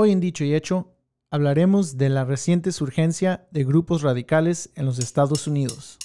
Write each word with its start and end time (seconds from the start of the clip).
Hoy 0.00 0.12
en 0.12 0.20
Dicho 0.20 0.44
y 0.44 0.54
Hecho 0.54 0.94
hablaremos 1.28 1.96
de 1.96 2.08
la 2.08 2.24
reciente 2.24 2.70
surgencia 2.70 3.48
de 3.50 3.64
grupos 3.64 4.02
radicales 4.02 4.70
en 4.76 4.86
los 4.86 5.00
Estados 5.00 5.48
Unidos. 5.48 5.98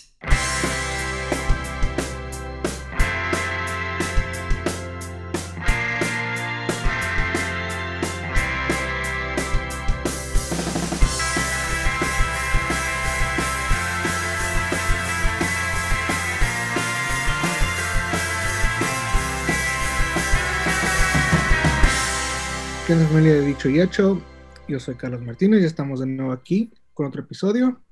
¿Qué 22.93 22.97
onda 22.99 23.09
familia 23.09 23.33
de 23.33 23.41
Dicho 23.41 23.69
y 23.69 23.81
Hecho? 23.81 24.21
Yo 24.67 24.79
soy 24.79 24.93
Carlos 24.93 25.19
Martínez 25.23 25.63
y 25.63 25.65
estamos 25.65 26.01
de 26.01 26.05
nuevo 26.05 26.31
aquí 26.31 26.71
con 26.93 27.07
otro 27.07 27.23
episodio. 27.23 27.83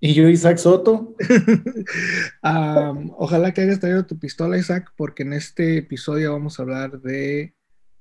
Y 0.00 0.12
yo, 0.12 0.28
Isaac 0.28 0.58
Soto. 0.58 1.14
Um, 2.42 3.12
ojalá 3.16 3.54
que 3.54 3.60
hayas 3.60 3.78
traído 3.78 4.04
tu 4.06 4.18
pistola, 4.18 4.58
Isaac, 4.58 4.92
porque 4.96 5.22
en 5.22 5.34
este 5.34 5.76
episodio 5.76 6.32
vamos 6.32 6.58
a 6.58 6.64
hablar 6.64 7.00
de 7.00 7.54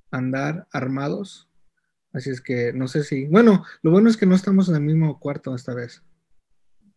andar 0.09 0.68
armados. 0.72 1.48
Así 2.14 2.31
es 2.31 2.42
que 2.42 2.73
no 2.73 2.88
sé 2.88 3.04
si. 3.04 3.26
Bueno, 3.28 3.64
lo 3.84 3.92
bueno 3.92 4.09
es 4.09 4.17
que 4.17 4.26
no 4.26 4.34
estamos 4.34 4.70
en 4.70 4.76
el 4.76 4.81
mismo 4.81 5.20
cuarto 5.20 5.54
esta 5.54 5.76
vez. 5.76 6.02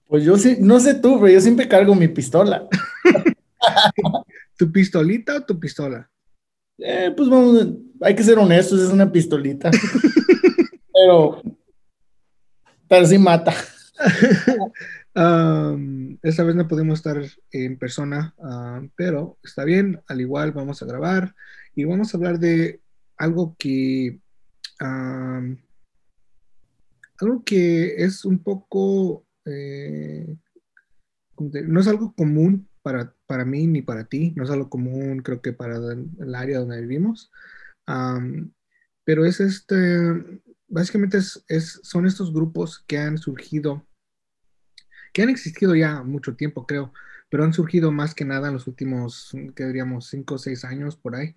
Pues 0.07 0.25
yo 0.25 0.39
sí, 0.39 0.57
no 0.61 0.81
sé 0.81 0.95
tú, 0.95 1.20
pero 1.20 1.31
yo 1.31 1.43
siempre 1.43 1.69
cargo 1.69 1.95
mi 1.95 2.09
pistola. 2.09 2.67
¿Tu 4.57 4.73
pistolita 4.73 5.37
o 5.37 5.43
tu 5.43 5.61
pistola? 5.61 6.11
Eh, 6.85 7.13
pues 7.17 7.29
vamos, 7.29 7.69
hay 8.01 8.15
que 8.15 8.23
ser 8.23 8.39
honestos, 8.39 8.81
es 8.81 8.91
una 8.91 9.11
pistolita. 9.11 9.71
pero, 10.93 11.43
pero 12.89 13.07
sí 13.07 13.19
mata. 13.19 13.55
Um, 15.15 16.17
esta 16.23 16.43
vez 16.43 16.56
no 16.56 16.67
pudimos 16.67 17.01
estar 17.01 17.23
en 17.51 17.79
persona, 17.79 18.34
um, 18.39 18.89
pero 18.97 19.37
está 19.45 19.62
bien. 19.62 20.01
Al 20.09 20.23
igual 20.23 20.53
vamos 20.53 20.83
a 20.83 20.87
grabar 20.87 21.34
y 21.75 21.84
vamos 21.84 22.15
a 22.15 22.17
hablar 22.17 22.39
de 22.39 22.81
algo 23.19 23.55
que 23.59 24.21
um, 24.81 25.59
algo 27.21 27.43
que 27.45 28.03
es 28.03 28.25
un 28.25 28.39
poco 28.43 29.27
eh, 29.45 30.34
no 31.39 31.81
es 31.81 31.89
algo 31.89 32.15
común 32.15 32.69
para, 32.83 33.14
para 33.27 33.44
mí 33.44 33.66
ni 33.66 33.83
para 33.83 34.05
ti, 34.05 34.33
no 34.36 34.44
es 34.44 34.50
algo 34.50 34.69
común 34.70 35.20
creo 35.22 35.41
que 35.41 35.52
para 35.52 35.77
el, 35.77 36.34
área 36.34 36.61
donde 36.61 36.80
vivimos, 36.80 37.30
um, 37.86 38.52
pero 39.05 39.25
es 39.25 39.41
este, 39.41 40.42
básicamente 40.69 41.19
es, 41.19 41.44
es, 41.48 41.80
son 41.83 42.06
estos 42.06 42.33
grupos 42.33 42.84
que 42.86 42.98
han 42.98 43.19
surgido 43.19 43.86
que 45.12 45.22
han 45.22 45.30
existido 45.30 45.75
ya 45.75 46.03
mucho 46.03 46.36
tiempo, 46.36 46.66
creo, 46.66 46.92
pero 47.28 47.44
han 47.44 47.53
surgido 47.53 47.92
más 47.92 48.14
que 48.14 48.25
nada 48.25 48.48
en 48.48 48.55
los 48.55 48.66
últimos, 48.66 49.33
que 49.55 49.66
diríamos, 49.66 50.08
cinco 50.08 50.34
o 50.36 50.38
seis 50.38 50.64
años 50.64 50.97
por 50.97 51.16
ahí. 51.16 51.34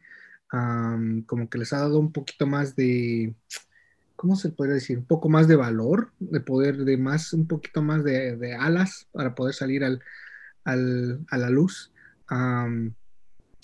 Um, 0.54 1.24
como 1.24 1.50
que 1.50 1.58
les 1.58 1.74
ha 1.74 1.80
dado 1.80 2.00
un 2.00 2.12
poquito 2.12 2.48
más 2.48 2.76
de, 2.76 3.36
¿cómo 4.16 4.36
se 4.36 4.50
podría 4.50 4.76
decir? 4.76 4.98
Un 5.00 5.06
poco 5.06 5.30
más 5.30 5.48
de 5.48 5.56
valor, 5.56 6.12
de 6.20 6.40
poder, 6.40 6.78
de 6.86 6.98
más, 6.98 7.34
un 7.34 7.48
poquito 7.48 7.82
más 7.82 8.04
de, 8.04 8.38
de 8.38 8.56
alas 8.56 9.08
para 9.12 9.36
poder 9.36 9.56
salir 9.56 9.84
al, 9.84 10.02
al, 10.66 11.26
a 11.30 11.38
la 11.38 11.50
luz. 11.50 11.94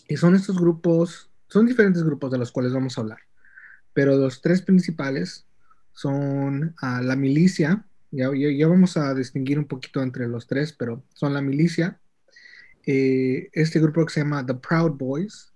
Y 0.07 0.17
son 0.17 0.35
estos 0.35 0.57
grupos, 0.57 1.29
son 1.47 1.65
diferentes 1.65 2.03
grupos 2.03 2.31
de 2.31 2.37
los 2.37 2.51
cuales 2.51 2.73
vamos 2.73 2.97
a 2.97 3.01
hablar, 3.01 3.19
pero 3.93 4.15
los 4.15 4.41
tres 4.41 4.61
principales 4.61 5.45
son 5.93 6.75
uh, 6.81 7.01
la 7.01 7.15
milicia, 7.15 7.85
ya, 8.11 8.29
ya, 8.33 8.67
vamos 8.67 8.97
a 8.97 9.13
distinguir 9.13 9.57
un 9.59 9.65
poquito 9.65 10.01
entre 10.01 10.27
los 10.27 10.47
tres, 10.47 10.73
pero 10.73 11.03
son 11.13 11.33
la 11.33 11.41
milicia, 11.41 11.99
eh, 12.85 13.49
este 13.53 13.79
grupo 13.79 14.05
que 14.05 14.13
se 14.13 14.21
llama 14.21 14.45
The 14.45 14.55
Proud 14.55 14.97
Boys, 14.97 15.53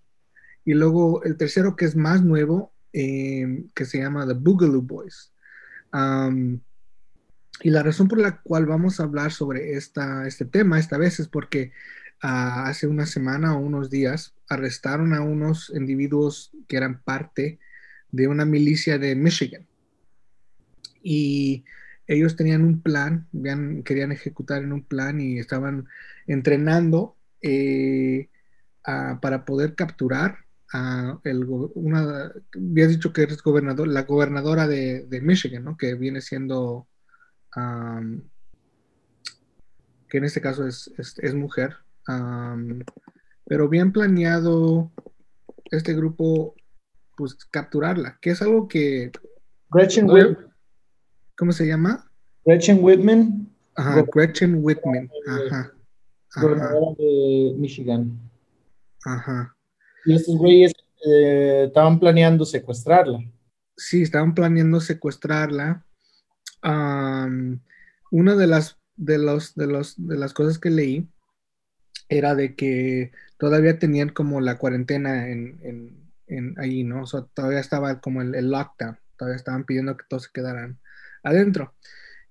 y 0.64 0.74
luego 0.74 1.24
el 1.24 1.38
tercero 1.38 1.75
que 1.75 1.86
es 1.86 1.96
más 1.96 2.24
nuevo, 2.24 2.74
eh, 2.94 3.66
que 3.74 3.86
se 3.86 4.00
llama 4.00 4.25
The 4.25 4.34
Boogaloo 4.34 4.81
Boys. 4.81 5.31
Y 7.62 7.70
la 7.70 7.84
razón 7.84 8.08
por 8.08 8.20
la 8.20 8.42
cual 8.42 8.66
vamos 8.66 9.00
a 9.00 9.04
hablar 9.04 9.32
sobre 9.32 9.74
esta, 9.74 10.28
este 10.28 10.46
tema 10.46 10.80
esta 10.80 10.98
vez 10.98 11.20
es 11.20 11.28
porque 11.28 11.72
uh, 12.24 12.68
hace 12.68 12.88
una 12.88 13.06
semana 13.06 13.56
o 13.56 13.60
unos 13.60 13.90
días 13.90 14.34
arrestaron 14.50 15.14
a 15.14 15.22
unos 15.22 15.72
individuos 15.74 16.52
que 16.68 16.78
eran 16.78 17.02
parte 17.02 17.60
de 18.12 18.28
una 18.28 18.46
milicia 18.46 18.98
de 18.98 19.16
Michigan. 19.16 19.66
Y 21.02 21.66
ellos 22.08 22.36
tenían 22.36 22.64
un 22.64 22.82
plan, 22.82 23.28
vean, 23.32 23.84
querían 23.84 24.12
ejecutar 24.12 24.64
en 24.64 24.74
un 24.74 24.84
plan 24.84 25.20
y 25.20 25.40
estaban 25.40 25.88
entrenando 26.28 27.16
eh, 27.42 28.30
a, 28.84 29.20
para 29.22 29.46
poder 29.46 29.76
capturar 29.76 30.40
a 30.74 31.20
el, 31.24 31.46
una, 31.46 32.32
habías 32.56 32.90
dicho 32.90 33.14
que 33.14 33.24
eres 33.24 33.42
gobernador, 33.42 33.88
la 33.88 34.04
gobernadora 34.04 34.68
de, 34.68 35.06
de 35.06 35.22
Michigan, 35.22 35.64
¿no? 35.64 35.78
Que 35.78 35.96
viene 35.96 36.22
siendo, 36.22 36.88
um, 37.56 38.22
que 40.10 40.18
en 40.18 40.24
este 40.24 40.42
caso 40.42 40.68
es, 40.68 40.92
es, 40.98 41.18
es 41.20 41.34
mujer, 41.34 41.76
um, 42.08 42.82
pero 43.46 43.70
bien 43.70 43.92
planeado 43.92 44.92
este 45.72 45.94
grupo, 45.94 46.56
pues 47.18 47.36
capturarla, 47.52 48.18
que 48.22 48.32
es 48.32 48.42
algo 48.42 48.68
que... 48.68 49.12
Gretchen 49.70 50.10
Whitman. 50.10 50.54
¿Cómo 51.38 51.52
se 51.52 51.68
llama? 51.68 52.10
Gretchen 52.46 52.80
Whitman. 52.82 53.50
Ajá, 53.76 54.06
Gretchen 54.14 54.60
Whitman. 54.64 55.10
Ajá. 55.28 55.74
Gobernadora 56.36 56.96
de 56.98 57.54
Michigan. 57.58 58.20
Ajá. 59.04 59.56
Y 60.06 60.16
estos 60.16 60.38
güeyes 60.38 60.74
eh, 61.06 61.66
estaban 61.68 62.00
planeando 62.00 62.46
secuestrarla. 62.46 63.20
Sí, 63.78 64.02
estaban 64.02 64.34
planeando 64.34 64.80
secuestrarla. 64.80 65.84
Una 66.66 68.36
de 68.36 68.48
las, 68.48 68.80
de, 68.96 69.18
los, 69.18 69.56
de, 69.56 69.68
los, 69.68 69.96
de 69.98 70.18
las 70.18 70.34
cosas 70.34 70.59
que 70.59 70.70
leí 70.70 71.08
era 72.09 72.36
de 72.36 72.56
que 72.56 73.12
todavía 73.38 73.80
tenían 73.80 74.09
como 74.09 74.42
la 74.42 74.58
cuarentena 74.58 75.30
en, 75.30 75.59
en, 75.64 76.12
en 76.28 76.59
ahí, 76.59 76.84
¿no? 76.84 77.03
Todavía 77.34 77.59
estaba 77.59 78.00
como 78.02 78.22
el, 78.22 78.36
el 78.36 78.52
lockdown. 78.52 78.98
Todavía 79.18 79.38
estaban 79.38 79.66
pidiendo 79.66 79.96
que 79.98 80.06
todos 80.09 80.24
se 80.24 80.30
quedaran 80.34 80.80
adentro. 81.24 81.74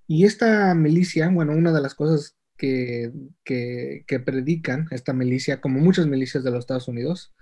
Y 0.07 0.25
esta 0.25 0.73
milicia, 0.75 1.29
bueno, 1.29 1.53
una 1.53 1.71
de 1.71 1.81
las 1.81 1.95
cosas 1.95 2.37
que, 2.57 3.11
que, 3.43 4.19
predican 4.19 4.87
esta 4.91 5.13
milicia, 5.13 5.61
como 5.61 5.79
muchas 5.79 6.07
milicias 6.07 6.43
de 6.43 6.51
los 6.51 6.59
Estados 6.59 6.87
Unidos, 6.87 7.33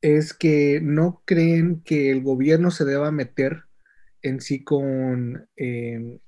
es 0.00 0.32
que 0.32 0.80
no 0.82 1.22
creen 1.24 1.82
que 1.82 2.10
el 2.10 2.22
gobierno 2.22 2.70
se 2.70 2.84
deba 2.84 3.10
meter 3.10 3.64
en 4.22 4.40
sí 4.40 4.64
con, 4.64 5.48
eh, 5.56 6.20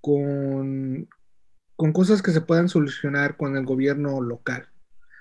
con, 0.00 1.08
con, 1.76 1.92
cosas 1.92 2.22
que 2.22 2.32
se 2.32 2.40
puedan 2.40 2.68
solucionar 2.68 3.36
con 3.36 3.56
el 3.56 3.64
gobierno 3.64 4.20
local. 4.20 4.68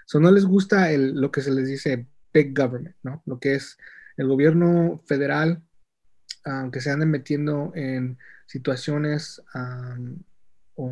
So, 0.06 0.20
no 0.20 0.32
les 0.32 0.46
gusta 0.46 0.92
el, 0.92 1.20
lo 1.20 1.32
que 1.32 1.42
se 1.42 1.52
les 1.52 1.68
dice 1.68 2.08
big 2.34 2.58
government, 2.58 2.96
¿no? 3.04 3.24
Lo 3.26 3.40
que 3.40 3.56
es 3.56 3.78
el 4.18 4.28
gobierno 4.28 5.02
federal 5.06 5.64
aunque 6.46 6.82
se 6.82 6.92
anden 6.92 7.10
metiendo 7.10 7.72
en 7.76 8.18
situaciones 8.46 9.42
um, 9.56 10.20
o, 10.76 10.92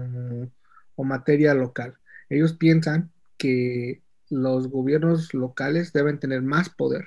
o, 0.95 1.03
materia 1.03 1.53
local. 1.53 1.97
Ellos 2.29 2.53
piensan 2.53 3.11
que 3.37 4.01
los 4.29 4.69
gobiernos 4.69 5.33
locales 5.33 5.91
deben 5.91 6.19
tener 6.19 6.41
más 6.41 6.69
poder 6.69 7.05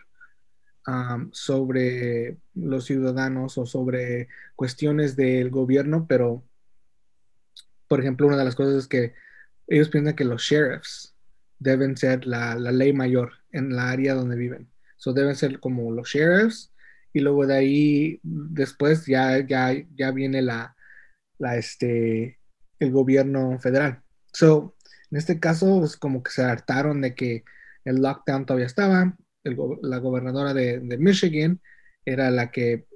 sobre 1.32 2.36
los 2.54 2.84
ciudadanos 2.84 3.56
o 3.58 3.66
sobre 3.66 4.28
cuestiones 4.54 5.16
del 5.16 5.50
gobierno, 5.50 6.06
pero, 6.06 6.44
por 7.88 8.00
ejemplo, 8.00 8.26
una 8.26 8.36
de 8.36 8.44
las 8.44 8.54
cosas 8.54 8.74
es 8.74 8.86
que 8.86 9.14
ellos 9.66 9.88
piensan 9.88 10.14
que 10.14 10.24
los 10.24 10.42
sheriffs 10.42 11.14
deben 11.58 11.96
ser 11.96 12.26
la, 12.26 12.54
la 12.56 12.70
ley 12.70 12.92
mayor 12.92 13.32
en 13.50 13.74
la 13.74 13.90
área 13.90 14.14
donde 14.14 14.36
viven. 14.36 14.70
So 14.96 15.12
deben 15.12 15.36
ser 15.36 15.60
como 15.60 15.90
los 15.90 16.08
sheriffs 16.08 16.72
y 17.12 17.20
luego 17.20 17.46
de 17.46 17.54
ahí 17.54 18.20
después 18.22 19.06
ya, 19.06 19.38
ya, 19.38 19.72
ya 19.94 20.10
viene 20.10 20.42
la, 20.42 20.76
la, 21.38 21.56
este, 21.56 22.38
el 22.78 22.90
gobierno 22.90 23.58
federal. 23.58 24.02
So, 24.32 24.76
en 25.10 25.18
este 25.18 25.38
caso, 25.38 25.78
pues 25.78 25.96
como 25.96 26.22
que 26.22 26.30
se 26.30 26.42
hartaron 26.42 27.00
de 27.00 27.14
que 27.14 27.44
el 27.84 28.02
lockdown 28.02 28.46
todavía 28.46 28.66
estaba, 28.66 29.16
la 29.44 29.98
gobernadora 29.98 30.54
de, 30.54 30.80
Michigan 30.98 31.60
era 32.04 32.30
la 32.30 32.50
que 32.50 32.86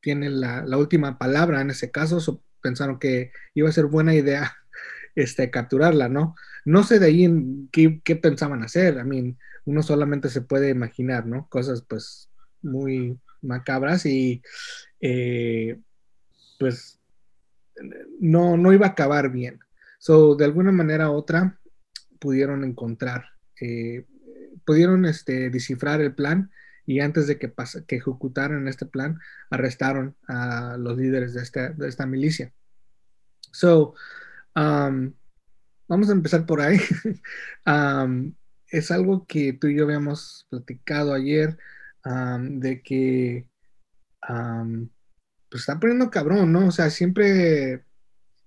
tiene 0.00 0.30
la, 0.30 0.64
última 0.76 1.18
palabra 1.18 1.60
en 1.60 1.70
ese 1.70 1.90
caso, 1.90 2.20
so, 2.20 2.42
pensaron 2.62 2.98
que 2.98 3.30
iba 3.54 3.68
a 3.68 3.72
ser 3.72 3.86
buena 3.86 4.14
idea 4.14 4.56
este, 5.14 5.50
capturarla, 5.50 6.08
¿no? 6.08 6.34
No 6.64 6.82
sé 6.82 6.98
de 6.98 7.06
ahí 7.06 7.68
qué 7.72 8.16
pensaban 8.16 8.62
hacer, 8.62 8.96
I 8.98 9.04
mean, 9.04 9.38
uno 9.68 9.82
solamente 9.82 10.30
se 10.30 10.40
puede 10.40 10.70
imaginar, 10.70 11.26
¿no? 11.26 11.46
Cosas 11.48 11.84
pues 11.86 12.30
muy 12.62 13.18
macabras 13.42 14.06
y 14.06 14.42
eh, 15.00 15.78
pues 16.58 17.00
no, 18.18 18.56
no 18.56 18.72
iba 18.72 18.86
a 18.86 18.90
acabar 18.90 19.30
bien. 19.30 19.60
So, 19.98 20.34
de 20.36 20.46
alguna 20.46 20.72
manera 20.72 21.10
u 21.10 21.14
otra 21.14 21.60
pudieron 22.18 22.64
encontrar, 22.64 23.26
eh, 23.60 24.06
pudieron 24.64 25.04
este, 25.04 25.50
descifrar 25.50 26.00
el 26.00 26.14
plan 26.14 26.50
y 26.86 27.00
antes 27.00 27.26
de 27.26 27.38
que, 27.38 27.52
que 27.86 27.96
ejecutaran 27.96 28.66
este 28.66 28.86
plan, 28.86 29.18
arrestaron 29.50 30.16
a 30.26 30.76
los 30.78 30.96
líderes 30.96 31.34
de, 31.34 31.42
esta, 31.42 31.68
de 31.70 31.86
esta 31.86 32.06
milicia. 32.06 32.52
So, 33.52 33.94
um, 34.56 35.12
vamos 35.86 36.08
a 36.08 36.12
empezar 36.12 36.46
por 36.46 36.60
ahí. 36.60 36.78
Um, 37.66 38.34
es 38.68 38.90
algo 38.90 39.26
que 39.26 39.52
tú 39.52 39.66
y 39.66 39.76
yo 39.76 39.84
habíamos 39.84 40.46
platicado 40.48 41.12
ayer, 41.12 41.58
um, 42.06 42.60
de 42.60 42.80
que 42.80 43.46
pues 45.50 45.60
está 45.62 45.78
poniendo 45.78 46.10
cabrón, 46.10 46.52
¿no? 46.52 46.68
O 46.68 46.70
sea, 46.70 46.88
siempre, 46.88 47.84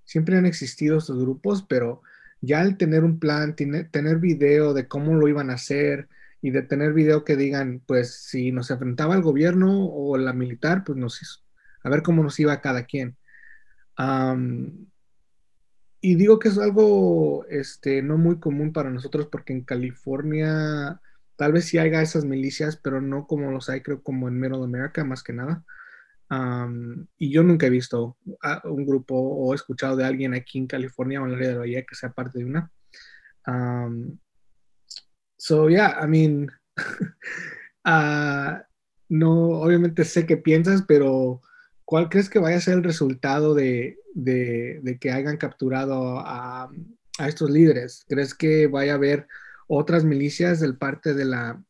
siempre 0.04 0.38
han 0.38 0.48
existido 0.48 0.98
estos 0.98 1.20
grupos, 1.20 1.64
pero 1.68 2.02
ya 2.42 2.62
al 2.62 2.78
tener 2.78 3.04
un 3.04 3.20
plan, 3.20 3.56
tener 3.56 4.18
video 4.18 4.74
de 4.74 4.88
cómo 4.88 5.16
lo 5.16 5.28
iban 5.28 5.50
a 5.50 5.54
hacer 5.54 6.10
y 6.42 6.50
de 6.50 6.64
tener 6.64 6.94
video 6.94 7.24
que 7.24 7.36
digan, 7.36 7.82
pues 7.86 8.16
si 8.16 8.52
nos 8.52 8.72
enfrentaba 8.72 9.16
el 9.16 9.22
gobierno 9.22 9.86
o 9.86 10.18
la 10.18 10.34
militar, 10.34 10.84
pues 10.84 10.98
nos 10.98 11.22
hizo, 11.22 11.42
a 11.84 11.90
ver 11.90 12.02
cómo 12.02 12.24
nos 12.24 12.40
iba 12.40 12.60
cada 12.62 12.86
quien. 12.86 13.16
y 16.02 16.16
digo 16.16 16.40
que 16.40 16.50
es 16.50 16.58
algo 16.58 17.46
este, 17.50 18.02
no 18.02 18.18
muy 18.18 18.40
común 18.40 18.74
para 18.74 18.90
nosotros 18.90 19.28
porque 19.32 19.54
en 19.54 19.62
California 19.62 21.00
tal 21.36 21.54
vez 21.54 21.66
sí 21.66 21.78
haya 21.78 22.02
esas 22.02 22.26
milicias, 22.26 22.76
pero 22.78 23.02
no 23.02 23.28
como 23.28 23.52
los 23.52 23.70
hay, 23.70 23.82
creo, 23.82 24.02
como 24.02 24.28
en 24.28 24.40
Middle 24.40 24.64
America, 24.64 25.04
más 25.04 25.24
que 25.24 25.34
nada 25.34 25.64
y 27.18 27.30
yo 27.30 27.44
nunca 27.44 27.68
he 27.68 27.70
visto 27.70 28.18
un 28.64 28.86
grupo 28.86 29.16
o 29.16 29.52
he 29.52 29.56
escuchado 29.56 29.98
de 29.98 30.06
alguien 30.06 30.34
aquí 30.34 30.60
en 30.60 30.68
California 30.68 31.22
o 31.22 31.26
en 31.26 31.32
la 31.32 31.38
área 31.38 31.50
de 31.50 31.58
Bahía 31.58 31.86
que 31.86 31.96
sea 31.96 32.14
parte 32.14 32.40
de 32.40 32.46
una. 32.46 32.72
so, 35.38 35.68
yeah, 35.68 36.00
I 36.02 36.08
mean, 36.08 36.50
uh, 37.86 38.62
no, 39.10 39.62
obviamente 39.62 40.06
sé 40.06 40.26
qué 40.26 40.38
piensas, 40.38 40.84
pero 40.88 41.42
¿cuál 41.84 42.08
crees 42.08 42.30
que 42.30 42.40
vaya 42.40 42.58
a 42.58 42.62
ser 42.62 42.76
el 42.76 42.84
resultado 42.84 43.54
de, 43.54 43.98
de, 44.14 44.98
que 45.02 45.12
hayan 45.12 45.36
capturado 45.36 46.20
a, 46.20 46.70
estos 47.20 47.50
líderes? 47.50 48.06
¿Crees 48.08 48.34
que 48.34 48.68
vaya 48.68 48.94
a 48.94 48.96
haber 48.96 49.28
otras 49.68 50.06
milicias 50.06 50.62
del 50.62 50.78
parte 50.78 51.14
de 51.14 51.26
la 51.26 51.62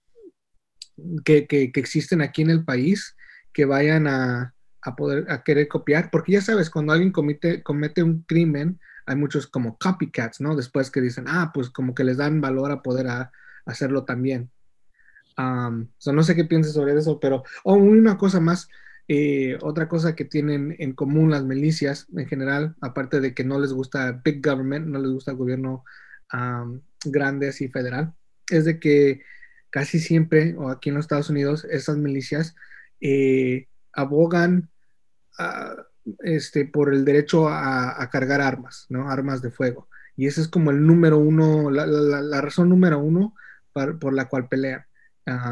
que, 1.26 1.48
que 1.48 1.72
existen 1.76 2.22
aquí 2.22 2.44
en 2.44 2.52
el 2.52 2.64
país? 2.64 3.16
Que 3.54 3.66
vayan 3.66 4.08
a, 4.08 4.56
poder 4.98 5.30
a 5.30 5.44
querer 5.44 5.68
copiar, 5.68 6.10
porque 6.12 6.34
ya 6.34 6.42
sabes, 6.42 6.70
cuando 6.70 6.94
alguien 6.94 7.12
comete, 7.12 7.62
comete 7.64 8.04
un 8.04 8.24
crimen, 8.24 8.80
hay 9.06 9.16
muchos 9.16 9.48
como 9.48 9.78
copycats, 9.78 10.42
¿no? 10.42 10.56
Después 10.56 10.92
que 10.92 11.02
dicen, 11.02 11.26
ah, 11.28 11.52
pues 11.54 11.70
como 11.70 11.94
que 11.94 12.04
les 12.04 12.18
dan 12.18 12.42
valor 12.42 12.72
a 12.72 12.82
poder 12.82 13.08
hacerlo 13.66 14.06
también. 14.06 14.50
Um, 15.38 15.88
no 16.06 16.24
sé 16.24 16.36
qué 16.36 16.46
piensas 16.46 16.74
sobre 16.74 16.98
eso, 16.98 17.20
pero 17.20 17.44
oh, 17.64 17.76
una 17.76 18.18
cosa 18.18 18.40
más, 18.40 18.68
eh, 19.08 19.58
otra 19.62 19.88
cosa 19.88 20.16
que 20.16 20.26
tienen 20.26 20.76
en 20.80 20.94
común 20.94 21.32
las 21.32 21.44
milicias 21.44 22.08
en 22.16 22.28
general, 22.28 22.76
aparte 22.82 23.20
de 23.20 23.34
que 23.34 23.44
no 23.44 23.60
les 23.60 23.74
gusta 23.74 24.22
big 24.24 24.46
government, 24.46 24.88
no 24.88 25.00
les 25.00 25.12
gusta 25.12 25.32
el 25.32 25.38
gobierno 25.38 25.84
grande 27.04 27.50
así 27.50 27.68
federal, 27.68 28.14
es 28.50 28.64
de 28.64 28.80
que 28.80 29.22
casi 29.70 30.00
siempre, 30.00 30.56
o 30.58 30.70
aquí 30.70 30.90
en 30.90 30.96
los 30.96 31.06
Estados 31.06 31.30
Unidos, 31.30 31.66
esas 31.70 31.98
milicias 31.98 32.56
eh, 33.02 33.68
abogan 33.94 34.70
ah, 35.38 35.76
este, 36.20 36.66
por 36.66 36.94
el 36.94 37.04
derecho 37.06 37.50
a, 37.50 38.08
cargar 38.12 38.42
armas, 38.42 38.86
¿no? 38.90 39.10
Armas 39.10 39.42
de 39.42 39.52
fuego. 39.52 39.90
Y 40.16 40.28
ese 40.28 40.42
es 40.42 40.48
como 40.48 40.72
el 40.72 40.86
número 40.86 41.18
uno, 41.18 41.70
la, 41.70 42.42
razón 42.42 42.70
número 42.70 43.00
uno 43.00 43.34
por 43.74 44.14
la 44.14 44.28
cual 44.28 44.48
pelean. 44.48 44.86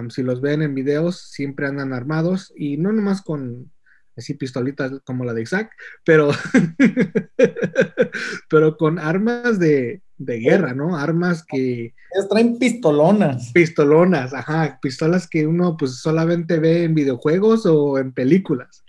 si 0.10 0.24
los 0.24 0.42
ven 0.42 0.62
en 0.62 0.76
videos, 0.76 1.22
siempre 1.22 1.68
andan 1.68 1.94
armados 1.94 2.54
y 2.56 2.78
no 2.78 2.92
nomás 2.92 3.22
con 3.22 3.72
así 4.20 4.36
pistolitas 4.36 4.92
como 5.04 5.26
la 5.26 5.34
de 5.34 5.42
Isaac, 5.42 5.72
pero, 6.06 6.32
pero 8.50 8.78
con 8.78 9.00
armas 9.00 9.60
de, 9.60 10.02
de 10.18 10.40
guerra, 10.40 10.74
¿no? 10.74 10.98
Armas 10.98 11.44
que... 11.46 11.94
Ellos 12.14 12.30
traen 12.30 12.60
pistolonas. 12.60 13.52
Pistolonas, 13.54 14.34
ajá, 14.34 14.80
pistolas 14.82 15.28
que 15.28 15.48
uno 15.48 15.78
pues 15.78 16.00
solamente 16.00 16.60
ve 16.60 16.84
en 16.84 16.96
videojuegos 16.96 17.66
o 17.66 17.98
en 17.98 18.14
películas. 18.14 18.84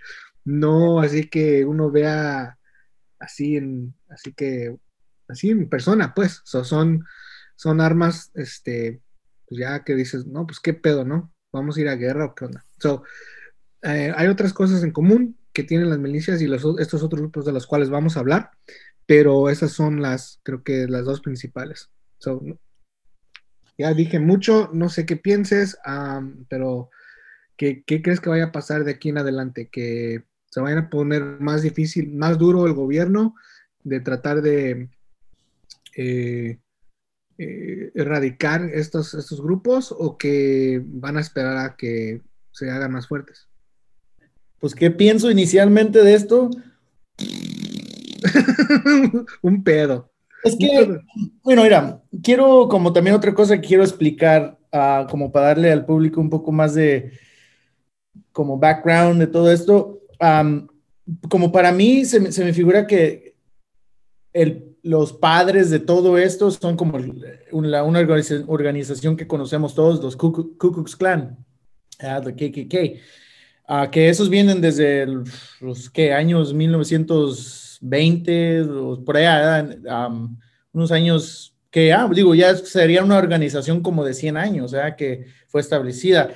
No 0.45 1.01
así 1.01 1.29
que 1.29 1.65
uno 1.65 1.91
vea 1.91 2.59
así 3.21 3.57
en, 3.57 3.95
así 4.09 4.33
que, 4.33 4.77
así 5.29 5.51
en 5.51 5.69
persona, 5.69 6.15
pues, 6.15 6.41
son, 6.45 7.05
son 7.55 7.81
armas, 7.81 8.33
este, 8.35 9.01
pues 9.47 9.61
ya 9.61 9.85
que 9.85 9.95
dices, 9.95 10.27
no, 10.27 10.47
pues 10.47 10.59
qué 10.59 10.75
pedo, 10.75 11.05
¿no? 11.05 11.33
Vamos 11.53 11.77
a 11.77 11.81
ir 11.81 11.89
a 11.89 11.97
guerra 11.97 12.25
o 12.25 12.35
qué 12.35 12.47
onda. 12.47 12.65
So, 12.79 13.05
eh, 13.83 14.13
hay 14.15 14.29
otras 14.29 14.53
cosas 14.53 14.83
en 14.83 14.93
común 14.93 15.37
que 15.53 15.65
tienen 15.65 15.91
las 15.91 15.99
milicias 15.99 16.41
y 16.43 16.47
los, 16.47 16.65
estos 16.79 17.03
otros 17.03 17.21
grupos 17.21 17.45
de 17.45 17.53
los 17.53 17.67
cuales 17.67 17.91
vamos 17.91 18.17
a 18.17 18.21
hablar 18.21 18.51
pero 19.11 19.51
esas 19.51 19.73
son 19.73 20.01
las, 20.01 20.39
creo 20.45 20.63
que 20.63 20.87
las 20.87 21.05
dos 21.05 21.21
principales. 21.21 21.91
ya 23.77 23.93
dije 23.93 24.21
mucho, 24.21 24.71
no 24.73 24.89
sé 24.89 25.05
qué 25.05 25.17
pienses, 25.17 25.77
pero 26.49 26.91
¿qué, 27.57 27.83
crees 27.85 28.21
que 28.21 28.31
vaya 28.31 28.45
a 28.45 28.53
pasar 28.53 28.85
de 28.85 28.93
aquí 28.93 29.09
en 29.09 29.19
adelante? 29.19 29.69
¿Que 29.69 30.23
se 30.49 30.61
vayan 30.61 30.79
a 30.79 30.91
poner 30.91 31.25
más 31.41 31.63
difícil, 31.63 32.13
más 32.13 32.39
duro 32.39 32.69
el 32.69 32.73
gobierno 32.73 33.35
de 33.83 33.99
tratar 33.99 34.43
de 34.43 34.91
eh, 35.97 36.61
eh, 37.39 37.91
erradicar 37.97 38.63
estos, 38.73 39.15
estos 39.15 39.43
grupos 39.43 39.91
o 39.91 40.19
que 40.19 40.81
van 40.85 41.17
a 41.17 41.21
esperar 41.21 41.57
a 41.57 41.75
que 41.75 42.23
se 42.53 42.71
hagan 42.71 42.93
más 42.93 43.09
fuertes? 43.09 43.50
Pues, 44.61 44.75
¿qué 44.75 44.91
pienso 44.91 45.31
inicialmente 45.31 46.05
de 46.05 46.15
esto? 46.15 46.51
un 49.43 49.65
pedo. 49.65 50.11
Es 50.45 50.57
que, 50.57 51.01
bueno, 51.43 51.63
mira, 51.63 52.03
quiero 52.23 52.69
como 52.69 52.93
también 52.93 53.17
otra 53.17 53.35
cosa 53.35 53.61
que 53.61 53.69
quiero 53.69 53.83
explicar, 53.83 54.59
uh, 54.73 55.07
como 55.11 55.33
para 55.33 55.49
darle 55.49 55.73
al 55.73 55.85
público 55.85 56.21
un 56.21 56.31
poco 56.31 56.53
más 56.53 56.75
de 56.75 57.13
como 58.33 58.59
background 58.59 59.21
de 59.21 59.27
todo 59.27 59.51
esto. 59.51 60.01
como 61.29 61.51
para 61.51 61.73
mí 61.73 62.05
se 62.05 62.21
me, 62.21 62.33
se 62.33 62.45
me 62.45 62.53
figura 62.53 62.87
que 62.87 63.35
el, 64.33 64.77
los 64.83 65.13
padres 65.13 65.71
de 65.71 65.81
todo 65.81 66.19
esto 66.19 66.51
son 66.51 66.77
como 66.77 66.99
una, 67.53 67.83
una 67.83 68.01
organización 68.01 69.17
que 69.17 69.27
conocemos 69.27 69.75
todos, 69.75 70.03
los 70.03 70.17
Ku, 70.17 70.57
Klux 70.57 70.97
Klan, 70.97 71.37
uh, 72.03 72.23
KKK, 72.23 73.01
que 73.91 74.09
esos 74.09 74.29
vienen 74.29 74.61
desde 74.61 75.07
los 75.61 75.91
¿qué, 75.91 76.13
años 76.13 76.55
1900 76.55 77.71
20, 77.81 78.65
por 79.05 79.17
allá, 79.17 79.67
unos 80.73 80.93
años 80.93 81.57
que, 81.71 81.93
ah, 81.93 82.09
digo, 82.13 82.35
ya 82.35 82.55
sería 82.57 83.03
una 83.03 83.19
organización 83.19 83.83
como 83.83 84.05
de 84.05 84.15
100 84.15 84.37
años, 84.37 84.73
¿verdad? 84.73 84.97
que 84.97 85.27
fue 85.49 85.61
establecida. 85.61 86.31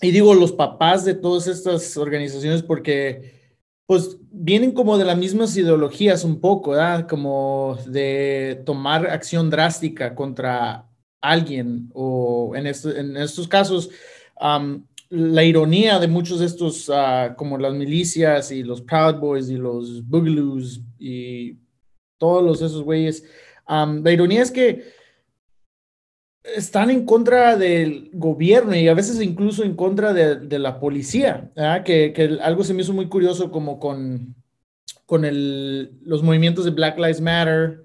y 0.00 0.10
digo, 0.10 0.34
los 0.34 0.52
papás 0.52 1.04
de 1.04 1.14
todas 1.14 1.46
estas 1.46 1.96
organizaciones, 1.96 2.62
porque 2.62 3.40
pues 3.86 4.16
vienen 4.30 4.72
como 4.72 4.96
de 4.96 5.04
las 5.04 5.18
mismas 5.18 5.56
ideologías 5.56 6.24
un 6.24 6.40
poco, 6.40 6.70
¿verdad? 6.70 7.06
Como 7.06 7.76
de 7.86 8.62
tomar 8.64 9.06
acción 9.06 9.50
drástica 9.50 10.14
contra 10.14 10.88
alguien 11.20 11.90
o 11.92 12.54
en, 12.56 12.66
en 12.66 13.16
estos 13.16 13.46
casos, 13.48 13.90
la 15.14 15.44
ironía 15.44 15.98
de 15.98 16.08
muchos 16.08 16.40
de 16.40 16.46
estos, 16.46 16.88
ah, 16.88 17.34
como 17.36 17.58
las 17.58 17.74
milicias 17.74 18.50
y 18.50 18.62
los 18.62 18.80
Proud 18.80 19.16
Boys 19.16 19.50
y 19.50 19.56
los 19.56 20.08
Boogaloos 20.08 20.80
y 20.98 21.58
todos 22.16 22.42
los, 22.42 22.62
esos 22.62 22.82
güeyes, 22.82 23.22
la 23.68 24.10
ironía 24.10 24.40
es 24.40 24.50
que 24.50 24.84
están 26.56 26.88
en 26.88 27.04
contra 27.04 27.56
del 27.58 28.08
gobierno 28.14 28.74
y 28.74 28.88
a 28.88 28.94
veces 28.94 29.20
incluso 29.20 29.64
en 29.64 29.76
contra 29.76 30.14
de, 30.14 30.58
la 30.58 30.80
policía, 30.80 31.52
que, 31.84 32.14
que, 32.14 32.38
algo 32.40 32.64
se 32.64 32.72
me 32.72 32.80
hizo 32.80 32.94
muy 32.94 33.08
curioso 33.10 33.50
como 33.50 33.78
con, 33.78 34.34
con 35.04 35.26
el, 35.26 35.98
los 36.04 36.22
movimientos 36.22 36.64
de 36.64 36.70
Black 36.70 36.96
Lives 36.96 37.20
Matter 37.20 37.84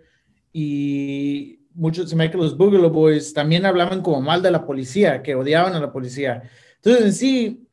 y 0.54 1.60
muchos, 1.74 2.10
se 2.10 2.16
me 2.16 2.32
que 2.32 2.38
los 2.38 2.56
Boogaloo 2.56 2.90
Boys 2.90 3.34
también 3.34 3.66
hablaban 3.66 4.02
como 4.02 4.22
mal 4.22 4.42
de 4.42 4.52
la 4.52 4.66
policía, 4.66 5.22
que 5.22 5.36
odiaban 5.36 5.74
a 5.74 5.82
la 5.82 5.92
policía. 5.92 6.50
Entonces, 6.78 7.06
en 7.06 7.14
sí, 7.14 7.68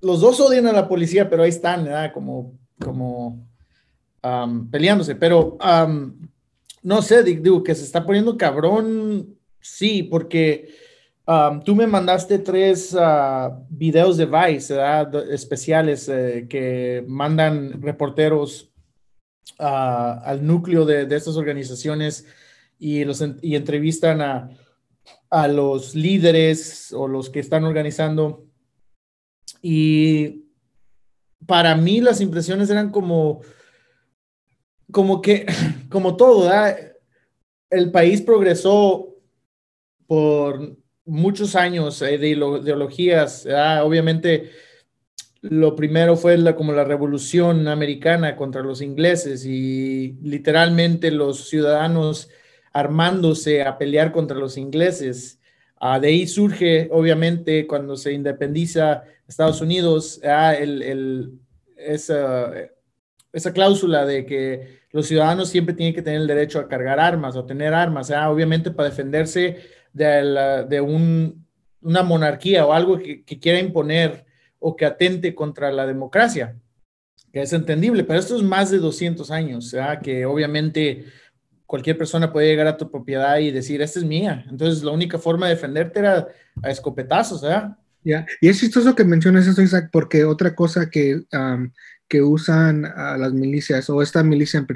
los 0.00 0.20
dos 0.20 0.40
odian 0.40 0.66
a 0.66 0.72
la 0.72 0.88
policía, 0.88 1.28
pero 1.28 1.42
ahí 1.42 1.50
están, 1.50 1.84
¿verdad? 1.84 2.12
Como, 2.12 2.58
como 2.78 3.46
peleándose. 4.70 5.14
Pero, 5.14 5.58
no 6.82 7.02
sé, 7.02 7.22
digo, 7.22 7.62
que 7.62 7.74
se 7.74 7.84
está 7.84 8.04
poniendo 8.04 8.36
cabrón, 8.36 9.36
sí, 9.60 10.02
porque 10.02 10.68
tú 11.64 11.74
me 11.74 11.86
mandaste 11.86 12.38
tres 12.38 12.94
uh, 12.94 13.64
videos 13.68 14.16
de 14.16 14.26
Vice, 14.26 14.74
¿verdad? 14.74 15.30
especiales 15.32 16.08
eh, 16.08 16.46
que 16.48 17.04
mandan 17.06 17.80
reporteros 17.80 18.72
uh, 19.58 20.18
al 20.24 20.44
núcleo 20.44 20.84
de, 20.84 21.06
de, 21.06 21.16
estas 21.16 21.36
organizaciones 21.36 22.26
y, 22.78 23.04
los, 23.04 23.22
y 23.42 23.54
entrevistan 23.54 24.20
a, 24.22 24.50
a 25.30 25.46
los 25.46 25.94
líderes 25.94 26.92
o 26.92 27.06
los 27.06 27.30
que 27.30 27.40
están 27.40 27.64
organizando. 27.64 28.46
Y 29.62 30.44
para 31.46 31.74
mí 31.76 32.00
las 32.00 32.20
impresiones 32.20 32.68
eran 32.68 32.90
como, 32.90 33.40
como 34.90 35.22
que, 35.22 35.46
como 35.88 36.16
todo, 36.16 36.50
el 37.70 37.90
país 37.92 38.20
progresó 38.20 39.16
por 40.06 40.76
muchos 41.04 41.54
años 41.54 42.02
eh, 42.02 42.18
de 42.18 42.30
ideologías. 42.30 43.46
Obviamente, 43.82 44.50
lo 45.42 45.74
primero 45.74 46.16
fue 46.16 46.54
como 46.54 46.72
la 46.72 46.84
revolución 46.84 47.66
americana 47.68 48.36
contra 48.36 48.62
los 48.62 48.82
ingleses 48.82 49.46
y 49.46 50.18
literalmente 50.22 51.10
los 51.10 51.48
ciudadanos 51.48 52.28
armándose 52.72 53.62
a 53.62 53.78
pelear 53.78 54.12
contra 54.12 54.36
los 54.36 54.56
ingleses. 54.56 55.40
Ah, 55.76 55.98
de 55.98 56.08
ahí 56.08 56.26
surge, 56.26 56.88
obviamente, 56.92 57.66
cuando 57.66 57.96
se 57.96 58.12
independiza 58.12 59.04
Estados 59.26 59.60
Unidos, 59.60 60.20
ah, 60.24 60.54
esa, 61.76 62.52
esa 63.32 63.52
cláusula 63.52 64.04
de 64.04 64.26
que 64.26 64.80
los 64.92 65.06
ciudadanos 65.06 65.48
siempre 65.48 65.74
tienen 65.74 65.94
que 65.94 66.02
tener 66.02 66.20
el 66.20 66.26
derecho 66.26 66.58
a 66.58 66.68
cargar 66.68 66.98
armas 66.98 67.36
o 67.36 67.44
tener 67.44 67.72
armas, 67.72 68.10
obviamente 68.10 68.70
para 68.70 68.90
defenderse 68.90 69.58
de, 69.92 70.66
de 70.68 70.80
un, 70.80 71.46
una 71.82 72.02
monarquía 72.02 72.66
o 72.66 72.72
algo 72.72 72.98
que, 72.98 73.24
quiera 73.24 73.58
imponer 73.58 74.24
o 74.58 74.76
que 74.76 74.84
atente 74.84 75.34
contra 75.34 75.72
la 75.72 75.86
democracia, 75.86 76.56
que 77.32 77.42
es 77.42 77.52
entendible, 77.52 78.04
pero 78.04 78.18
esto 78.18 78.36
es 78.36 78.42
más 78.42 78.70
de 78.70 78.78
200 78.78 79.30
años, 79.30 79.74
que 80.02 80.26
obviamente 80.26 81.06
cualquier 81.70 81.96
persona 81.96 82.32
puede 82.32 82.48
llegar 82.48 82.66
a 82.66 82.76
tu 82.76 82.90
propiedad 82.90 83.38
y 83.38 83.52
decir, 83.52 83.80
esta 83.80 84.00
es 84.00 84.04
mía. 84.04 84.44
Entonces, 84.50 84.82
la 84.82 84.90
única 84.90 85.20
forma 85.20 85.46
de 85.46 85.54
defenderte 85.54 86.00
era 86.00 86.26
a 86.64 86.68
escopetazos, 86.68 87.42
¿verdad? 87.42 87.76
Ya, 88.02 88.26
y 88.40 88.48
es 88.48 88.58
chistoso 88.58 88.96
que 88.96 89.04
menciones 89.04 89.46
eso, 89.46 89.62
Isaac, 89.62 89.88
porque 89.92 90.24
otra 90.24 90.56
cosa 90.56 90.90
que, 90.90 91.22
que 92.08 92.22
usan 92.22 92.86
a 92.86 93.16
las 93.16 93.32
milicias, 93.32 93.88
o 93.88 94.02
esta 94.02 94.24
milicia 94.24 94.66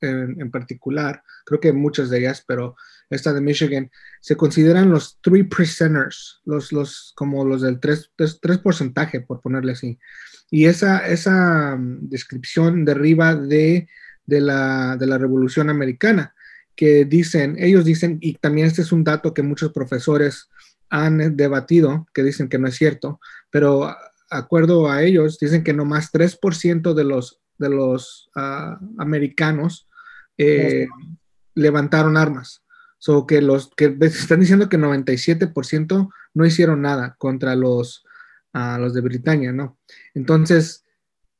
en, 0.00 0.50
particular, 0.50 1.22
creo 1.44 1.60
que 1.60 1.72
muchas 1.72 2.10
de 2.10 2.18
ellas, 2.18 2.42
pero 2.44 2.74
esta 3.08 3.32
de 3.32 3.40
Michigan, 3.40 3.88
se 4.20 4.34
consideran 4.34 4.90
los 4.90 5.20
three 5.20 5.44
percenters, 5.44 6.40
los, 6.44 6.72
los, 6.72 7.12
como 7.14 7.44
los 7.44 7.62
del 7.62 7.78
3, 7.78 8.10
3, 8.16 8.58
porcentaje, 8.58 9.20
por 9.20 9.40
ponerle 9.40 9.72
así. 9.72 9.96
Y 10.50 10.64
esa, 10.64 11.06
esa 11.06 11.76
mm, 11.76 12.08
descripción 12.08 12.84
derriba 12.84 13.36
de, 13.36 13.86
de, 14.26 14.40
la, 14.40 14.96
de 14.96 15.06
la 15.06 15.18
Revolución 15.18 15.70
Americana, 15.70 16.34
que 16.74 17.04
dicen, 17.04 17.56
ellos 17.58 17.84
dicen, 17.84 18.18
y 18.20 18.34
también 18.34 18.66
este 18.66 18.82
es 18.82 18.92
un 18.92 19.04
dato 19.04 19.34
que 19.34 19.42
muchos 19.42 19.72
profesores 19.72 20.48
han 20.88 21.36
debatido, 21.36 22.06
que 22.12 22.22
dicen 22.22 22.48
que 22.48 22.58
no 22.58 22.68
es 22.68 22.76
cierto, 22.76 23.20
pero 23.50 23.94
acuerdo 24.30 24.90
a 24.90 25.02
ellos, 25.02 25.38
dicen 25.38 25.62
que 25.62 25.72
no 25.72 25.84
más 25.84 26.12
3% 26.12 26.94
de 26.94 27.04
los, 27.04 27.40
de 27.58 27.68
los 27.68 28.30
uh, 28.34 28.76
americanos 28.98 29.88
eh, 30.38 30.86
levantaron 31.54 32.16
armas. 32.16 32.62
So 32.98 33.26
que 33.26 33.42
los 33.42 33.70
que 33.76 33.96
están 34.00 34.40
diciendo 34.40 34.68
que 34.68 34.78
97% 34.78 36.10
no 36.34 36.46
hicieron 36.46 36.82
nada 36.82 37.16
contra 37.18 37.54
los, 37.56 38.04
uh, 38.54 38.78
los 38.78 38.94
de 38.94 39.00
Britania, 39.00 39.52
¿no? 39.52 39.78
Entonces, 40.14 40.84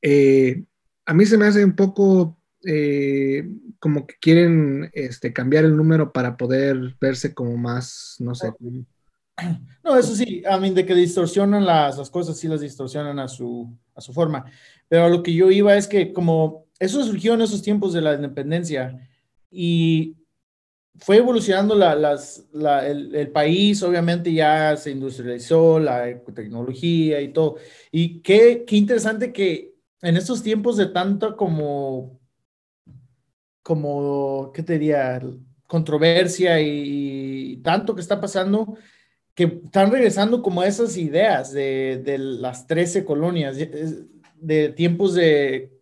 eh, 0.03 0.65
a 1.07 1.15
mí 1.15 1.25
se 1.25 1.39
me 1.39 1.47
hace 1.47 1.65
un 1.65 1.77
poco 1.77 2.39
eh, 2.65 3.49
como 3.79 4.07
que 4.07 4.15
quieren 4.21 4.91
este, 4.93 5.33
cambiar 5.33 5.65
el 5.65 5.77
número 5.77 6.13
para 6.13 6.37
poder 6.37 6.97
verse 7.01 7.35
como 7.35 7.57
más, 7.57 8.17
no 8.19 8.35
sé, 8.35 8.53
no, 9.83 9.97
eso 9.97 10.15
sí, 10.15 10.43
a 10.49 10.59
mí 10.59 10.71
de 10.71 10.87
que 10.87 10.95
distorsionan 10.95 11.65
las, 11.65 11.99
las, 11.99 12.11
cosas, 12.11 12.39
sí 12.39 12.49
las 12.49 12.61
distorsionan 12.61 13.19
a 13.19 13.29
su, 13.29 13.77
a 13.95 14.01
su 14.01 14.13
forma. 14.13 14.45
Pero 14.89 15.09
lo 15.09 15.23
que 15.23 15.35
yo 15.35 15.51
iba 15.51 15.77
es 15.77 15.89
que 15.89 16.13
como 16.13 16.67
eso 16.79 17.03
surgió 17.05 17.35
en 17.35 17.43
esos 17.43 17.63
tiempos 17.63 17.93
de 17.93 18.03
la 18.03 18.15
independencia 18.15 18.99
y 19.51 20.17
fue 20.97 21.17
evolucionando 21.17 21.75
la, 21.75 21.95
las, 21.95 22.45
la, 22.53 22.87
el, 22.87 23.15
el, 23.15 23.31
país, 23.31 23.83
obviamente 23.83 24.33
ya 24.33 24.77
se 24.77 24.91
industrializó, 24.91 25.79
la 25.79 26.23
tecnología 26.35 27.21
y 27.21 27.33
todo. 27.33 27.57
Y 27.91 28.21
qué, 28.21 28.65
qué 28.67 28.77
interesante 28.77 29.33
que 29.33 29.75
en 30.03 30.17
estos 30.17 30.43
tiempos 30.43 30.77
de 30.77 30.87
tanta 30.87 31.35
como, 31.35 32.21
como, 33.63 34.51
¿qué 34.55 34.63
te 34.63 34.75
diría? 34.75 35.21
Controversia 35.67 36.61
y, 36.61 37.53
y 37.53 37.57
tanto 37.59 37.95
que 37.95 38.01
está 38.01 38.21
pasando, 38.21 38.77
que 39.35 39.45
están 39.65 39.91
regresando 39.91 40.43
como 40.43 40.63
esas 40.63 40.97
ideas 40.97 41.53
de, 41.53 42.03
de 42.05 42.19
las 42.19 42.67
13 42.67 43.05
colonias, 43.05 43.57
de, 43.57 44.69
tiempos 44.71 45.15
de 45.15 45.73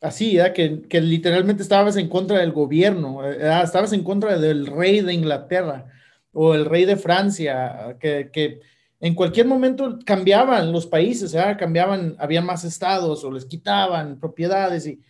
así, 0.00 0.38
que, 0.54 0.82
que, 0.82 1.00
literalmente 1.00 1.62
estabas 1.62 1.96
en 1.96 2.08
contra 2.08 2.38
del 2.38 2.52
gobierno, 2.52 3.24
estabas 3.24 3.92
en 3.92 4.02
contra 4.02 4.38
del 4.38 4.66
rey 4.66 5.00
de 5.00 5.14
Inglaterra 5.14 5.86
o 6.32 6.54
el 6.54 6.64
rey 6.64 6.84
de 6.84 6.96
Francia, 6.96 7.96
que, 8.00 8.30
que 8.32 8.60
en 9.00 9.14
cualquier 9.14 9.46
momento 9.46 9.98
cambiaban 10.04 10.72
los 10.72 10.86
países, 10.86 11.36
cambiaban, 11.58 12.16
había 12.18 12.40
más 12.40 12.64
estados 12.64 13.22
o 13.22 13.30
les 13.30 13.44
quitaban 13.44 14.18
propiedades 14.18 14.86
y, 14.86 15.00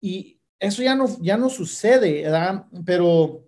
y 0.00 0.33
eso 0.64 0.82
ya 0.82 0.94
no, 0.94 1.06
ya 1.20 1.36
no 1.36 1.48
sucede, 1.48 2.24
pero 2.84 3.44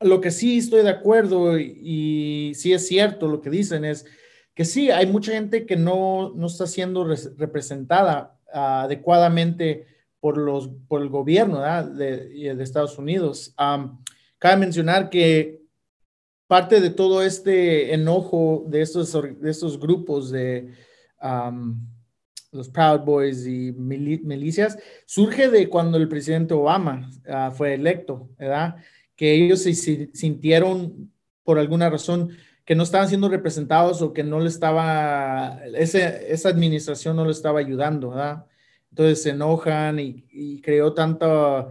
lo 0.00 0.20
que 0.20 0.30
sí 0.30 0.58
estoy 0.58 0.82
de 0.82 0.90
acuerdo 0.90 1.58
y, 1.58 2.52
sí 2.54 2.72
es 2.72 2.86
cierto 2.86 3.28
lo 3.28 3.40
que 3.40 3.50
dicen 3.50 3.84
es 3.84 4.06
que 4.54 4.64
sí, 4.64 4.90
hay 4.90 5.06
mucha 5.06 5.32
gente 5.32 5.66
que 5.66 5.76
no, 5.76 6.32
no 6.34 6.46
está 6.46 6.66
siendo 6.66 7.04
representada 7.04 8.38
adecuadamente 8.50 9.86
por, 10.18 10.38
los, 10.38 10.70
por 10.88 11.02
el 11.02 11.10
gobierno 11.10 11.60
de, 11.94 12.54
de, 12.54 12.62
Estados 12.62 12.98
Unidos. 12.98 13.54
cabe 14.38 14.56
mencionar 14.56 15.10
que 15.10 15.60
parte 16.46 16.80
de 16.80 16.90
todo 16.90 17.22
este 17.22 17.92
enojo 17.92 18.64
de 18.68 18.80
estos, 18.80 19.12
de 19.12 19.50
estos 19.50 19.78
grupos 19.78 20.30
de 20.30 20.72
los 22.56 22.68
Proud 22.68 23.00
Boys 23.00 23.46
y 23.46 23.72
milicias 23.72 24.78
surge 25.04 25.48
de 25.48 25.68
cuando 25.68 25.98
el 25.98 26.08
presidente 26.08 26.54
Obama 26.54 27.10
ah, 27.28 27.52
fue 27.54 27.74
electo, 27.74 28.28
¿verdad? 28.38 28.76
que 29.16 29.32
ellos 29.32 29.62
se 29.62 29.74
sintieron 29.74 31.10
por 31.42 31.58
alguna 31.58 31.90
razón 31.90 32.36
que 32.64 32.74
no 32.74 32.82
estaban 32.82 33.08
siendo 33.08 33.28
representados 33.28 34.02
o 34.02 34.12
que 34.12 34.22
no 34.22 34.40
le 34.40 34.48
estaba, 34.48 35.60
ese, 35.74 36.32
esa 36.32 36.48
administración 36.50 37.16
no 37.16 37.24
le 37.24 37.30
estaba 37.30 37.60
ayudando, 37.60 38.10
¿verdad? 38.10 38.44
Entonces 38.90 39.22
se 39.22 39.30
enojan 39.30 39.98
y, 39.98 40.60
creó 40.62 40.92
tanto 40.92 41.70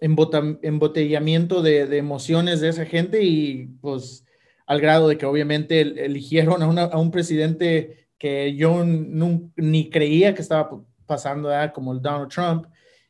embotellamiento 0.00 1.62
de, 1.62 1.96
emociones 1.96 2.60
de 2.60 2.68
esa 2.68 2.86
gente 2.86 3.22
y 3.22 3.66
pues 3.80 4.24
al 4.66 4.80
grado 4.80 5.08
de 5.08 5.18
que 5.18 5.26
obviamente 5.26 5.80
eligieron 5.80 6.62
a 6.62 6.98
un 6.98 7.10
presidente 7.10 8.08
que 8.20 8.54
yo 8.54 8.84
ni 8.84 9.88
creía 9.88 10.34
que 10.34 10.42
estaba 10.42 10.70
pasando, 11.06 11.48
¿verdad? 11.48 11.72
como 11.72 11.94
el 11.94 12.02
Donald 12.02 12.28
Trump, 12.30 12.66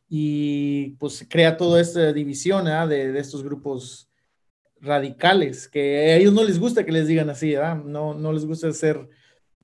y 0.09 0.90
pues 1.00 1.26
crea 1.29 1.57
toda 1.57 1.81
esta 1.81 2.12
división 2.12 2.64
de, 2.88 3.12
de, 3.12 3.19
estos 3.19 3.43
grupos 3.43 4.09
radicales, 4.81 5.69
que 5.69 6.12
a 6.12 6.17
ellos 6.17 6.33
no 6.33 6.45
les 6.45 6.61
gusta 6.61 6.85
que 6.85 6.93
les 6.93 7.09
digan 7.09 7.29
así, 7.29 7.55
No, 7.85 8.14
no 8.14 8.33
les 8.33 8.47
gusta 8.47 8.73
ser 8.73 9.09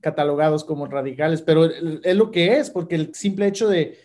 catalogados 0.01 0.65
como 0.65 0.85
radicales, 0.85 1.41
pero 1.41 1.65
es 1.65 2.15
lo 2.15 2.29
que 2.29 2.57
es, 2.57 2.69
porque 2.69 2.95
el 2.95 3.15
simple 3.15 3.47
hecho 3.47 3.69
de 3.69 3.97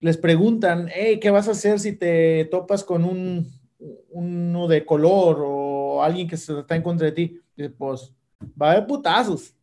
les 0.00 0.16
preguntan, 0.16 0.88
hey, 0.92 1.20
¿qué 1.20 1.30
vas 1.30 1.46
a 1.46 1.52
hacer 1.52 1.78
si 1.78 1.92
te 1.92 2.44
topas 2.46 2.82
con 2.82 3.04
un 3.04 3.52
uno 4.10 4.68
de 4.68 4.84
color 4.84 5.42
o 5.44 6.02
alguien 6.02 6.28
que 6.28 6.36
se 6.36 6.58
está 6.58 6.74
en 6.74 6.82
contra 6.82 7.06
de 7.06 7.12
ti? 7.12 7.38
pues 7.78 8.12
va 8.60 8.68
a 8.68 8.72
haber 8.72 8.86
putazos. 8.86 9.54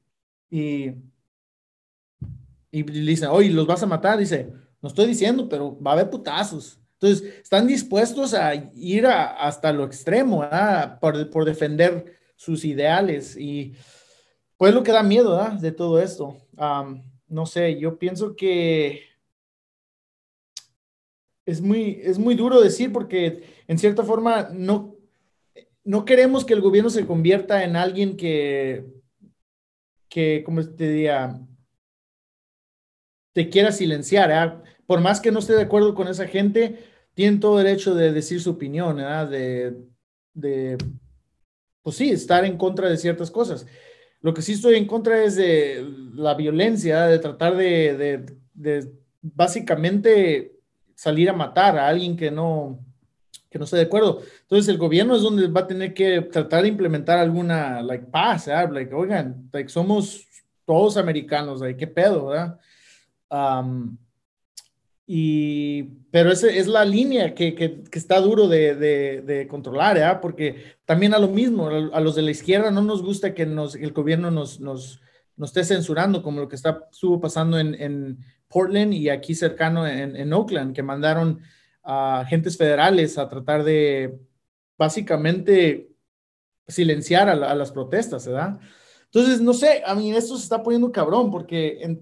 Y, 0.50 0.94
y 2.72 2.84
dicen, 2.84 3.30
oye, 3.30 3.50
¿los 3.50 3.68
vas 3.68 3.84
a 3.84 3.88
matar? 3.88 4.18
Dice, 4.18 4.52
no 4.82 4.90
estoy 4.90 5.08
diciendo, 5.08 5.50
pero 5.50 5.80
va 5.82 5.92
a 5.92 5.94
haber 5.96 6.10
putazos. 6.10 6.80
Entonces, 6.94 7.34
están 7.42 7.66
dispuestos 7.66 8.34
a 8.34 8.54
ir 8.74 9.08
hasta 9.08 9.72
lo 9.72 9.86
extremo, 9.86 10.44
por, 11.00 11.30
por, 11.30 11.46
defender 11.46 12.18
sus 12.36 12.66
ideales. 12.66 13.38
Y 13.38 13.74
pues 14.58 14.74
lo 14.74 14.84
que 14.84 14.92
da 14.92 15.02
miedo 15.02 15.40
de 15.60 15.72
todo 15.72 16.02
esto. 16.02 16.38
no 17.28 17.46
sé, 17.46 17.80
yo 17.80 17.98
pienso 17.98 18.36
que 18.36 19.02
es 21.46 21.62
muy, 21.62 22.00
es 22.04 22.20
muy 22.20 22.36
duro 22.36 22.62
decir 22.62 22.92
porque 22.92 23.44
en 23.68 23.80
cierta 23.80 24.04
forma 24.04 24.50
no, 24.54 24.96
no 25.84 26.06
queremos 26.06 26.46
que 26.46 26.54
el 26.54 26.62
gobierno 26.62 26.90
se 26.90 27.08
convierta 27.08 27.64
en 27.64 27.76
alguien 27.76 28.18
que, 28.18 28.86
que 30.10 30.44
como 30.46 30.64
te 30.64 30.90
diría, 30.90 31.40
te 33.40 33.48
quiera 33.48 33.72
silenciar. 33.72 34.32
¿eh? 34.32 34.70
Por 34.86 35.00
más 35.00 35.22
que 35.22 35.32
no 35.32 35.40
esté 35.40 35.54
de 35.54 35.62
acuerdo 35.62 35.96
con 35.96 36.10
esa 36.10 36.28
gente, 36.28 36.84
tienen 37.14 37.40
todo 37.40 37.58
derecho 37.58 37.96
de 37.96 38.12
decir 38.12 38.42
su 38.42 38.50
opinión, 38.50 38.98
de, 38.98 39.78
de, 40.34 40.78
pues 41.82 41.96
sí, 41.96 42.10
estar 42.10 42.44
en 42.44 42.58
contra 42.58 42.90
de 42.90 42.98
ciertas 42.98 43.32
cosas. 43.32 43.66
Lo 44.20 44.34
que 44.34 44.42
sí 44.42 44.52
estoy 44.52 44.76
en 44.76 44.86
contra 44.86 45.24
es 45.24 45.38
de 45.38 45.90
la 46.16 46.34
violencia, 46.34 47.06
de 47.06 47.18
tratar 47.20 47.56
de, 47.56 48.26
de, 48.54 48.92
básicamente 49.22 50.60
salir 50.94 51.30
a 51.30 51.34
matar 51.34 51.78
a 51.78 51.88
alguien 51.88 52.18
que 52.18 52.30
no, 52.30 52.86
que 53.50 53.58
no 53.58 53.64
esté 53.64 53.78
de 53.78 53.84
acuerdo. 53.84 54.22
Entonces 54.42 54.68
el 54.68 54.78
gobierno 54.78 55.16
es 55.16 55.22
donde 55.22 55.48
va 55.48 55.62
a 55.62 55.68
tener 55.68 55.94
que 55.94 56.24
tratar 56.24 56.64
de 56.64 56.68
implementar 56.68 57.20
alguna, 57.20 57.82
like, 57.82 58.08
paz, 58.08 58.50
¿eh? 58.50 58.68
like, 58.70 58.94
oigan, 58.94 59.50
like, 59.54 59.70
somos 59.70 60.28
todos 60.66 60.98
americanos, 60.98 61.62
like, 61.62 61.80
qué 61.80 61.88
pedo, 61.88 62.26
¿verdad? 62.26 62.60
Y, 65.06 65.84
pero 66.12 66.32
esa 66.32 66.48
es 66.48 66.68
la 66.68 66.86
línea 66.86 67.34
que, 67.34 67.56
que, 67.56 67.84
que 67.84 68.00
está 68.00 68.20
duro 68.20 68.48
de, 68.48 68.76
de, 68.76 69.22
de 69.22 69.48
controlar, 69.48 69.98
¿eh? 69.98 70.20
porque 70.22 70.78
también 70.86 71.14
a 71.14 71.20
lo 71.20 71.28
mismo, 71.28 71.68
a 71.68 72.00
los 72.00 72.16
de 72.16 72.22
la 72.22 72.32
izquierda 72.32 72.70
no 72.72 72.82
nos 72.82 73.02
gusta 73.02 73.34
que 73.34 73.46
nos, 73.46 73.76
el 73.76 73.92
gobierno 73.92 74.30
nos, 74.30 74.60
nos, 74.60 75.02
nos 75.36 75.50
esté 75.50 75.64
censurando, 75.64 76.22
como 76.22 76.42
lo 76.42 76.48
que 76.48 76.56
está, 76.56 76.88
estuvo 76.92 77.20
pasando 77.20 77.58
en, 77.58 77.74
en 77.76 78.20
Portland 78.48 78.94
y 78.94 79.10
aquí 79.10 79.34
cercano 79.36 79.88
en, 79.88 80.16
en 80.16 80.34
Oakland, 80.34 80.76
que 80.76 80.84
mandaron 80.84 81.42
a 81.84 82.20
agentes 82.22 82.58
federales 82.58 83.18
a 83.18 83.30
tratar 83.30 83.64
de 83.64 84.20
básicamente 84.78 85.90
silenciar 86.68 87.30
a, 87.30 87.56
las 87.56 87.72
protestas, 87.72 88.28
¿verdad? 88.28 88.60
Entonces, 89.06 89.42
no 89.42 89.54
sé, 89.54 89.82
a 89.86 89.96
mí 89.96 90.12
esto 90.12 90.38
se 90.38 90.44
está 90.44 90.62
poniendo 90.62 90.92
cabrón 90.92 91.32
porque 91.32 92.00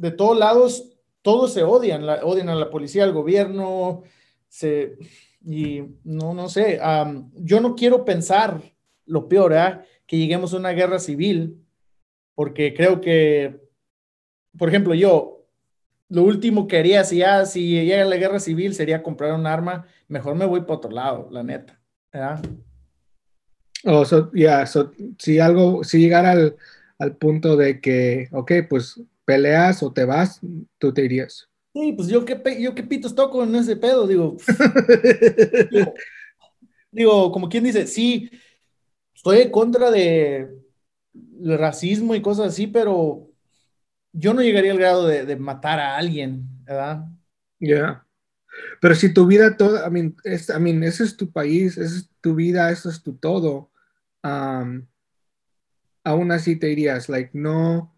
de 0.00 0.10
todos 0.10 0.38
lados 0.38 0.90
todos 1.22 1.52
se 1.52 1.62
odian, 1.62 2.08
odian 2.22 2.48
a 2.48 2.54
la 2.54 2.70
policía, 2.70 3.04
al 3.04 3.12
gobierno, 3.12 4.02
se, 4.48 4.96
y 5.44 5.82
no, 6.04 6.34
no 6.34 6.48
sé, 6.48 6.80
yo 7.34 7.60
no 7.60 7.74
quiero 7.74 8.04
pensar 8.04 8.60
lo 9.06 9.28
peor, 9.28 9.52
¿eh? 9.52 9.80
que 10.06 10.16
lleguemos 10.16 10.54
a 10.54 10.56
una 10.56 10.70
guerra 10.70 10.98
civil, 10.98 11.62
porque 12.34 12.74
creo 12.74 13.00
que, 13.00 13.60
por 14.56 14.68
ejemplo, 14.68 14.94
yo, 14.94 15.46
lo 16.08 16.22
último 16.22 16.66
que 16.66 16.78
haría 16.78 17.04
si 17.04 17.22
si 17.46 17.84
llega 17.84 18.04
la 18.04 18.16
guerra 18.16 18.40
civil 18.40 18.74
sería 18.74 19.02
comprar 19.02 19.34
un 19.34 19.46
arma, 19.46 19.86
mejor 20.08 20.34
me 20.34 20.46
voy 20.46 20.62
para 20.62 20.74
otro 20.74 20.90
lado, 20.90 21.28
la 21.30 21.42
neta. 21.42 21.78
¿verdad? 22.12 22.42
Oh, 23.84 24.04
ya, 24.34 24.64
si 25.18 25.38
algo, 25.38 25.84
si 25.84 26.00
llegara 26.00 26.32
al, 26.32 26.56
al, 26.98 27.16
punto 27.16 27.56
de 27.56 27.80
que, 27.80 28.28
ok, 28.32 28.52
pues 28.68 29.00
peleas 29.30 29.80
o 29.84 29.92
te 29.92 30.04
vas, 30.04 30.40
tú 30.78 30.92
te 30.92 31.04
irías. 31.04 31.48
Sí, 31.72 31.92
pues 31.92 32.08
yo 32.08 32.24
qué, 32.24 32.60
yo 32.60 32.74
qué 32.74 32.82
pitos 32.82 33.14
toco 33.14 33.44
en 33.44 33.54
ese 33.54 33.76
pedo, 33.76 34.08
digo, 34.08 34.36
digo, 35.70 35.94
digo, 36.90 37.30
como 37.30 37.48
quien 37.48 37.62
dice, 37.62 37.86
sí, 37.86 38.28
estoy 39.14 39.42
en 39.42 39.50
contra 39.52 39.92
de 39.92 40.48
racismo 41.44 42.16
y 42.16 42.22
cosas 42.22 42.48
así, 42.48 42.66
pero 42.66 43.30
yo 44.12 44.34
no 44.34 44.42
llegaría 44.42 44.72
al 44.72 44.78
grado 44.78 45.06
de, 45.06 45.36
matar 45.36 45.78
a 45.78 45.96
alguien, 45.96 46.44
¿verdad? 46.64 47.04
Ya. 47.60 48.04
Pero 48.80 48.96
si 48.96 49.14
tu 49.14 49.26
vida 49.26 49.56
toda, 49.56 49.86
I 49.86 49.90
mean, 49.92 50.16
es, 50.24 50.48
I 50.48 50.58
mean, 50.58 50.82
ese 50.82 51.04
es 51.04 51.16
tu 51.16 51.30
país, 51.30 51.78
esa 51.78 51.98
es 51.98 52.10
tu 52.20 52.34
vida, 52.34 52.68
eso 52.72 52.90
es 52.90 53.00
tu 53.00 53.14
todo, 53.14 53.70
um, 54.24 54.84
aún 56.02 56.32
así 56.32 56.56
te 56.56 56.66
dirías, 56.66 57.08
like, 57.08 57.30
no. 57.32 57.96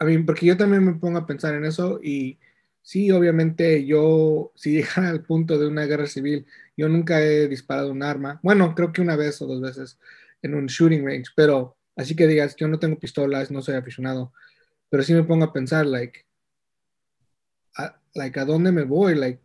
I 0.00 0.04
mean, 0.04 0.26
porque 0.26 0.46
yo 0.46 0.56
también 0.56 0.84
me 0.84 0.94
pongo 0.94 1.18
a 1.18 1.26
pensar 1.26 1.54
en 1.54 1.64
eso 1.64 2.00
y 2.02 2.38
sí, 2.82 3.10
obviamente 3.10 3.84
yo, 3.86 4.52
si 4.54 4.72
llegara 4.72 5.10
al 5.10 5.22
punto 5.22 5.58
de 5.58 5.66
una 5.66 5.86
guerra 5.86 6.06
civil, 6.06 6.46
yo 6.76 6.88
nunca 6.88 7.20
he 7.22 7.48
disparado 7.48 7.90
un 7.90 8.02
arma. 8.02 8.40
Bueno, 8.42 8.74
creo 8.74 8.92
que 8.92 9.00
una 9.00 9.16
vez 9.16 9.40
o 9.42 9.46
dos 9.46 9.60
veces 9.60 9.98
en 10.42 10.54
un 10.54 10.66
shooting 10.66 11.04
range, 11.04 11.30
pero 11.34 11.76
Así 11.96 12.14
que 12.14 12.26
digas, 12.26 12.54
yo 12.56 12.68
no 12.68 12.78
tengo 12.78 12.98
pistolas, 12.98 13.50
no 13.50 13.62
soy 13.62 13.74
aficionado, 13.74 14.32
pero 14.90 15.02
sí 15.02 15.14
me 15.14 15.24
pongo 15.24 15.46
a 15.46 15.52
pensar, 15.52 15.86
like, 15.86 16.26
a, 17.74 17.98
like, 18.14 18.38
¿a 18.38 18.44
dónde 18.44 18.70
me 18.70 18.84
voy? 18.84 19.14
Like, 19.14 19.40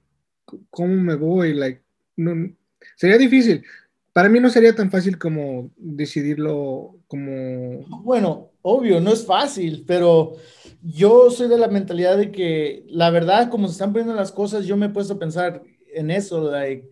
¿cómo 0.70 0.94
me 0.96 1.16
voy? 1.16 1.54
Like, 1.54 1.82
no, 2.18 2.54
sería 2.98 3.18
difícil. 3.18 3.64
Para 4.12 4.28
mí 4.28 4.42
no 4.42 4.50
sería 4.50 4.76
tan 4.76 4.92
fácil 4.92 5.18
como 5.18 5.72
decidirlo 5.78 6.98
como... 7.08 7.88
Bueno, 8.04 8.51
obvio, 8.62 9.00
no 9.02 9.12
es 9.14 9.26
fácil, 9.26 9.84
pero 9.88 10.36
yo 10.82 11.30
soy 11.32 11.48
de 11.48 11.58
la 11.58 11.68
mentalidad 11.68 12.18
de 12.18 12.32
que 12.32 12.86
la 12.88 13.10
verdad, 13.10 13.50
como 13.50 13.68
se 13.68 13.74
están 13.74 13.92
poniendo 13.94 14.16
las 14.16 14.32
cosas, 14.32 14.66
yo 14.66 14.78
me 14.78 14.88
he 14.88 14.90
puesto 14.90 15.14
a 15.16 15.20
pensar 15.20 15.64
en 15.94 16.12
eso, 16.12 16.50
like, 16.50 16.88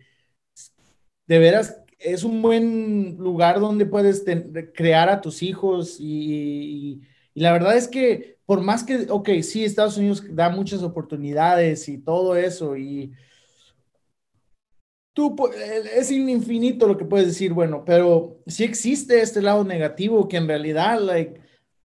de 1.26 1.38
veras 1.38 1.80
es 2.00 2.24
un 2.24 2.42
buen 2.42 3.16
lugar 3.18 3.60
donde 3.60 3.86
puedes 3.86 4.24
crear 4.74 5.08
a 5.10 5.20
tus 5.20 5.42
hijos 5.42 5.98
y, 6.00 7.02
la 7.34 7.52
verdad 7.52 7.76
es 7.76 7.86
que 7.88 8.38
por 8.44 8.60
más 8.62 8.82
que, 8.82 9.06
ok, 9.08 9.28
sí, 9.42 9.64
Estados 9.64 9.96
Unidos 9.96 10.24
da 10.30 10.50
muchas 10.50 10.82
oportunidades 10.82 11.88
y 11.88 11.98
todo 11.98 12.36
eso 12.36 12.76
y 12.76 13.12
tú, 15.12 15.36
es 15.94 16.10
infinito 16.10 16.88
lo 16.88 16.96
que 16.96 17.04
puedes 17.04 17.28
decir, 17.28 17.52
bueno, 17.52 17.84
pero 17.84 18.40
sí 18.46 18.64
existe 18.64 19.20
este 19.20 19.42
lado 19.42 19.64
negativo 19.64 20.26
que 20.26 20.38
en 20.38 20.48
realidad, 20.48 21.00
like, 21.00 21.39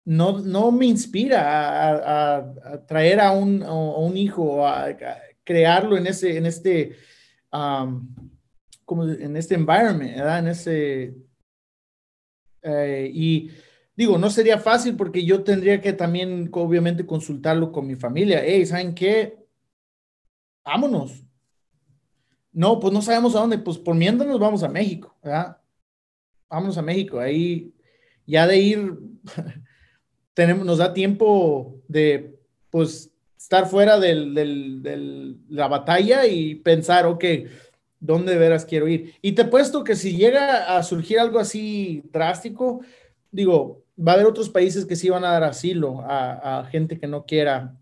no, 0.05 0.39
no 0.39 0.71
me 0.71 0.85
inspira 0.85 2.39
a, 2.39 2.85
traer 2.85 3.19
a 3.19 3.31
un, 3.31 3.63
un 3.63 4.17
hijo, 4.17 4.65
a, 4.67 4.95
crearlo 5.43 5.97
en, 5.97 6.07
ese, 6.07 6.37
en 6.37 6.45
este 6.45 6.95
como 8.91 9.05
en 9.05 9.37
este 9.37 9.55
environment, 9.55 10.17
¿verdad? 10.17 10.39
En 10.39 10.47
ese... 10.47 11.15
Eh, 12.61 13.09
y 13.13 13.49
digo, 13.95 14.17
no 14.17 14.29
sería 14.29 14.59
fácil 14.59 14.97
porque 14.97 15.23
yo 15.23 15.43
tendría 15.45 15.79
que 15.79 15.93
también, 15.93 16.49
obviamente, 16.51 17.05
consultarlo 17.05 17.71
con 17.71 17.87
mi 17.87 17.95
familia. 17.95 18.41
Hey, 18.43 18.65
¿saben 18.65 18.93
qué? 18.93 19.37
Vámonos. 20.65 21.23
No, 22.51 22.81
pues 22.81 22.93
no 22.93 23.01
sabemos 23.01 23.33
a 23.33 23.39
dónde. 23.39 23.57
Pues 23.59 23.77
por 23.77 23.95
mientras 23.95 24.29
nos 24.29 24.41
vamos 24.41 24.61
a 24.61 24.67
México, 24.67 25.17
¿verdad? 25.23 25.57
Vámonos 26.49 26.77
a 26.77 26.81
México. 26.81 27.17
Ahí 27.17 27.73
ya 28.25 28.45
de 28.45 28.57
ir, 28.57 28.93
tenemos, 30.33 30.65
nos 30.65 30.77
da 30.77 30.93
tiempo 30.93 31.81
de, 31.87 32.39
pues, 32.69 33.11
estar 33.37 33.67
fuera 33.67 33.99
de 33.99 34.15
del, 34.15 35.37
la 35.49 35.67
batalla 35.67 36.25
y 36.27 36.55
pensar, 36.55 37.05
ok, 37.05 37.25
dónde 37.99 38.37
veras 38.37 38.65
quiero 38.65 38.87
ir. 38.87 39.15
Y 39.21 39.33
te 39.33 39.45
puesto 39.45 39.83
que 39.83 39.95
si 39.95 40.15
llega 40.15 40.75
a 40.75 40.83
surgir 40.83 41.19
algo 41.19 41.39
así 41.39 42.03
drástico, 42.11 42.81
digo, 43.31 43.83
va 43.97 44.13
a 44.13 44.15
haber 44.15 44.27
otros 44.27 44.49
países 44.49 44.85
que 44.85 44.95
sí 44.95 45.09
van 45.09 45.23
a 45.23 45.31
dar 45.31 45.43
asilo 45.43 46.01
a, 46.03 46.67
gente 46.69 46.99
que 46.99 47.07
no 47.07 47.25
quiera 47.25 47.77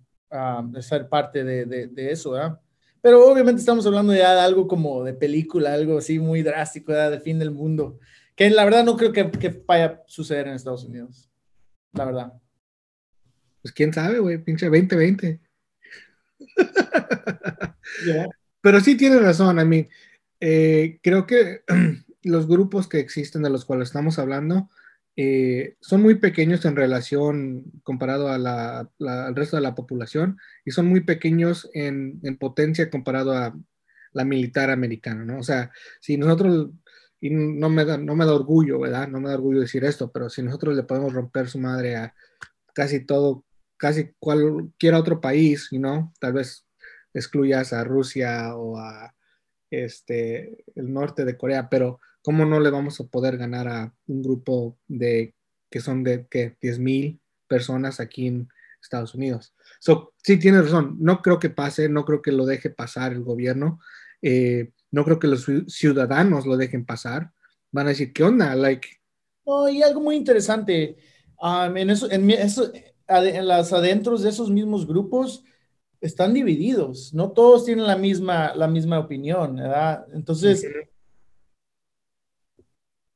ser 0.81 1.09
parte 1.09 1.43
de, 1.43 2.12
eso, 2.12 2.31
¿verdad? 2.31 2.59
Pero 3.01 3.25
obviamente 3.31 3.62
estamos 3.62 3.85
hablando 3.85 4.13
ya 4.13 4.35
de 4.35 4.41
algo 4.41 4.67
como 4.67 5.03
de 5.03 5.13
película, 5.13 5.73
algo 5.73 5.97
así 5.99 6.19
muy 6.19 6.43
drástico, 6.43 6.91
¿verdad? 6.91 7.12
de 7.12 7.21
fin 7.21 7.39
del 7.39 7.51
mundo, 7.51 7.97
que 8.35 8.49
la 8.49 8.65
verdad 8.65 8.83
no 8.83 8.97
creo 8.97 9.13
que, 9.13 9.63
vaya 9.65 9.85
a 9.85 10.03
suceder 10.05 10.47
en 10.47 10.53
Estados 10.53 10.83
Unidos, 10.83 11.29
la 11.93 12.06
verdad. 12.06 12.34
Pues 13.62 13.73
quién 13.73 13.93
sabe, 13.93 14.19
güey, 14.19 14.38
pinche 14.38 14.67
2020. 14.67 15.39
Pero 18.62 18.80
sí 18.80 18.95
tiene 18.95 19.19
razón, 19.19 19.60
a 19.60 19.65
mí. 19.65 19.88
Eh, 20.39 20.99
creo 21.02 21.25
que 21.25 21.63
los 22.23 22.47
grupos 22.47 22.88
que 22.88 22.99
existen 22.99 23.41
de 23.43 23.49
los 23.49 23.65
cuales 23.65 23.89
estamos 23.89 24.19
hablando 24.19 24.69
eh, 25.15 25.75
son 25.82 26.02
muy 26.02 26.15
pequeños 26.15 26.63
en 26.63 26.78
relación 26.78 27.65
comparado 27.84 28.30
a 28.30 28.38
la, 28.38 28.89
al 28.99 29.36
resto 29.36 29.58
de 29.58 29.62
la 29.62 29.75
población 29.75 30.38
y 30.63 30.71
son 30.71 30.86
muy 30.86 31.02
pequeños 31.02 31.69
en, 31.73 32.21
en, 32.23 32.38
potencia 32.38 32.89
comparado 32.89 33.34
a 33.34 33.54
la 34.13 34.23
militar 34.23 34.69
americana, 34.69 35.25
¿no? 35.25 35.39
O 35.39 35.43
sea, 35.43 35.71
si 35.99 36.17
nosotros, 36.17 36.69
y 37.21 37.29
no 37.32 37.69
me, 37.69 37.86
da, 37.86 37.97
no 37.97 38.15
me 38.15 38.25
da 38.25 38.34
orgullo, 38.34 38.79
¿verdad? 38.79 39.08
No 39.08 39.19
me 39.19 39.29
da 39.29 39.36
orgullo 39.36 39.62
decir 39.62 39.84
esto, 39.84 40.12
pero 40.12 40.29
si 40.29 40.41
nosotros 40.41 40.75
le 40.75 40.84
podemos 40.84 41.13
romper 41.13 41.49
su 41.49 41.60
madre 41.60 41.95
a 41.97 42.15
casi 42.73 43.05
todo, 43.05 43.45
casi 43.77 44.13
cualquier 44.19 44.93
otro 44.93 45.19
país, 45.19 45.69
¿no? 45.71 46.13
Tal 46.19 46.34
vez 46.34 46.65
excluyas 47.13 47.73
a 47.73 47.84
Rusia 47.84 48.55
o 48.55 48.77
a 48.77 49.13
este, 49.69 50.63
el 50.75 50.93
norte 50.93 51.25
de 51.25 51.38
Corea, 51.38 51.69
pero 51.69 51.99
¿cómo 52.21 52.45
no 52.45 52.60
le 52.60 52.69
vamos 52.69 52.99
a 52.99 53.05
poder 53.05 53.38
ganar 53.38 53.67
a 53.67 53.93
un 54.08 54.21
grupo 54.21 54.77
de 54.88 55.36
que 55.69 55.82
son 55.82 56.03
de 56.03 56.25
que 56.27 56.58
10 56.62 56.79
mil 56.79 57.21
personas 57.47 57.99
aquí 57.99 58.27
en 58.27 58.49
Estados 58.82 59.13
Unidos? 59.13 59.53
So, 59.79 60.13
sí, 60.23 60.38
tiene 60.38 60.62
razón, 60.62 60.97
no 60.99 61.21
creo 61.21 61.39
que 61.39 61.49
pase, 61.49 61.89
no 61.89 62.05
creo 62.05 62.21
que 62.21 62.32
lo 62.32 62.45
deje 62.45 62.69
pasar 62.69 63.12
el 63.12 63.23
gobierno. 63.23 63.79
Eh, 64.21 64.71
no 64.91 65.04
creo 65.04 65.19
que 65.19 65.28
los 65.28 65.45
ciudadanos 65.67 66.45
lo 66.45 66.58
dejen 66.58 66.86
pasar. 66.86 67.32
Van 67.71 67.88
a 67.88 67.89
decir, 67.89 68.13
¿qué 68.13 68.23
onda? 68.23 68.56
Like. 68.56 68.88
y 69.71 69.82
algo 69.82 70.02
muy 70.02 70.15
interesante, 70.15 70.97
um, 71.41 71.75
en, 71.78 71.89
eso, 71.89 72.10
en, 72.12 72.30
eso, 72.32 72.71
en 73.08 73.47
las 73.47 73.73
adentros 73.73 74.23
de 74.23 74.30
esos 74.30 74.49
mismos 74.49 74.88
grupos 74.88 75.43
están 76.02 76.34
divididos, 76.34 77.13
no 77.13 77.32
todos 77.32 77.65
tienen 77.65 77.86
la 77.86 77.97
misma, 77.97 78.54
la 78.56 78.67
misma 78.67 78.99
opinión, 78.99 79.58
¿verdad? 79.58 80.06
Entonces, 80.13 80.65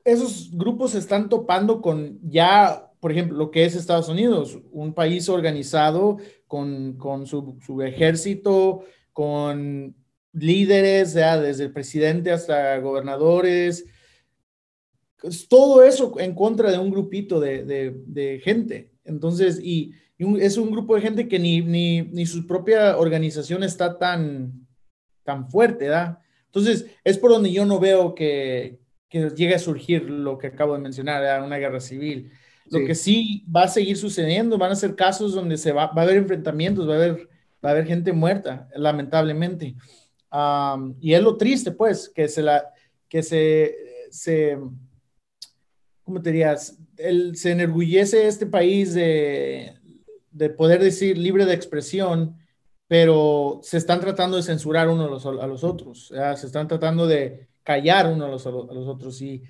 esos 0.03 0.49
grupos 0.51 0.91
se 0.91 0.99
están 0.99 1.29
topando 1.29 1.81
con 1.81 2.19
ya, 2.21 2.91
por 2.99 3.11
ejemplo, 3.11 3.37
lo 3.37 3.51
que 3.51 3.63
es 3.63 3.75
Estados 3.75 4.09
Unidos, 4.09 4.59
un 4.71 4.93
país 4.93 5.29
organizado 5.29 6.17
con, 6.45 6.97
con 6.97 7.25
su, 7.25 7.57
su, 7.65 7.81
ejército, 7.81 8.83
con 9.13 9.95
líderes, 10.33 11.13
¿ya? 11.13 11.39
desde 11.39 11.65
el 11.65 11.71
presidente 11.71 12.31
hasta 12.31 12.77
gobernadores, 12.79 13.85
todo 15.47 15.83
eso 15.83 16.19
en 16.19 16.33
contra 16.35 16.71
de 16.71 16.77
un 16.77 16.91
grupito 16.91 17.39
de, 17.39 17.63
de, 17.63 17.95
de 18.05 18.41
gente. 18.43 18.91
Entonces, 19.05 19.59
y, 19.63 19.93
es 20.39 20.57
un 20.57 20.71
grupo 20.71 20.95
de 20.95 21.01
gente 21.01 21.27
que 21.27 21.39
ni, 21.39 21.61
ni, 21.61 22.01
ni, 22.01 22.25
su 22.25 22.45
propia 22.45 22.97
organización 22.97 23.63
está 23.63 23.97
tan, 23.97 24.67
tan 25.23 25.49
fuerte, 25.49 25.85
¿verdad? 25.85 26.19
Entonces, 26.45 26.85
es 27.03 27.17
por 27.17 27.31
donde 27.31 27.51
yo 27.51 27.65
no 27.65 27.79
veo 27.79 28.13
que, 28.13 28.79
que 29.09 29.29
llegue 29.31 29.55
a 29.55 29.59
surgir 29.59 30.09
lo 30.09 30.37
que 30.37 30.47
acabo 30.47 30.73
de 30.73 30.79
mencionar, 30.79 31.43
una 31.43 31.57
guerra 31.57 31.79
civil. 31.79 32.31
Lo 32.69 32.85
que 32.85 32.95
sí 32.95 33.45
va 33.53 33.63
a 33.63 33.67
seguir 33.67 33.97
sucediendo, 33.97 34.57
van 34.57 34.71
a 34.71 34.75
ser 34.75 34.95
casos 34.95 35.33
donde 35.33 35.57
se 35.57 35.71
va, 35.71 35.87
va 35.87 36.01
a 36.01 36.05
haber 36.05 36.17
enfrentamientos, 36.17 36.87
va 36.87 36.93
a 36.93 36.97
haber, 36.97 37.29
va 37.63 37.69
a 37.69 37.71
haber 37.73 37.85
gente 37.85 38.13
muerta, 38.13 38.69
lamentablemente. 38.75 39.75
Y 40.99 41.13
es 41.13 41.21
lo 41.21 41.37
triste, 41.37 41.71
pues, 41.71 42.09
que 42.09 42.27
se 42.27 42.41
la, 42.41 42.71
que 43.07 43.21
se, 43.21 43.75
se 44.09 44.57
¿cómo 46.03 46.21
te 46.21 46.31
dirías? 46.31 46.77
El, 46.97 47.35
se 47.35 47.51
enorgullece 47.51 48.27
este 48.27 48.45
país 48.45 48.93
de, 48.93 49.75
de 50.31 50.49
poder 50.49 50.81
decir 50.81 51.17
libre 51.17 51.45
de 51.45 51.53
expresión, 51.53 52.37
pero 52.87 53.59
se 53.63 53.77
están 53.77 53.99
tratando 53.99 54.37
de 54.37 54.43
censurar 54.43 54.89
uno 54.89 55.05
a 55.05 55.09
los, 55.09 55.25
a 55.25 55.47
los 55.47 55.63
otros, 55.63 56.07
se 56.07 56.45
están 56.45 56.67
tratando 56.67 57.07
de 57.07 57.47
callar 57.63 58.11
uno 58.11 58.25
a 58.25 58.29
los, 58.29 58.45
a 58.45 58.51
los 58.51 58.87
otros. 58.87 59.21
Y 59.21 59.43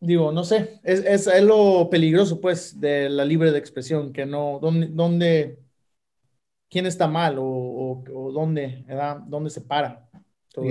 digo, 0.00 0.32
no 0.32 0.44
sé, 0.44 0.80
es, 0.84 1.00
es, 1.00 1.26
es, 1.26 1.42
lo 1.42 1.88
peligroso, 1.90 2.40
pues, 2.40 2.80
de 2.80 3.08
la 3.08 3.24
libre 3.24 3.52
de 3.52 3.58
expresión, 3.58 4.12
que 4.12 4.24
no, 4.26 4.58
¿dónde, 4.60 4.88
dónde 4.88 5.58
quién 6.70 6.86
está 6.86 7.08
mal 7.08 7.36
o, 7.38 7.44
o, 7.44 8.32
dónde, 8.32 8.84
¿verdad? 8.86 9.18
dónde 9.26 9.50
se 9.50 9.60
para? 9.60 10.08
Todo 10.52 10.64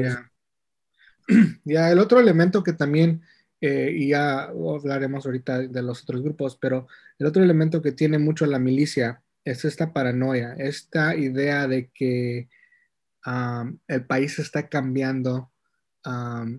Ya, 1.64 1.92
el 1.92 2.00
otro 2.00 2.20
elemento 2.20 2.64
que 2.64 2.74
también, 2.74 3.22
eh, 3.62 3.94
y 3.96 4.10
ya 4.10 4.46
hablaremos 4.46 5.26
ahorita 5.26 5.60
de 5.60 5.84
los 5.84 6.02
otros 6.02 6.24
grupos, 6.24 6.58
pero 6.60 6.88
el 7.20 7.28
otro 7.28 7.44
elemento 7.44 7.82
que 7.82 7.92
tiene 7.92 8.18
mucho 8.18 8.48
la 8.48 8.58
milicia 8.58 9.22
es 9.44 9.64
esta 9.66 9.94
paranoia, 9.94 10.56
esta 10.58 11.16
idea 11.16 11.68
de 11.68 11.90
que 11.94 12.50
el 13.88 14.06
país 14.06 14.40
está 14.40 14.70
cambiando 14.70 15.52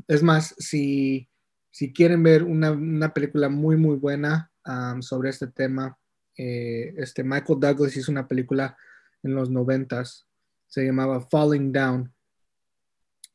es 0.07 0.23
más, 0.23 0.55
si, 0.59 1.29
si, 1.71 1.93
quieren 1.93 2.23
ver 2.23 2.43
una, 2.43 2.73
una, 2.73 3.13
película 3.13 3.49
muy, 3.49 3.77
muy 3.77 3.97
buena 3.97 4.51
sobre 5.01 5.31
este 5.31 5.49
tema, 5.49 5.99
eh, 6.37 6.95
este 6.99 7.25
Michael 7.25 7.59
Douglas 7.61 7.97
hizo 7.97 8.13
una 8.13 8.29
película 8.29 8.77
en 9.23 9.35
los 9.35 9.51
noventas, 9.51 10.27
se 10.67 10.85
llamaba 10.85 11.21
Falling 11.21 11.73
Down. 11.73 12.13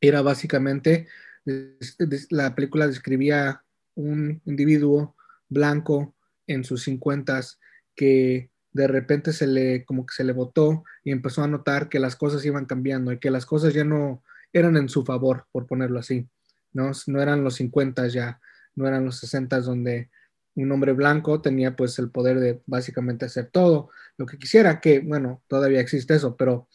Era 0.00 0.22
básicamente, 0.22 1.08
la 2.30 2.54
película 2.54 2.86
describía 2.86 3.62
un 3.94 4.40
individuo 4.44 5.16
blanco 5.48 6.14
en 6.46 6.64
sus 6.64 6.84
cincuentas 6.84 7.58
que 7.94 8.50
de 8.72 8.86
repente 8.86 9.32
se 9.32 9.46
le, 9.46 9.84
como 9.84 10.04
que 10.04 10.14
se 10.14 10.24
le 10.24 10.32
votó 10.32 10.84
y 11.02 11.10
empezó 11.10 11.42
a 11.42 11.48
notar 11.48 11.88
que 11.88 11.98
las 11.98 12.14
cosas 12.14 12.44
iban 12.44 12.66
cambiando 12.66 13.10
y 13.10 13.18
que 13.18 13.30
las 13.30 13.46
cosas 13.46 13.72
ya 13.72 13.84
no, 13.84 14.22
eran 14.52 14.76
en 14.76 14.88
su 14.88 15.04
favor, 15.04 15.46
por 15.50 15.66
ponerlo 15.66 15.98
así. 15.98 16.28
No, 16.72 16.90
no 17.06 17.22
eran 17.22 17.42
los 17.42 17.54
50 17.54 18.06
ya, 18.08 18.40
no 18.74 18.86
eran 18.86 19.04
los 19.04 19.18
60 19.18 19.60
donde 19.60 20.10
un 20.62 20.72
hombre 20.72 20.92
blanco 20.92 21.40
tenía 21.40 21.76
pues 21.76 21.98
el 21.98 22.10
poder 22.10 22.40
de 22.40 22.62
básicamente 22.66 23.26
hacer 23.26 23.50
todo 23.52 23.90
lo 24.16 24.26
que 24.26 24.38
quisiera, 24.38 24.80
que 24.80 25.00
bueno, 25.00 25.42
todavía 25.48 25.80
existe 25.80 26.14
eso, 26.14 26.36
pero 26.36 26.68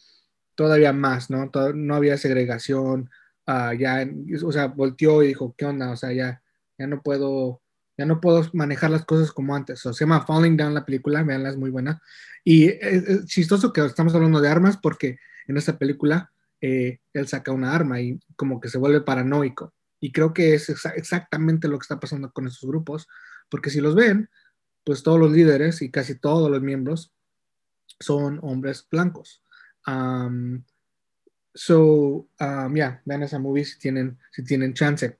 todavía 0.54 0.92
más, 0.92 1.30
¿no? 1.30 1.50
no 1.74 1.94
había 1.94 2.16
segregación, 2.16 3.10
uh, 3.46 3.72
ya, 3.78 4.08
o 4.44 4.52
sea, 4.52 4.66
volteó 4.68 5.22
y 5.22 5.28
dijo, 5.28 5.54
¿qué 5.56 5.64
onda? 5.64 5.90
O 5.90 5.96
sea, 5.96 6.12
ya, 6.12 6.42
ya 6.78 6.86
no 6.86 7.02
puedo, 7.02 7.60
ya 7.96 8.06
no 8.06 8.20
puedo 8.20 8.48
manejar 8.52 8.90
las 8.90 9.04
cosas 9.04 9.32
como 9.32 9.54
antes. 9.54 9.84
O 9.86 9.92
se 9.92 10.04
llama 10.04 10.24
Falling 10.26 10.56
Down 10.56 10.74
la 10.74 10.84
película, 10.84 11.22
veanla, 11.22 11.50
es 11.50 11.56
muy 11.56 11.70
buena. 11.70 12.00
Y 12.44 12.66
es 12.66 13.26
chistoso 13.26 13.72
que 13.72 13.84
estamos 13.84 14.14
hablando 14.14 14.40
de 14.40 14.48
armas 14.48 14.76
porque 14.76 15.18
en 15.46 15.56
esta 15.56 15.78
película 15.78 16.30
eh, 16.60 17.00
él 17.12 17.26
saca 17.26 17.52
una 17.52 17.74
arma 17.74 18.00
y 18.00 18.20
como 18.36 18.60
que 18.60 18.68
se 18.68 18.78
vuelve 18.78 19.00
paranoico. 19.00 19.74
Y 20.00 20.10
creo 20.10 20.32
que 20.32 20.54
es 20.54 20.68
exactamente 20.68 21.68
lo 21.68 21.78
que 21.78 21.84
está 21.84 22.00
pasando 22.00 22.32
con 22.32 22.46
estos 22.46 22.68
grupos, 22.68 23.06
porque 23.52 23.68
si 23.68 23.82
los 23.82 23.94
ven, 23.94 24.30
pues 24.82 25.02
todos 25.02 25.20
los 25.20 25.30
líderes 25.30 25.82
y 25.82 25.90
casi 25.90 26.14
todos 26.14 26.50
los 26.50 26.62
miembros 26.62 27.12
son 28.00 28.38
hombres 28.40 28.88
blancos. 28.90 29.42
Um, 29.86 30.64
so, 31.52 32.26
ya, 32.40 32.70
yeah, 32.72 33.02
vean 33.04 33.22
esa 33.24 33.38
movie 33.38 33.66
si 33.66 33.78
tienen, 33.78 34.18
si 34.30 34.42
tienen 34.42 34.72
chance. 34.72 35.18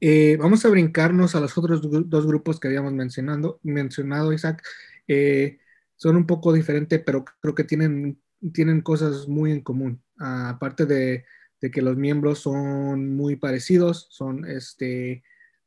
Eh, 0.00 0.36
vamos 0.38 0.64
a 0.64 0.68
brincarnos 0.68 1.34
a 1.34 1.40
los 1.40 1.58
otros 1.58 1.80
dos 2.08 2.26
grupos 2.28 2.60
que 2.60 2.68
habíamos 2.68 2.92
mencionado, 2.92 3.58
mencionado 3.64 4.32
Isaac. 4.32 4.62
Eh, 5.08 5.58
son 5.96 6.14
un 6.14 6.28
poco 6.28 6.52
diferentes, 6.52 7.02
pero 7.04 7.24
creo 7.24 7.56
que 7.56 7.64
tienen, 7.64 8.22
tienen 8.52 8.82
cosas 8.82 9.26
muy 9.26 9.50
en 9.50 9.62
común. 9.62 10.00
Ah, 10.20 10.50
aparte 10.50 10.86
de, 10.86 11.24
que 11.72 11.82
los 11.82 11.96
miembros 11.96 12.38
son 12.38 13.16
muy 13.16 13.34
parecidos, 13.34 14.06
son 14.10 14.44
este, 14.44 15.24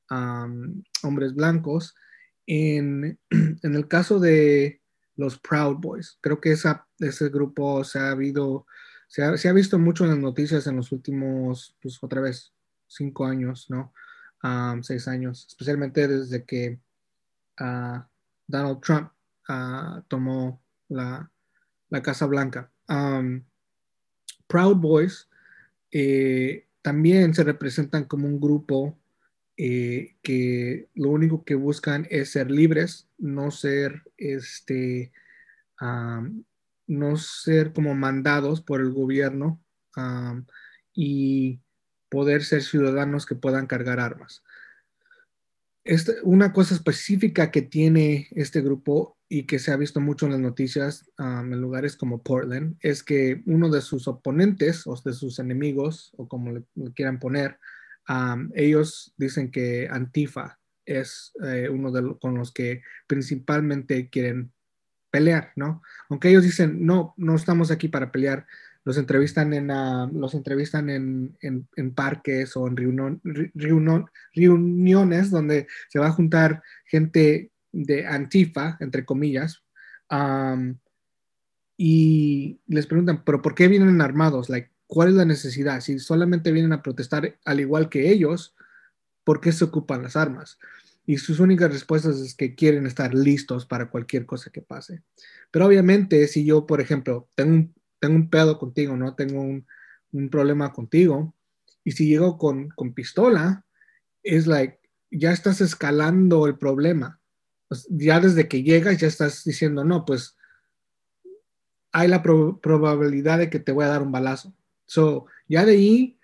hombres 0.09 1.33
blancos. 1.33 1.95
En, 2.49 3.19
el 3.61 3.87
caso 3.89 4.21
de 4.21 4.81
los 5.17 5.37
Proud 5.37 5.79
Boys, 5.79 6.17
creo 6.21 6.39
que 6.39 6.53
ese 6.53 7.29
grupo 7.29 7.83
se 7.83 7.99
ha, 7.99 8.11
habido, 8.11 8.65
se 9.09 9.21
ha, 9.21 9.51
visto 9.51 9.77
mucho 9.77 10.05
en 10.05 10.11
las 10.11 10.19
noticias 10.19 10.65
en 10.65 10.77
los 10.77 10.93
últimos, 10.93 11.75
pues 11.81 12.01
otra 12.01 12.21
vez, 12.21 12.53
cinco 12.87 13.25
años, 13.25 13.69
¿no? 13.69 13.93
seis 14.81 15.09
años, 15.09 15.45
especialmente 15.49 16.07
desde 16.07 16.45
que 16.45 16.79
ah, 17.59 18.07
Donald 18.47 18.79
Trump 18.79 19.11
ah, 19.49 20.01
tomó 20.07 20.61
la, 20.87 21.29
la 21.89 22.01
Casa 22.01 22.25
Blanca. 22.27 22.71
Proud 24.47 24.77
Boys 24.77 25.27
eh, 25.91 26.65
también 26.81 27.33
se 27.33 27.43
representan 27.43 28.05
como 28.05 28.27
un 28.27 28.39
grupo 28.39 28.97
eh, 29.57 30.15
que 30.21 30.87
lo 30.95 31.09
único 31.09 31.43
que 31.43 31.55
buscan 31.55 32.07
es 32.09 32.31
ser 32.31 32.51
libres, 32.51 33.09
no 33.17 33.51
ser, 33.51 34.03
este, 34.17 35.11
no 36.87 37.17
ser 37.17 37.73
como 37.73 37.95
mandados 37.95 38.61
por 38.61 38.81
el 38.81 38.91
gobierno 38.91 39.59
y 40.93 41.59
poder 42.09 42.43
ser 42.43 42.63
ciudadanos 42.63 43.25
que 43.25 43.35
puedan 43.35 43.67
cargar 43.67 43.99
armas. 43.99 44.43
Este, 45.83 46.15
una 46.23 46.51
cosa 46.51 46.75
específica 46.75 47.49
que 47.49 47.61
tiene 47.61 48.27
este 48.31 48.61
grupo 48.61 49.17
y 49.29 49.43
que 49.43 49.57
se 49.57 49.71
ha 49.71 49.77
visto 49.77 50.01
mucho 50.01 50.25
en 50.25 50.33
las 50.33 50.41
noticias 50.41 51.09
en 51.17 51.61
lugares 51.61 51.95
como 51.95 52.21
Portland 52.21 52.75
es 52.81 53.03
que 53.03 53.41
uno 53.45 53.69
de 53.69 53.81
sus 53.81 54.07
oponentes 54.09 54.85
o 54.85 55.01
de 55.03 55.13
sus 55.13 55.39
enemigos 55.39 56.13
o 56.17 56.27
como 56.27 56.51
le, 56.51 56.63
quieran 56.93 57.19
poner, 57.19 57.57
ellos 58.53 59.13
dicen 59.17 59.51
que 59.51 59.87
Antifa 59.89 60.59
es 60.85 61.33
eh, 61.43 61.67
uno 61.69 61.91
de 61.91 62.01
los 62.01 62.17
con 62.19 62.35
los 62.35 62.53
que 62.53 62.81
principalmente 63.05 64.09
quieren 64.09 64.51
pelear, 65.11 65.51
¿no? 65.55 65.81
Aunque 66.09 66.29
ellos 66.29 66.43
dicen, 66.43 66.85
no, 66.85 67.13
no 67.17 67.35
estamos 67.35 67.71
aquí 67.71 67.87
para 67.87 68.11
pelear, 68.11 68.45
los 68.85 68.97
entrevistan 68.97 69.53
en, 69.53 69.67
los 70.19 70.33
entrevistan 70.33 70.89
en, 70.89 71.37
en, 71.41 71.93
parques 71.93 72.55
o 72.55 72.67
en 72.67 72.77
reuniones 74.33 75.29
donde 75.29 75.67
se 75.89 75.99
va 75.99 76.07
a 76.07 76.13
juntar 76.13 76.63
gente 76.85 77.51
de 77.73 78.07
Antifa, 78.07 78.77
entre 78.79 79.03
comillas, 79.03 79.61
y 81.75 82.59
les 82.67 82.87
preguntan, 82.87 83.23
pero 83.25 83.41
¿por 83.41 83.55
qué 83.55 83.67
vienen 83.67 83.99
armados? 84.01 84.49
Like, 84.49 84.69
¿Cuál 84.87 85.09
es 85.09 85.15
la 85.15 85.25
necesidad? 85.25 85.81
Si 85.81 85.99
solamente 85.99 86.51
vienen 86.51 86.73
a 86.73 86.81
protestar 86.81 87.37
al 87.45 87.59
igual 87.59 87.89
que 87.89 88.09
ellos, 88.09 88.55
¿por 89.23 89.41
qué 89.41 89.51
se 89.51 89.65
ocupan 89.65 90.03
las 90.03 90.15
armas? 90.15 90.57
Y 91.05 91.17
sus 91.17 91.39
únicas 91.39 91.71
respuestas 91.71 92.17
es 92.17 92.33
que 92.35 92.55
quieren 92.55 92.85
estar 92.85 93.13
listos 93.13 93.65
para 93.65 93.89
cualquier 93.89 94.25
cosa 94.25 94.49
que 94.49 94.61
pase. 94.61 95.03
Pero 95.51 95.65
obviamente, 95.65 96.27
si 96.27 96.45
yo, 96.45 96.65
por 96.65 96.81
ejemplo, 96.81 97.29
tengo 97.35 97.53
un, 97.53 97.75
tengo 97.99 98.15
un 98.15 98.29
pedo 98.29 98.57
contigo, 98.57 98.95
¿no? 98.97 99.15
Tengo 99.15 99.41
un, 99.41 99.65
un 100.11 100.29
problema 100.29 100.73
contigo 100.73 101.33
Y 101.83 101.91
si 101.91 102.07
llego 102.07 102.37
con, 102.37 102.69
con 102.69 102.93
pistola, 102.93 103.65
es 104.23 104.47
like, 104.47 104.79
ya 105.11 105.31
estás 105.31 105.61
escalando 105.61 106.47
el 106.47 106.57
problema. 106.57 107.19
Pues, 107.67 107.87
ya 107.89 108.19
desde 108.19 108.47
que 108.47 108.63
llegas 108.63 108.97
ya 108.97 109.07
estás 109.07 109.43
diciendo, 109.43 109.83
no, 109.83 110.05
pues 110.05 110.37
hay 111.91 112.07
la 112.07 112.21
probabilidad 112.21 113.39
de 113.39 113.49
que 113.49 113.59
te 113.59 113.71
voy 113.71 113.85
a 113.85 113.89
dar 113.89 114.01
un 114.01 114.11
balazo. 114.11 114.53
So, 114.87 115.27
ya 115.47 115.63
de 115.65 115.73
ahí, 115.73 116.17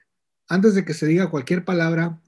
antes 0.47 0.73
de 0.73 0.84
que 0.84 0.95
se 0.95 1.06
diga 1.06 1.30
cualquier 1.30 1.63
palabra, 1.63 2.19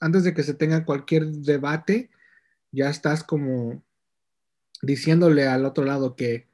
antes 0.00 0.24
de 0.24 0.34
que 0.34 0.42
se 0.42 0.54
tenga 0.54 0.84
cualquier 0.84 1.26
debate, 1.26 2.10
ya 2.72 2.90
estás 2.90 3.22
como 3.22 3.84
diciéndole 4.82 5.46
al 5.46 5.64
otro 5.64 5.84
lado 5.84 6.16
que 6.16 6.46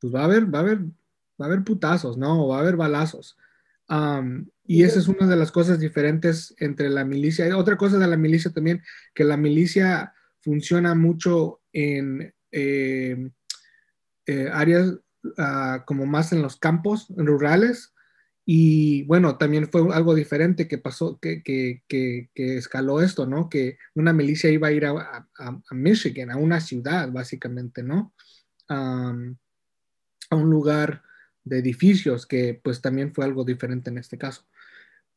pues 0.00 0.14
va 0.14 0.22
a 0.22 0.24
haber, 0.24 0.52
va 0.52 0.58
a 0.58 0.62
haber, 0.62 0.78
va 0.80 1.44
a 1.44 1.44
haber 1.44 1.62
putazos, 1.62 2.16
¿no? 2.16 2.48
va 2.48 2.56
a 2.56 2.60
haber 2.60 2.76
balazos. 2.76 3.36
y 4.66 4.82
esa 4.82 4.98
es 4.98 5.08
una 5.08 5.26
de 5.26 5.36
las 5.36 5.52
cosas 5.52 5.78
diferentes 5.78 6.54
entre 6.58 6.88
la 6.88 7.04
milicia. 7.04 7.56
Otra 7.56 7.76
cosa 7.76 7.98
de 7.98 8.08
la 8.08 8.16
milicia 8.16 8.50
también, 8.50 8.82
que 9.14 9.24
la 9.24 9.36
milicia 9.36 10.14
funciona 10.40 10.94
mucho 10.94 11.60
en 11.72 12.34
eh, 12.50 13.30
eh, 14.26 14.50
áreas 14.52 14.94
ah, 15.38 15.84
como 15.86 16.06
más 16.06 16.32
en 16.32 16.42
los 16.42 16.56
campos 16.56 17.06
rurales. 17.16 17.92
Y 18.44 19.04
bueno, 19.04 19.38
también 19.38 19.68
fue 19.70 19.82
algo 19.94 20.14
diferente 20.14 20.66
que 20.66 20.78
pasó, 20.78 21.18
que, 21.20 21.42
que, 21.42 21.82
que, 21.88 22.28
escaló 22.34 23.00
esto, 23.00 23.26
¿no? 23.26 23.48
Que 23.48 23.78
una 23.94 24.12
milicia 24.12 24.50
iba 24.50 24.68
a 24.68 24.72
ir 24.72 24.84
a, 24.84 25.28
a, 25.38 25.74
Michigan, 25.74 26.30
a 26.30 26.36
una 26.36 26.60
ciudad, 26.60 27.10
básicamente, 27.12 27.82
¿no? 27.82 28.14
a 28.68 30.36
un 30.36 30.50
lugar 30.50 31.02
de 31.44 31.58
edificios, 31.58 32.26
que 32.26 32.58
pues 32.62 32.80
también 32.80 33.12
fue 33.12 33.24
algo 33.24 33.44
diferente 33.44 33.90
en 33.90 33.98
este 33.98 34.16
caso. 34.16 34.46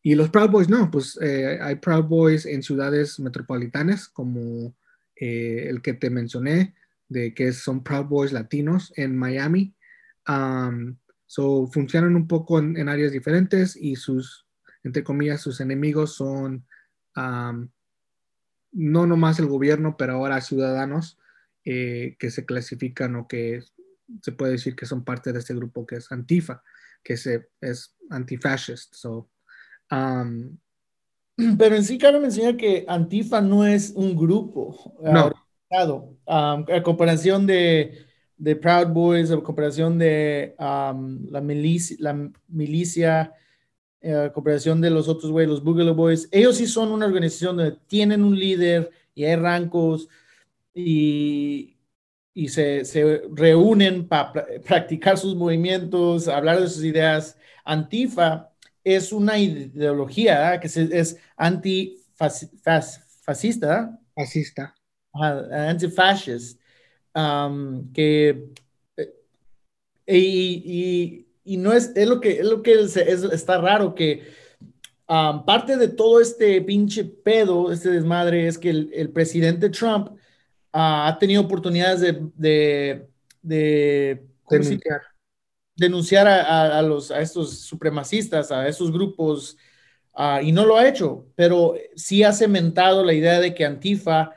Y 0.02 0.14
los 0.16 0.30
Proud 0.30 0.50
Boys, 0.50 0.70
no, 0.70 0.92
pues 0.92 1.18
eh, 1.22 1.58
hay 1.62 1.76
Proud 1.76 2.06
Boys 2.06 2.46
en 2.46 2.62
ciudades 2.62 3.20
metropolitanas 3.20 4.08
como 4.08 4.76
eh, 5.16 5.68
el 5.68 5.82
que 5.82 5.94
te 5.94 6.10
mencioné, 6.10 6.76
de 7.08 7.34
que 7.34 7.52
son 7.54 7.84
Proud 7.84 8.06
Boys 8.06 8.32
latinos 8.32 8.94
en 8.98 9.18
Miami. 9.18 9.74
So, 11.26 11.68
funcionan 11.68 12.16
un 12.16 12.28
poco 12.28 12.60
en, 12.60 12.88
áreas 12.90 13.12
diferentes 13.12 13.76
y 13.76 13.96
sus, 13.96 14.46
entre 14.84 15.04
comillas, 15.04 15.42
sus 15.42 15.60
enemigos 15.60 16.16
son 16.16 16.66
no 18.72 19.08
nomás 19.08 19.40
el 19.40 19.48
gobierno, 19.48 19.96
pero 19.98 20.14
ahora 20.14 20.42
ciudadanos 20.42 21.18
eh, 21.64 22.18
que 22.20 22.30
se 22.30 22.46
clasifican 22.46 23.16
o 23.16 23.28
que 23.28 23.64
se 24.22 24.32
puede 24.34 24.52
decir 24.54 24.76
que 24.76 24.86
son 24.86 25.04
parte 25.04 25.32
de 25.32 25.40
este 25.40 25.56
grupo 25.56 25.86
que 25.86 25.96
es 25.96 26.12
Antifa, 26.12 26.62
que 27.04 27.18
se, 27.18 27.50
es 27.62 27.96
antifascist. 28.10 28.94
So, 28.94 29.30
pero 29.90 31.76
en 31.76 31.84
sí, 31.84 31.98
Carlos 31.98 32.22
me 32.22 32.28
enseña 32.28 32.58
que 32.58 32.86
Antifa 32.88 33.42
no 33.42 33.66
es 33.66 33.92
un 33.92 34.16
grupo 34.16 34.96
no. 35.02 35.32
a 36.28 36.84
comparación 36.84 37.48
de, 37.48 38.06
de, 38.38 38.56
Proud 38.56 38.88
Boys, 38.88 39.32
a 39.32 39.38
comparación 39.42 39.98
de 39.98 40.56
la, 40.58 41.42
milicia, 41.42 41.98
la 42.00 42.32
milicia, 42.48 43.34
eh, 44.02 44.14
a 44.14 44.34
comparación 44.34 44.82
de 44.82 44.90
los 44.90 45.08
otros 45.08 45.32
güey, 45.32 45.48
los 45.48 45.64
Boogaloo 45.64 45.96
Boys, 45.96 46.28
ellos 46.32 46.58
sí 46.58 46.68
son 46.68 46.92
una 46.92 47.06
organización 47.06 47.58
donde 47.58 47.78
tienen 47.88 48.24
un 48.24 48.38
líder 48.38 48.92
y 49.14 49.24
hay 49.26 49.36
rancos 49.36 50.08
y, 50.74 51.78
y 52.34 52.50
se, 52.50 52.86
se 52.86 53.24
reúnen 53.34 54.08
para 54.08 54.34
practicar 54.66 55.18
sus 55.18 55.36
movimientos, 55.36 56.28
hablar 56.28 56.60
de 56.60 56.68
sus 56.68 56.84
ideas. 56.84 57.38
Antifa 57.64 58.52
es 58.84 59.12
una 59.12 59.38
ideología 59.40 60.60
que 60.60 60.68
es 60.68 61.18
antifascista. 61.36 62.82
Fascista. 63.26 64.00
Antifascist. 65.14 66.60
Um, 67.16 67.94
que 67.94 68.50
eh, 68.98 69.14
y, 70.06 71.26
y, 71.46 71.58
no 71.58 71.72
es, 71.72 71.94
es 71.96 72.10
lo 72.10 72.20
que 72.20 72.40
es 72.42 72.46
lo 72.46 72.62
que 72.62 72.74
es, 72.74 72.98
está 72.98 73.58
raro 73.62 73.96
que 73.96 74.28
um, 75.08 75.46
parte 75.46 75.78
de 75.78 75.88
todo 75.88 76.20
este 76.20 76.62
pinche 76.62 77.06
pedo, 77.06 77.72
este 77.72 77.90
desmadre, 77.90 78.48
es 78.48 78.58
que 78.58 78.70
el, 78.70 79.10
presidente 79.12 79.70
Trump 79.70 80.10
uh, 80.10 80.18
ha 81.08 81.18
tenido 81.18 81.42
oportunidades 81.42 82.02
de, 82.02 82.30
de, 82.36 83.08
de 83.42 84.26
denunciar. 85.78 86.28
A, 86.28 86.82
los, 86.82 87.12
a 87.12 87.22
estos 87.22 87.60
supremacistas, 87.60 88.52
a 88.52 88.68
estos 88.68 88.92
grupos, 88.92 89.58
ah, 90.14 90.42
y 90.42 90.52
no 90.52 90.66
lo 90.66 90.76
ha 90.78 90.88
hecho, 90.88 91.28
pero 91.36 91.76
sí 91.96 92.24
ha 92.24 92.34
cementado 92.34 93.06
la 93.06 93.14
idea 93.14 93.40
de 93.40 93.54
que 93.54 93.66
Antifa 93.66 94.32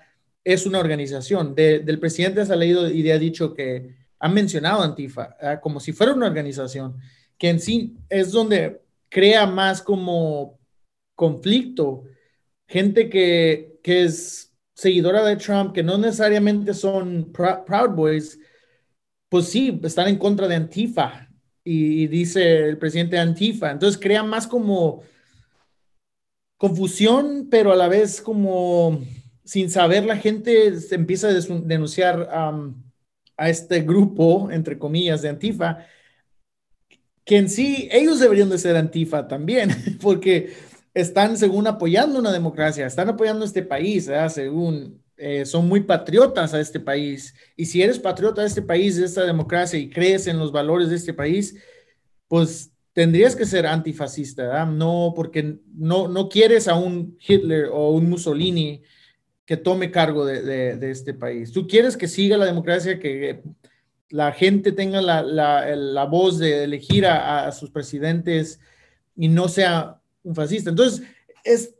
es 0.52 0.66
una 0.66 0.80
organización. 0.80 1.54
del 1.54 1.98
presidente 2.00 2.40
ha 2.40 2.56
leído 2.56 2.90
y 2.90 3.10
ha 3.10 3.18
dicho 3.18 3.54
que 3.54 3.94
ha 4.18 4.28
mencionado 4.28 4.82
Antifa 4.82 5.36
ah, 5.40 5.60
como 5.60 5.80
si 5.80 5.92
fuera 5.92 6.14
una 6.14 6.26
organización, 6.26 6.96
que 7.36 7.50
en 7.50 7.60
sí 7.60 7.96
es 8.08 8.32
donde 8.32 8.82
crea 9.08 9.46
más 9.46 9.82
como 9.82 10.58
conflicto, 11.14 12.04
gente 12.66 13.08
que, 13.08 13.78
que 13.82 14.04
es 14.04 14.52
seguidora 14.74 15.24
de 15.24 15.36
Trump, 15.36 15.72
que 15.72 15.82
no 15.82 15.98
necesariamente 15.98 16.74
son 16.74 17.32
Proud 17.32 17.90
Boys, 17.94 18.38
pues 19.28 19.48
sí, 19.48 19.80
están 19.82 20.08
en 20.08 20.16
contra 20.16 20.48
de 20.48 20.54
Antifa, 20.54 21.28
y, 21.68 22.06
dice 22.06 22.68
el 22.68 22.78
presidente 22.78 23.18
Antifa. 23.18 23.70
Entonces 23.70 24.00
crea 24.00 24.22
más 24.22 24.46
como 24.46 25.02
confusión, 26.56 27.48
pero 27.50 27.72
a 27.72 27.76
la 27.76 27.88
vez 27.88 28.22
como 28.22 29.00
sin 29.48 29.70
saber 29.70 30.04
la 30.04 30.18
gente 30.18 30.78
se 30.78 30.94
empieza 30.94 31.28
a 31.28 31.32
denunciar 31.32 32.28
a 32.30 33.48
este 33.48 33.80
grupo, 33.80 34.50
entre 34.50 34.78
comillas, 34.78 35.22
de 35.22 35.30
Antifa, 35.30 35.86
que 37.24 37.38
en 37.38 37.48
sí 37.48 37.88
ellos 37.90 38.20
deberían 38.20 38.50
de 38.50 38.58
ser 38.58 38.76
Antifa 38.76 39.26
también, 39.26 39.70
porque 40.02 40.52
están 40.92 41.38
según 41.38 41.66
apoyando 41.66 42.18
una 42.18 42.30
democracia, 42.30 42.86
están 42.86 43.08
apoyando 43.08 43.42
este 43.42 43.62
país, 43.62 44.10
según 44.28 45.02
eh, 45.16 45.46
son 45.46 45.66
muy 45.66 45.80
patriotas 45.80 46.52
a 46.52 46.60
este 46.60 46.78
país. 46.78 47.34
Y 47.56 47.64
si 47.64 47.80
eres 47.80 47.98
patriota 47.98 48.42
de 48.42 48.48
este 48.48 48.60
país, 48.60 48.96
de 48.98 49.06
esta 49.06 49.24
democracia 49.24 49.78
y 49.78 49.88
crees 49.88 50.26
en 50.26 50.38
los 50.38 50.52
valores 50.52 50.90
de 50.90 50.96
este 50.96 51.14
país, 51.14 51.56
pues 52.26 52.70
tendrías 52.92 53.34
que 53.34 53.46
ser 53.46 53.66
antifascista. 53.66 54.66
No, 54.66 55.14
porque 55.16 55.56
no, 55.74 56.06
no 56.06 56.28
quieres 56.28 56.68
a 56.68 56.74
un 56.74 57.16
Hitler 57.26 57.70
o 57.72 57.92
un 57.92 58.10
Mussolini 58.10 58.82
que 59.48 59.56
tome 59.56 59.90
cargo 59.90 60.26
de, 60.26 60.76
de, 60.76 60.90
este 60.90 61.14
país. 61.14 61.52
Tú 61.52 61.66
quieres 61.66 61.96
que 61.96 62.06
siga 62.06 62.36
la 62.36 62.44
democracia, 62.44 62.98
que 62.98 63.40
la 64.10 64.30
gente 64.30 64.72
tenga 64.72 65.00
la, 65.00 65.22
la, 65.22 65.74
la 65.74 66.04
voz 66.04 66.38
de 66.38 66.64
elegir 66.64 67.06
a, 67.06 67.46
a, 67.46 67.52
sus 67.52 67.70
presidentes 67.70 68.60
y 69.16 69.28
no 69.28 69.48
sea 69.48 70.02
un 70.22 70.34
fascista. 70.34 70.68
Entonces, 70.68 71.02
es 71.44 71.74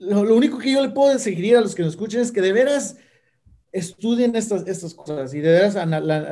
lo, 0.00 0.34
único 0.34 0.58
que 0.58 0.72
yo 0.72 0.82
le 0.82 0.90
puedo 0.90 1.16
sugerir 1.20 1.56
a 1.56 1.60
los 1.60 1.76
que 1.76 1.84
nos 1.84 1.92
escuchen 1.92 2.20
es 2.20 2.32
que 2.32 2.40
de 2.40 2.52
veras 2.52 2.96
estudien 3.70 4.34
estas, 4.34 4.66
estas 4.66 4.94
cosas 4.94 5.32
y 5.34 5.38
de 5.38 5.52
veras 5.52 5.76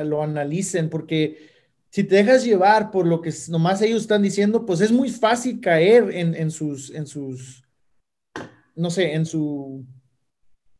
lo 0.05 0.21
analicen, 0.21 0.89
porque 0.89 1.49
si 1.91 2.03
te 2.03 2.17
dejas 2.17 2.43
llevar 2.43 2.91
por 2.91 3.07
lo 3.07 3.21
que 3.21 3.33
nomás 3.47 3.81
ellos 3.81 4.01
están 4.01 4.21
diciendo, 4.21 4.65
pues 4.65 4.81
es 4.81 4.91
muy 4.91 5.09
fácil 5.09 5.61
caer 5.61 6.11
en, 6.11 6.35
en 6.35 6.51
sus, 6.51 6.89
en 6.93 7.07
sus, 7.07 7.63
no 8.77 8.89
sé, 8.89 9.13
en 9.13 9.25
su 9.25 9.85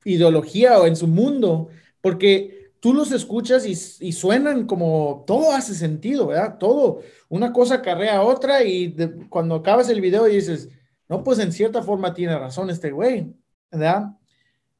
ideología 0.06 0.80
o 0.80 0.88
en 0.88 0.96
su 0.96 1.08
mundo, 1.08 1.68
porque 2.02 2.72
tú 2.80 2.94
los 2.94 3.12
escuchas 3.12 3.66
y, 3.66 4.12
suenan 4.14 4.66
como 4.66 5.24
todo 5.28 5.52
hace 5.52 5.74
sentido, 5.76 6.28
¿verdad? 6.28 6.58
Todo, 6.58 7.02
una 7.28 7.52
cosa 7.52 7.82
carrea 7.82 8.18
a 8.18 8.24
otra 8.24 8.64
y 8.64 8.96
cuando 9.30 9.56
acabas 9.56 9.90
el 9.90 10.00
video 10.00 10.26
dices, 10.26 10.70
no, 11.10 11.24
pues 11.24 11.40
en 11.40 11.52
cierta 11.52 11.82
forma 11.82 12.14
tiene 12.14 12.38
razón 12.38 12.70
este 12.70 12.92
güey, 12.92 13.34
¿verdad? 13.72 14.16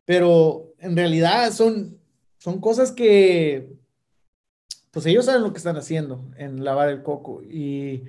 Pero 0.06 0.74
en 0.80 0.96
realidad 0.96 1.52
son, 1.52 2.00
son 2.38 2.62
cosas 2.62 2.92
que, 2.92 3.70
pues 4.92 5.06
ellos 5.06 5.26
saben 5.26 5.44
lo 5.44 5.52
que 5.52 5.58
están 5.58 5.78
haciendo 5.78 6.32
en 6.38 6.64
lavar 6.64 6.90
el 6.90 7.04
coco. 7.04 7.44
Y 7.44 8.04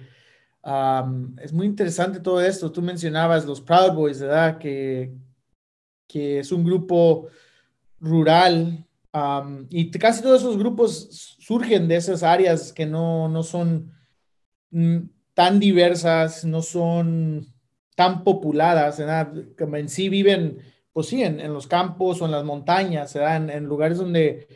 es 1.41 1.53
muy 1.53 1.67
interesante 1.67 2.21
todo 2.21 2.41
esto. 2.41 2.71
Tú 2.71 2.83
mencionabas 2.83 3.47
los 3.47 3.61
Proud 3.61 3.93
Boys, 3.93 4.21
¿verdad? 4.21 4.59
Que, 4.59 5.15
que 6.07 6.41
es 6.41 6.53
un 6.53 6.65
grupo 6.65 7.29
rural. 8.01 8.87
y 9.71 9.91
casi 9.93 10.23
todos 10.23 10.43
esos 10.43 10.59
grupos 10.59 11.37
surgen 11.39 11.89
de 11.89 11.97
esas 11.97 12.23
áreas 12.23 12.73
que 12.73 12.87
no, 12.87 13.29
no 13.29 13.43
son 13.43 13.93
mm, 14.71 14.99
tan 15.35 15.59
diversas, 15.59 16.45
no 16.45 16.63
son 16.63 17.47
tan 17.97 18.23
populadas, 18.23 18.97
que 19.57 19.65
en 19.65 19.89
sí 19.89 20.09
viven, 20.09 20.59
pues 20.93 21.09
sí, 21.09 21.23
en, 21.23 21.53
los 21.53 21.67
campos 21.67 22.21
o 22.23 22.27
en 22.27 22.33
las 22.33 22.45
montañas, 22.45 23.17
en, 23.17 23.51
en, 23.51 23.65
lugares 23.65 23.99
donde, 23.99 24.47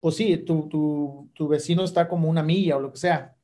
pues 0.00 0.16
sí, 0.16 0.38
tu, 0.38 0.68
tu, 0.68 1.30
tu, 1.32 1.46
vecino 1.46 1.84
está 1.84 2.08
como 2.08 2.28
una 2.28 2.42
milla 2.42 2.76
o 2.76 2.80
lo 2.80 2.90
que 2.90 2.98
sea. 2.98 3.36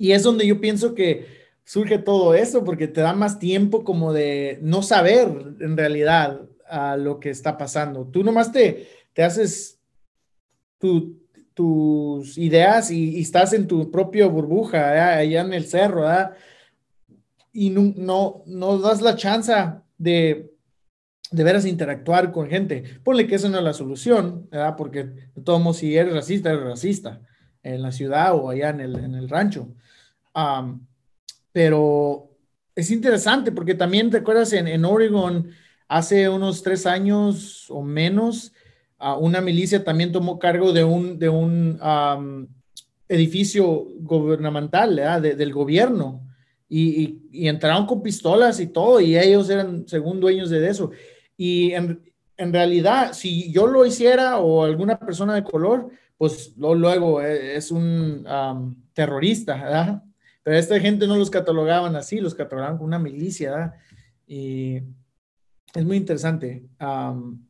Y 0.00 0.12
es 0.12 0.22
donde 0.22 0.46
yo 0.46 0.60
pienso 0.60 0.94
que 0.94 1.26
surge 1.64 1.98
todo 1.98 2.34
eso, 2.34 2.64
porque 2.64 2.88
te 2.88 3.02
da 3.02 3.12
más 3.12 3.38
tiempo 3.38 3.84
como 3.84 4.12
de 4.12 4.58
no 4.62 4.82
saber 4.82 5.28
en 5.60 5.76
realidad 5.76 6.40
a 6.66 6.96
lo 6.96 7.20
que 7.20 7.30
está 7.30 7.58
pasando. 7.58 8.06
Tú 8.06 8.24
nomás 8.24 8.50
te, 8.50 8.88
te 9.12 9.22
haces 9.22 9.78
tus 10.78 12.38
ideas 12.38 12.90
y, 12.90 13.20
estás 13.20 13.52
en 13.52 13.66
tu 13.66 13.90
propia 13.90 14.26
burbuja, 14.26 15.18
allá 15.18 15.42
en 15.42 15.52
el 15.52 15.66
cerro, 15.66 16.08
y 17.52 17.68
no, 17.68 17.92
no, 17.96 18.42
no 18.46 18.78
das 18.78 19.02
la 19.02 19.16
chance 19.16 19.52
de 19.98 20.50
de 21.30 21.44
veras 21.44 21.64
interactuar 21.64 22.32
con 22.32 22.48
gente. 22.48 22.82
Ponle 23.04 23.26
que 23.26 23.36
esa 23.36 23.48
no 23.48 23.58
es 23.58 23.64
la 23.64 23.72
solución, 23.72 24.48
¿verdad? 24.50 24.74
Porque 24.76 25.04
de 25.04 25.42
todos 25.44 25.60
modos, 25.60 25.78
si 25.78 25.96
eres 25.96 26.12
racista, 26.12 26.50
eres 26.50 26.64
racista 26.64 27.20
en 27.62 27.82
la 27.82 27.92
ciudad 27.92 28.34
o 28.34 28.50
allá 28.50 28.70
en 28.70 28.80
el, 28.80 28.96
en 28.96 29.14
el 29.14 29.28
rancho. 29.28 29.68
Pero 31.52 32.30
es 32.74 32.90
interesante 32.90 33.52
porque 33.52 33.74
también 33.74 34.10
te 34.10 34.18
acuerdas 34.18 34.52
en, 34.52 34.68
en 34.68 34.84
Oregon 34.84 35.50
hace 35.88 36.28
unos 36.28 36.62
tres 36.62 36.86
años 36.86 37.66
o 37.68 37.82
menos, 37.82 38.52
una 39.18 39.40
milicia 39.40 39.82
también 39.82 40.12
tomó 40.12 40.38
cargo 40.38 40.72
de 40.72 40.84
un, 40.84 41.18
de 41.18 41.28
un 41.28 41.78
edificio 43.08 43.86
gubernamental, 43.98 44.96
¿verdad? 44.96 45.20
del 45.20 45.52
gobierno. 45.52 46.26
Y, 46.68 47.22
y, 47.32 47.48
entraron 47.48 47.84
con 47.86 48.00
pistolas 48.00 48.60
y 48.60 48.68
todo, 48.68 49.00
y 49.00 49.18
ellos 49.18 49.50
eran 49.50 49.88
según 49.88 50.20
dueños 50.20 50.50
de 50.50 50.68
eso. 50.68 50.92
Y 51.36 51.72
en, 51.72 52.00
en, 52.36 52.52
realidad, 52.52 53.12
si 53.12 53.50
yo 53.50 53.66
lo 53.66 53.84
hiciera 53.84 54.38
o 54.38 54.62
alguna 54.62 54.96
persona 54.96 55.34
de 55.34 55.42
color, 55.42 55.90
pues 56.16 56.54
luego 56.56 57.20
e, 57.20 57.56
es 57.56 57.72
un 57.72 58.24
terrorista, 58.92 59.56
¿verdad? 59.56 60.02
Pero 60.50 60.58
esta 60.58 60.80
gente 60.80 61.06
no 61.06 61.14
los 61.14 61.30
catalogaban 61.30 61.94
así, 61.94 62.18
los 62.18 62.34
catalogaban 62.34 62.76
como 62.76 62.88
una 62.88 62.98
milicia, 62.98 63.52
¿verdad? 63.52 63.74
Y 64.26 64.82
es 65.72 65.84
muy 65.84 65.96
interesante 65.96 66.68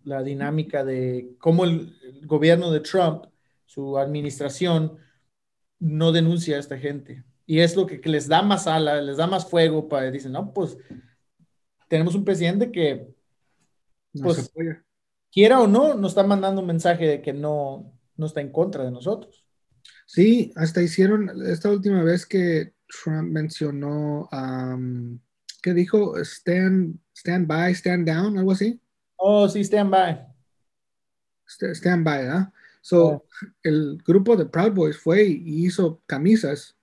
la 0.04 0.22
dinámica 0.22 0.84
de 0.84 1.34
cómo 1.38 1.64
el, 1.64 1.96
gobierno 2.26 2.70
de 2.70 2.80
Trump, 2.80 3.24
su 3.64 3.96
administración, 3.96 4.98
no 5.78 6.12
denuncia 6.12 6.56
a 6.56 6.60
esta 6.60 6.76
gente. 6.76 7.24
Y 7.46 7.60
es 7.60 7.74
lo 7.74 7.86
que, 7.86 8.02
que 8.02 8.10
les 8.10 8.28
da 8.28 8.42
más 8.42 8.66
ala, 8.66 9.00
les 9.00 9.16
da 9.16 9.26
más 9.26 9.48
fuego 9.48 9.88
para, 9.88 10.10
dicen, 10.10 10.32
no, 10.32 10.52
pues 10.52 10.76
tenemos 11.88 12.14
un 12.14 12.26
presidente 12.26 12.70
que 12.70 13.14
pues, 14.20 14.52
quiera 15.32 15.58
o 15.58 15.66
no, 15.66 15.94
nos 15.94 16.10
está 16.10 16.22
mandando 16.22 16.60
un 16.60 16.66
mensaje 16.66 17.06
de 17.06 17.22
que 17.22 17.32
no, 17.32 17.98
no 18.18 18.26
está 18.26 18.42
en 18.42 18.52
contra 18.52 18.84
de 18.84 18.90
nosotros. 18.90 19.42
Sí, 20.04 20.52
hasta 20.54 20.82
hicieron, 20.82 21.30
esta 21.46 21.70
última 21.70 22.02
vez 22.02 22.26
que 22.26 22.74
Trump 22.90 23.30
mencionó, 23.30 24.28
¿qué 25.62 25.74
dijo? 25.74 26.16
Stand, 26.24 26.98
stand 27.14 27.46
by, 27.46 27.72
stand 27.74 28.06
down, 28.06 28.36
algo 28.36 28.52
así. 28.52 28.80
Oh, 29.16 29.48
sí, 29.48 29.60
stand 29.64 29.90
by. 29.90 30.26
Stand 31.46 32.04
by, 32.04 32.26
¿ah? 32.28 32.52
So, 32.82 33.26
el 33.62 34.02
grupo 34.06 34.36
de 34.36 34.46
Proud 34.46 34.72
Boys 34.72 34.96
fue 34.96 35.24
y 35.24 35.66
hizo 35.66 36.02
camisas 36.06 36.76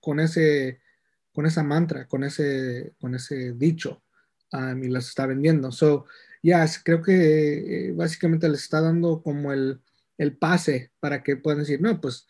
con 0.00 0.20
ese, 0.20 0.80
con 1.32 1.46
esa 1.46 1.62
mantra, 1.62 2.06
con 2.06 2.22
ese, 2.24 2.94
con 3.00 3.14
ese 3.14 3.52
dicho, 3.52 4.02
y 4.52 4.88
las 4.88 5.08
está 5.08 5.26
vendiendo. 5.26 5.72
So, 5.72 6.06
ya, 6.42 6.66
creo 6.84 7.02
que 7.02 7.88
eh, 7.88 7.92
básicamente 7.92 8.48
les 8.48 8.62
está 8.62 8.80
dando 8.80 9.22
como 9.22 9.52
el, 9.52 9.80
pase 10.38 10.90
para 11.00 11.22
que 11.22 11.36
puedan 11.36 11.60
decir, 11.60 11.80
no, 11.80 12.00
pues 12.00 12.26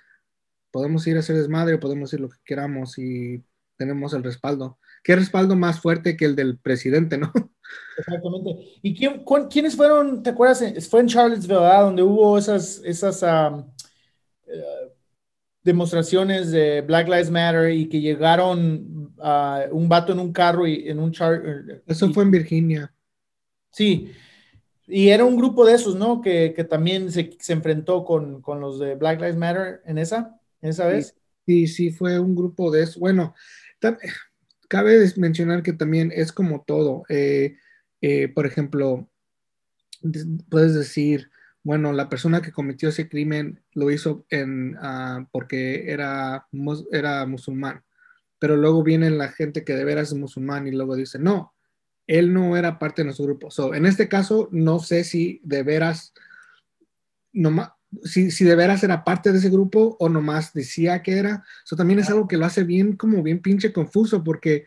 podemos 0.78 1.04
ir 1.08 1.16
a 1.16 1.20
hacer 1.20 1.36
desmadre, 1.36 1.76
podemos 1.76 2.12
ir 2.12 2.20
lo 2.20 2.28
que 2.28 2.38
queramos 2.44 2.98
y 2.98 3.42
tenemos 3.76 4.14
el 4.14 4.22
respaldo. 4.22 4.78
¿Qué 5.02 5.16
respaldo 5.16 5.56
más 5.56 5.80
fuerte 5.80 6.16
que 6.16 6.24
el 6.24 6.36
del 6.36 6.56
presidente, 6.56 7.18
no? 7.18 7.32
Exactamente. 7.98 8.78
¿Y 8.80 8.94
quién, 8.94 9.24
quiénes 9.50 9.74
fueron, 9.74 10.22
te 10.22 10.30
acuerdas? 10.30 10.62
Fue 10.88 11.00
en 11.00 11.08
Charlottesville, 11.08 11.58
¿verdad? 11.58 11.82
Donde 11.82 12.04
hubo 12.04 12.38
esas, 12.38 12.80
esas 12.84 13.24
eh, 13.24 14.92
demostraciones 15.64 16.52
de 16.52 16.82
Black 16.82 17.08
Lives 17.08 17.30
Matter 17.32 17.72
y 17.72 17.88
que 17.88 18.00
llegaron 18.00 19.12
a 19.18 19.64
un 19.72 19.88
vato 19.88 20.12
en 20.12 20.20
un 20.20 20.32
carro 20.32 20.64
y 20.64 20.88
en 20.88 21.00
un 21.00 21.10
char. 21.10 21.42
Eso 21.88 22.12
fue 22.12 22.22
en 22.22 22.30
Virginia. 22.30 22.94
Sí, 23.72 24.12
y 24.88 25.10
era 25.10 25.24
un 25.24 25.36
grupo 25.36 25.66
de 25.66 25.74
esos, 25.74 25.96
¿no? 25.96 26.22
Que, 26.22 26.50
también 26.68 27.12
se, 27.12 27.36
enfrentó 27.48 28.04
con, 28.04 28.42
los 28.60 28.78
de 28.78 28.94
Black 28.94 29.20
Lives 29.20 29.36
Matter 29.36 29.82
en 29.84 29.98
esa, 29.98 30.37
esa 30.60 30.86
vez. 30.86 31.14
Sí, 31.46 31.66
sí, 31.66 31.90
fue 31.90 32.18
un 32.18 32.34
grupo 32.34 32.70
de 32.70 32.82
eso. 32.82 33.00
Bueno, 33.00 33.34
cabe 34.68 35.12
mencionar 35.16 35.62
que 35.62 35.72
también 35.72 36.12
es 36.14 36.32
como 36.32 36.62
todo. 36.62 37.04
Eh, 37.08 37.56
eh, 38.00 38.28
por 38.28 38.46
ejemplo, 38.46 39.08
puedes 40.48 40.74
decir, 40.74 41.30
bueno, 41.62 41.92
la 41.92 42.08
persona 42.08 42.42
que 42.42 42.52
cometió 42.52 42.88
ese 42.88 43.08
crimen 43.08 43.62
lo 43.72 43.90
hizo 43.90 44.24
en, 44.30 44.76
ah, 44.80 45.26
porque 45.32 45.90
era, 45.90 46.46
era 46.92 47.26
musulmán, 47.26 47.82
pero 48.38 48.56
luego 48.56 48.82
viene 48.82 49.10
la 49.10 49.28
gente 49.28 49.64
que 49.64 49.74
de 49.74 49.84
veras 49.84 50.08
es 50.08 50.14
musulmán 50.14 50.66
y 50.66 50.70
luego 50.70 50.96
dice, 50.96 51.18
no, 51.18 51.54
él 52.06 52.32
no 52.32 52.56
era 52.56 52.78
parte 52.78 53.02
de 53.02 53.06
nuestro 53.06 53.26
grupo. 53.26 53.50
So, 53.50 53.74
en 53.74 53.86
este 53.86 54.08
caso, 54.08 54.48
no 54.52 54.78
sé 54.78 55.04
si 55.04 55.40
de 55.44 55.62
veras, 55.62 56.14
si, 58.02 58.30
si 58.30 58.44
de 58.44 58.54
veras 58.54 58.82
era 58.82 59.04
parte 59.04 59.32
de 59.32 59.38
ese 59.38 59.50
grupo 59.50 59.96
o 59.98 60.08
nomás 60.08 60.52
decía 60.52 61.02
que 61.02 61.18
era. 61.18 61.44
Eso 61.64 61.76
también 61.76 62.00
es 62.00 62.08
algo 62.08 62.28
que 62.28 62.36
lo 62.36 62.46
hace 62.46 62.64
bien, 62.64 62.96
como 62.96 63.22
bien 63.22 63.40
pinche 63.40 63.72
confuso, 63.72 64.22
porque 64.22 64.66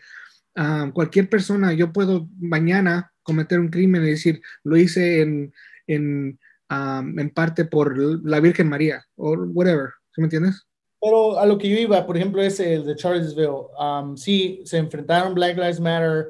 ah, 0.55 0.91
cualquier 0.93 1.29
persona, 1.29 1.73
yo 1.73 1.93
puedo 1.93 2.29
mañana 2.39 3.13
cometer 3.23 3.59
un 3.59 3.69
crimen 3.69 4.03
y 4.03 4.11
decir, 4.11 4.41
lo 4.63 4.77
hice 4.77 5.21
en, 5.21 5.53
en, 5.87 6.39
ah, 6.69 7.03
en 7.03 7.29
parte 7.29 7.65
por 7.65 7.97
la 8.25 8.39
Virgen 8.39 8.69
María 8.69 9.05
o 9.15 9.33
whatever. 9.33 9.89
¿Sí 10.13 10.21
me 10.21 10.25
entiendes? 10.25 10.65
Pero 11.01 11.39
a 11.39 11.45
lo 11.47 11.57
que 11.57 11.67
yo 11.67 11.77
iba, 11.77 12.05
por 12.05 12.15
ejemplo, 12.15 12.41
ese 12.43 12.75
el 12.75 12.85
de 12.85 12.95
Charlottesville, 12.95 13.69
um, 13.79 14.15
sí, 14.15 14.61
se 14.65 14.77
enfrentaron 14.77 15.33
Black 15.33 15.57
Lives 15.57 15.79
Matter 15.79 16.27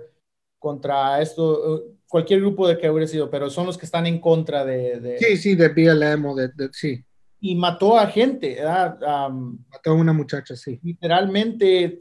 contra 0.57 1.21
esto, 1.21 1.83
cualquier 2.11 2.41
grupo 2.41 2.67
de 2.67 2.77
que 2.77 2.89
hubiera 2.89 3.07
sido, 3.07 3.29
pero 3.29 3.49
son 3.49 3.65
los 3.65 3.77
que 3.77 3.85
están 3.85 4.05
en 4.05 4.19
contra 4.19 4.65
de... 4.65 5.17
sí, 5.17 5.37
sí, 5.37 5.55
de 5.55 5.69
BLM 5.69 6.25
o 6.25 6.35
de, 6.35 6.51
sí. 6.73 7.01
Y 7.39 7.55
mató 7.55 7.97
a 7.97 8.07
gente, 8.07 8.57
mató 8.61 9.91
a 9.91 9.93
una 9.93 10.11
muchacha, 10.11 10.57
sí. 10.57 10.77
Literalmente 10.83 11.99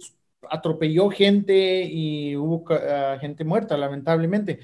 atropelló 0.51 1.11
gente 1.11 1.85
y 1.85 2.37
hubo 2.37 2.65
ah, 2.71 3.19
gente 3.21 3.45
muerta, 3.45 3.77
lamentablemente. 3.77 4.59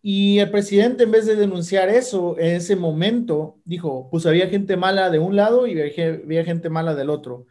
Y 0.00 0.38
el 0.38 0.50
presidente, 0.52 1.02
en 1.02 1.10
vez 1.10 1.26
de 1.26 1.34
denunciar 1.34 1.88
eso 1.88 2.38
en 2.38 2.54
ese 2.56 2.76
momento, 2.76 3.58
dijo, 3.64 4.08
pues 4.12 4.26
había 4.26 4.48
gente 4.48 4.76
mala 4.76 5.10
de 5.10 5.18
un 5.18 5.34
lado 5.34 5.66
y 5.66 5.72
había 5.80 6.44
gente 6.44 6.70
mala 6.70 6.94
del 6.94 7.10
otro. 7.10 7.46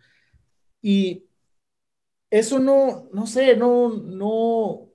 Y 0.82 1.26
eso 2.30 2.58
no, 2.58 3.10
no 3.12 3.28
sé, 3.28 3.58
no, 3.58 3.90
no, 3.90 4.88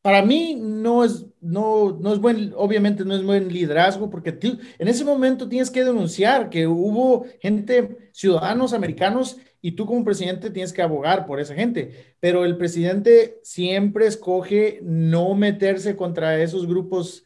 para 0.00 0.22
mí 0.22 0.56
no 0.58 1.04
es, 1.04 1.26
no, 1.42 1.98
no 2.00 2.12
es 2.12 2.20
buen, 2.20 2.52
obviamente 2.56 3.04
no 3.04 3.14
es 3.14 3.24
buen 3.24 3.52
liderazgo, 3.52 4.08
porque 4.08 4.38
en 4.78 4.88
ese 4.88 5.04
momento 5.04 5.48
tienes 5.48 5.70
que 5.70 5.84
denunciar 5.84 6.48
que 6.48 6.68
hubo 6.68 7.26
gente, 7.40 8.10
ciudadanos 8.12 8.72
americanos, 8.72 9.38
y 9.60 9.72
tú 9.72 9.86
como 9.86 10.04
presidente 10.04 10.50
tienes 10.50 10.72
que 10.72 10.82
abogar 10.82 11.26
por 11.26 11.40
esa 11.40 11.54
gente. 11.54 12.14
Pero 12.20 12.44
el 12.44 12.56
presidente 12.56 13.40
siempre 13.42 14.06
escoge 14.06 14.80
no 14.82 15.34
meterse 15.34 15.96
contra 15.96 16.40
esos 16.40 16.66
grupos, 16.66 17.24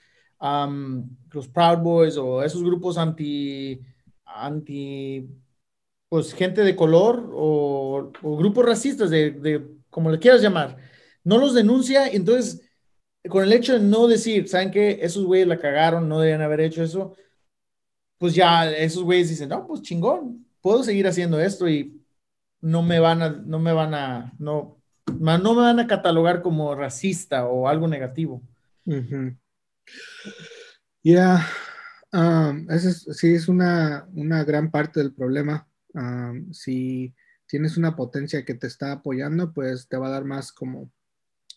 los 1.32 1.48
Proud 1.48 1.78
Boys 1.78 2.16
o 2.16 2.42
esos 2.42 2.62
grupos 2.62 2.98
anti, 2.98 3.80
anti, 4.24 5.28
pues 6.08 6.32
gente 6.32 6.62
de 6.62 6.76
color 6.76 7.30
o, 7.32 8.12
grupos 8.22 8.64
racistas, 8.64 9.10
de, 9.10 9.30
de, 9.32 9.66
como 9.90 10.10
le 10.10 10.18
quieras 10.18 10.42
llamar. 10.42 10.76
No 11.24 11.38
los 11.38 11.54
denuncia, 11.54 12.08
entonces 12.08 12.65
con 13.28 13.44
el 13.44 13.52
hecho 13.52 13.74
de 13.74 13.80
no 13.80 14.06
decir, 14.06 14.48
¿saben 14.48 14.70
qué? 14.70 14.98
Esos 15.02 15.24
güeyes 15.24 15.48
la 15.48 15.58
cagaron, 15.58 16.08
no 16.08 16.20
deben 16.20 16.42
haber 16.42 16.60
hecho 16.60 16.82
eso, 16.82 17.14
pues 18.18 18.34
ya 18.34 18.70
esos 18.70 19.02
güeyes 19.02 19.28
dicen, 19.28 19.48
no, 19.48 19.66
pues 19.66 19.82
chingón, 19.82 20.46
puedo 20.60 20.82
seguir 20.82 21.06
haciendo 21.06 21.40
esto 21.40 21.68
y 21.68 22.02
no 22.60 22.82
me 22.82 22.98
van 22.98 23.22
a, 23.22 23.30
no 23.30 23.58
me 23.58 23.72
van 23.72 23.94
a, 23.94 24.32
no, 24.38 24.80
no 25.18 25.54
me 25.54 25.60
van 25.60 25.80
a 25.80 25.86
catalogar 25.86 26.42
como 26.42 26.74
racista 26.74 27.46
o 27.46 27.68
algo 27.68 27.86
negativo. 27.88 28.42
Ya, 31.02 31.46
um, 32.12 32.66
sí 32.68 33.34
es 33.34 33.48
una, 33.48 34.08
una, 34.14 34.44
gran 34.44 34.70
parte 34.70 35.00
del 35.00 35.14
problema. 35.14 35.68
Um, 35.94 36.52
si 36.52 37.14
tienes 37.46 37.76
una 37.76 37.94
potencia 37.94 38.44
que 38.44 38.54
te 38.54 38.66
está 38.66 38.92
apoyando, 38.92 39.52
pues 39.52 39.88
te 39.88 39.96
va 39.96 40.08
a 40.08 40.10
dar 40.10 40.24
más 40.24 40.52
como 40.52 40.90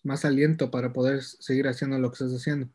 más 0.03 0.25
aliento 0.25 0.71
para 0.71 0.93
poder 0.93 1.23
seguir 1.23 1.67
haciendo 1.67 1.99
lo 1.99 2.09
que 2.09 2.15
estás 2.15 2.33
haciendo. 2.33 2.69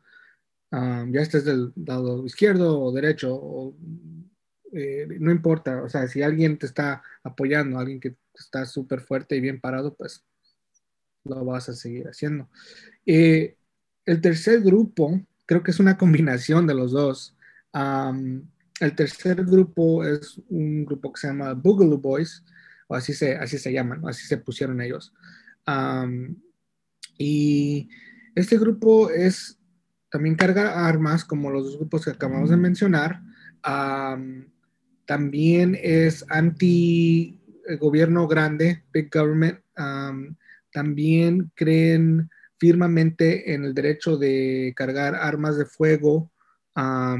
Ah, 0.70 1.04
ya 1.10 1.20
estés 1.20 1.44
del 1.44 1.72
lado 1.76 2.26
izquierdo 2.26 2.80
o 2.80 2.92
derecho, 2.92 3.74
eh, 4.72 5.06
no 5.20 5.30
importa, 5.30 5.82
o 5.84 5.88
sea, 5.88 6.08
si 6.08 6.22
alguien 6.22 6.58
te 6.58 6.66
está 6.66 7.02
apoyando, 7.22 7.78
alguien 7.78 8.00
que 8.00 8.16
está 8.34 8.66
súper 8.66 9.00
fuerte 9.00 9.36
y 9.36 9.40
bien 9.40 9.60
parado, 9.60 9.94
pues 9.94 10.24
lo 11.24 11.44
vas 11.44 11.68
a 11.68 11.74
seguir 11.74 12.08
haciendo. 12.08 12.48
Eh, 13.06 13.56
el 14.04 14.20
tercer 14.20 14.62
grupo, 14.62 15.20
creo 15.46 15.62
que 15.62 15.70
es 15.70 15.80
una 15.80 15.96
combinación 15.96 16.66
de 16.66 16.74
los 16.74 16.92
dos. 16.92 17.36
el 18.80 18.94
tercer 18.96 19.44
grupo 19.44 20.04
es 20.04 20.40
un 20.48 20.84
grupo 20.84 21.12
que 21.12 21.20
se 21.20 21.28
llama 21.28 21.54
Boogaloo 21.54 21.98
Boys, 21.98 22.44
o 22.88 22.94
así 22.94 23.14
se, 23.14 23.36
así 23.36 23.58
se 23.58 23.72
llaman, 23.72 24.02
así 24.08 24.26
se 24.26 24.38
pusieron 24.38 24.80
ellos. 24.80 25.14
Y 27.18 27.88
este 28.34 28.58
grupo 28.58 29.10
es 29.10 29.58
también 30.10 30.36
carga 30.36 30.86
armas, 30.86 31.24
como 31.24 31.50
los 31.50 31.64
dos 31.64 31.76
grupos 31.76 32.04
que 32.04 32.10
acabamos 32.10 32.50
de 32.50 32.56
mencionar. 32.56 33.20
también 35.06 35.76
es 35.80 36.24
anti 36.28 37.40
gobierno 37.80 38.26
grande, 38.28 38.84
big 38.92 39.10
government. 39.12 39.58
también 40.72 41.52
creen 41.54 42.30
firmemente 42.58 43.54
en 43.54 43.64
el 43.64 43.74
derecho 43.74 44.16
de 44.16 44.72
cargar 44.76 45.14
armas 45.14 45.56
de 45.56 45.66
fuego 45.66 46.32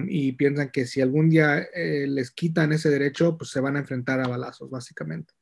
y 0.09 0.33
piensan 0.33 0.71
que 0.71 0.87
si 0.87 1.01
algún 1.01 1.31
día 1.31 1.59
eh, 1.75 2.07
les 2.09 2.31
quitan 2.31 2.73
ese 2.73 2.91
derecho, 2.91 3.37
pues 3.37 3.51
se 3.51 3.61
van 3.61 3.77
a 3.77 3.81
enfrentar 3.81 4.21
a 4.21 4.29
balazos, 4.29 4.71
básicamente. 4.71 5.35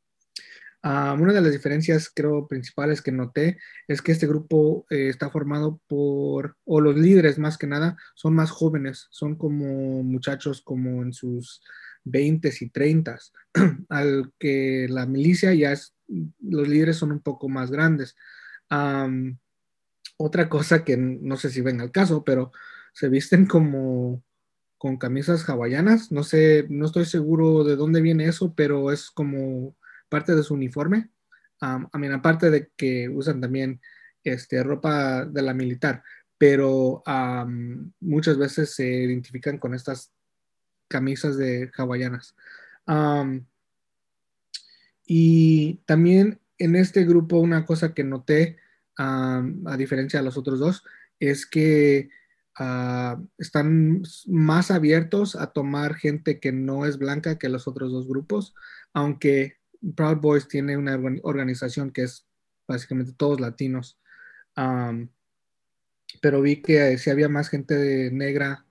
Una 0.82 1.32
de 1.32 1.40
las 1.40 1.52
diferencias, 1.52 2.10
creo, 2.12 2.48
principales 2.48 3.02
que 3.02 3.12
noté 3.12 3.58
es 3.86 4.02
que 4.02 4.12
este 4.12 4.26
grupo 4.26 4.84
eh, 4.90 5.08
está 5.08 5.30
formado 5.30 5.80
por, 5.86 6.56
o 6.64 6.80
los 6.80 6.96
líderes 6.96 7.38
más 7.38 7.56
que 7.56 7.68
nada, 7.68 7.96
son 8.14 8.34
más 8.34 8.50
jóvenes, 8.50 9.06
son 9.10 9.36
como 9.36 10.02
muchachos 10.02 10.60
como 10.62 11.02
en 11.02 11.12
sus 11.12 11.62
20 12.04 12.52
y 12.60 12.68
30, 12.70 13.18
al 13.88 14.32
que 14.38 14.86
la 14.88 15.06
milicia 15.06 15.54
ya 15.54 15.72
es, 15.72 15.94
los 16.40 16.68
líderes 16.68 16.96
son 16.96 17.12
un 17.12 17.20
poco 17.20 17.48
más 17.48 17.70
grandes. 17.70 18.16
Otra 20.16 20.48
cosa 20.48 20.84
que 20.84 20.96
no 20.96 21.36
sé 21.36 21.50
si 21.50 21.60
ven 21.60 21.80
al 21.80 21.90
caso, 21.90 22.24
pero 22.24 22.52
se 22.92 23.08
visten 23.08 23.46
como 23.46 24.22
con 24.78 24.96
camisas 24.96 25.48
hawaianas. 25.48 26.12
No 26.12 26.22
sé, 26.22 26.66
no 26.68 26.86
estoy 26.86 27.04
seguro 27.04 27.64
de 27.64 27.76
dónde 27.76 28.00
viene 28.00 28.26
eso, 28.26 28.54
pero 28.54 28.92
es 28.92 29.10
como 29.10 29.76
parte 30.12 30.34
de 30.34 30.42
su 30.42 30.52
uniforme. 30.52 31.08
a 31.60 31.98
mí, 31.98 32.06
aparte 32.08 32.50
de 32.50 32.70
que 32.76 33.08
usan 33.08 33.40
también 33.40 33.80
este, 34.24 34.62
ropa 34.62 35.24
de 35.24 35.42
la 35.42 35.54
militar, 35.54 36.02
pero 36.36 37.02
muchas 38.00 38.36
veces 38.36 38.74
se 38.74 38.86
identifican 38.86 39.58
con 39.58 39.74
estas 39.74 40.12
camisas 40.88 41.36
de 41.38 41.70
hawaianas. 41.76 42.34
y 45.06 45.80
también 45.86 46.40
en 46.58 46.76
este 46.76 47.04
grupo 47.04 47.38
una 47.38 47.64
cosa 47.64 47.94
que 47.94 48.04
noté 48.04 48.58
a 48.98 49.76
diferencia 49.78 50.20
de 50.20 50.24
los 50.24 50.36
otros 50.36 50.58
dos, 50.58 50.84
es 51.18 51.46
que 51.46 52.10
ah, 52.58 53.20
están 53.38 54.02
más 54.26 54.70
abiertos 54.70 55.36
a 55.36 55.52
tomar 55.52 55.94
gente 55.94 56.40
que 56.40 56.52
no 56.52 56.84
es 56.86 56.98
blanca 56.98 57.38
que 57.38 57.48
los 57.48 57.66
otros 57.68 57.92
dos 57.92 58.06
grupos, 58.06 58.54
aunque 58.92 59.61
Proud 59.96 60.18
Boys 60.18 60.48
tiene 60.48 60.76
una 60.76 60.98
organización 61.22 61.90
que 61.90 62.02
es 62.02 62.26
básicamente 62.66 63.12
todos 63.16 63.40
latinos. 63.40 63.98
pero 66.20 66.42
vi 66.42 66.62
que 66.62 66.98
si 66.98 67.10
había 67.10 67.28
más 67.28 67.48
gente 67.48 68.10
negra. 68.12 68.64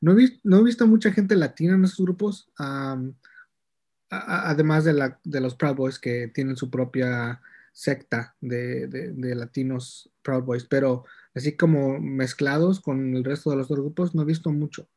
no, 0.00 0.12
he, 0.18 0.64
visto 0.64 0.86
mucha 0.86 1.12
gente 1.12 1.36
latina 1.36 1.74
en 1.74 1.84
esos 1.84 2.04
grupos, 2.04 2.50
además 4.10 4.84
de, 4.84 5.14
de 5.24 5.40
los 5.40 5.54
Proud 5.54 5.76
Boys 5.76 5.98
que 5.98 6.28
tienen 6.28 6.56
su 6.56 6.70
propia 6.70 7.40
secta 7.78 8.34
de, 8.40 9.14
latinos 9.36 10.10
Proud 10.22 10.42
Boys, 10.42 10.64
pero 10.64 11.04
así 11.32 11.56
como 11.56 12.00
mezclados 12.00 12.80
con 12.80 13.14
el 13.14 13.22
resto 13.22 13.50
de 13.50 13.56
los 13.56 13.68
dos 13.68 13.78
grupos, 13.78 14.16
no 14.16 14.22
he 14.22 14.24
visto 14.24 14.50
mucho. 14.50 14.88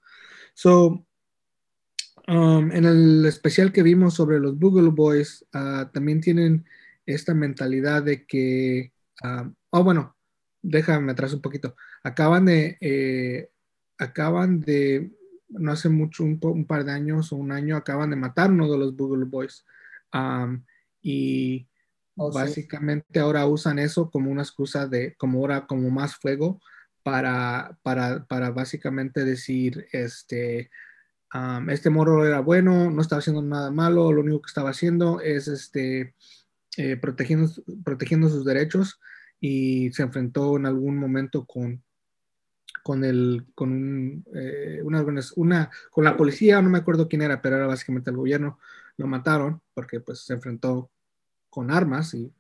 Um, 2.28 2.72
en 2.72 2.86
el 2.86 3.26
especial 3.26 3.72
que 3.72 3.84
vimos 3.84 4.13
sobre 4.13 4.39
los 4.39 4.59
Google 4.59 4.89
Boys, 4.89 5.45
ah, 5.53 5.89
también 5.93 6.22
tienen 6.22 6.65
esta 7.05 7.34
mentalidad 7.34 8.03
de 8.03 8.26
que, 8.26 8.91
ah, 9.24 9.49
oh, 9.72 9.84
bueno, 9.84 10.15
déjame 10.61 11.11
atrás 11.11 11.34
un 11.34 11.41
poquito. 11.41 11.76
Acaban 12.03 12.45
de, 12.45 12.78
eh, 12.82 13.49
acaban 13.97 14.61
de, 14.61 15.11
no 15.49 15.72
hace 15.72 15.89
mucho, 15.89 16.24
un, 16.24 16.65
par 16.65 16.86
de 16.86 16.91
años 16.91 17.32
o 17.32 17.36
un 17.36 17.51
año, 17.51 17.76
acaban 17.76 18.09
de 18.09 18.15
matar 18.15 18.51
uno 18.51 18.72
de 18.72 18.78
los 18.78 18.95
Google 18.95 19.26
Boys. 19.26 19.65
Um, 20.13 20.63
y 21.01 21.67
Oh, 22.24 22.32
Básicamente 22.32 23.19
ahora 23.19 23.45
usan 23.47 23.80
eso 23.80 24.11
como 24.11 24.30
una 24.30 24.41
excusa 24.41 24.86
de, 24.86 25.15
como 25.15 25.39
ahora, 25.39 25.65
como 25.65 25.89
más 25.89 26.15
fuego 26.15 26.61
para, 27.03 27.78
para, 27.84 28.26
para 28.26 28.51
básicamente 28.51 29.24
decir, 29.24 29.88
este, 29.91 30.69
este 31.69 31.89
morro 31.89 32.25
era 32.25 32.41
bueno, 32.41 32.91
no 32.91 33.01
estaba 33.01 33.19
haciendo 33.19 33.41
nada 33.41 33.71
malo, 33.71 34.11
lo 34.11 34.21
único 34.21 34.41
que 34.41 34.49
estaba 34.49 34.71
haciendo 34.71 35.21
es, 35.21 35.47
este, 35.47 36.13
eh, 36.77 36.97
protegiendo, 36.97 37.49
protegiendo 37.84 38.29
sus 38.29 38.45
derechos 38.45 38.99
y 39.39 39.91
se 39.93 40.03
enfrentó 40.03 40.57
en 40.57 40.65
algún 40.65 40.97
momento 40.97 41.45
con, 41.45 41.84
con 42.84 43.03
el, 43.03 43.45
con 43.55 43.71
un, 43.71 44.25
eh, 44.34 44.82
una, 44.84 45.05
una, 45.36 45.69
con 45.89 46.03
la 46.03 46.17
policía, 46.17 46.61
no 46.61 46.69
me 46.69 46.79
acuerdo 46.79 47.07
quién 47.07 47.21
era, 47.21 47.41
pero 47.41 47.55
era 47.57 47.67
básicamente 47.67 48.09
el 48.09 48.17
gobierno, 48.17 48.59
lo 48.97 49.07
mataron 49.07 49.61
porque 49.73 49.99
pues 49.99 50.19
se 50.19 50.34
enfrentó 50.34 50.89
con 51.49 51.71
armas 51.71 52.13
y 52.13 52.32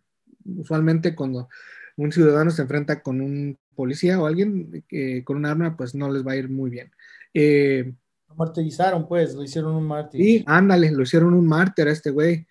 usualmente 0.45 1.15
cuando 1.15 1.49
un 1.97 2.11
ciudadano 2.11 2.51
se 2.51 2.61
enfrenta 2.61 3.01
con 3.01 3.21
un 3.21 3.57
policía 3.75 4.19
o 4.19 4.25
alguien 4.25 4.83
eh, 4.89 5.23
con 5.23 5.37
un 5.37 5.45
arma, 5.45 5.75
pues 5.75 5.95
no 5.95 6.11
les 6.11 6.25
va 6.25 6.33
a 6.33 6.37
ir 6.37 6.49
muy 6.49 6.69
bien. 6.69 6.91
Eh, 7.33 7.93
lo 8.31 8.35
martirizaron, 8.35 9.07
pues, 9.07 9.33
lo 9.33 9.43
hicieron 9.43 9.75
un 9.75 9.85
mártir. 9.85 10.21
Sí, 10.21 10.43
ándale, 10.47 10.91
lo 10.91 11.03
hicieron 11.03 11.33
un 11.33 11.45
mártir 11.45 11.87
a 11.87 11.91
este 11.91 12.11
güey. 12.11 12.47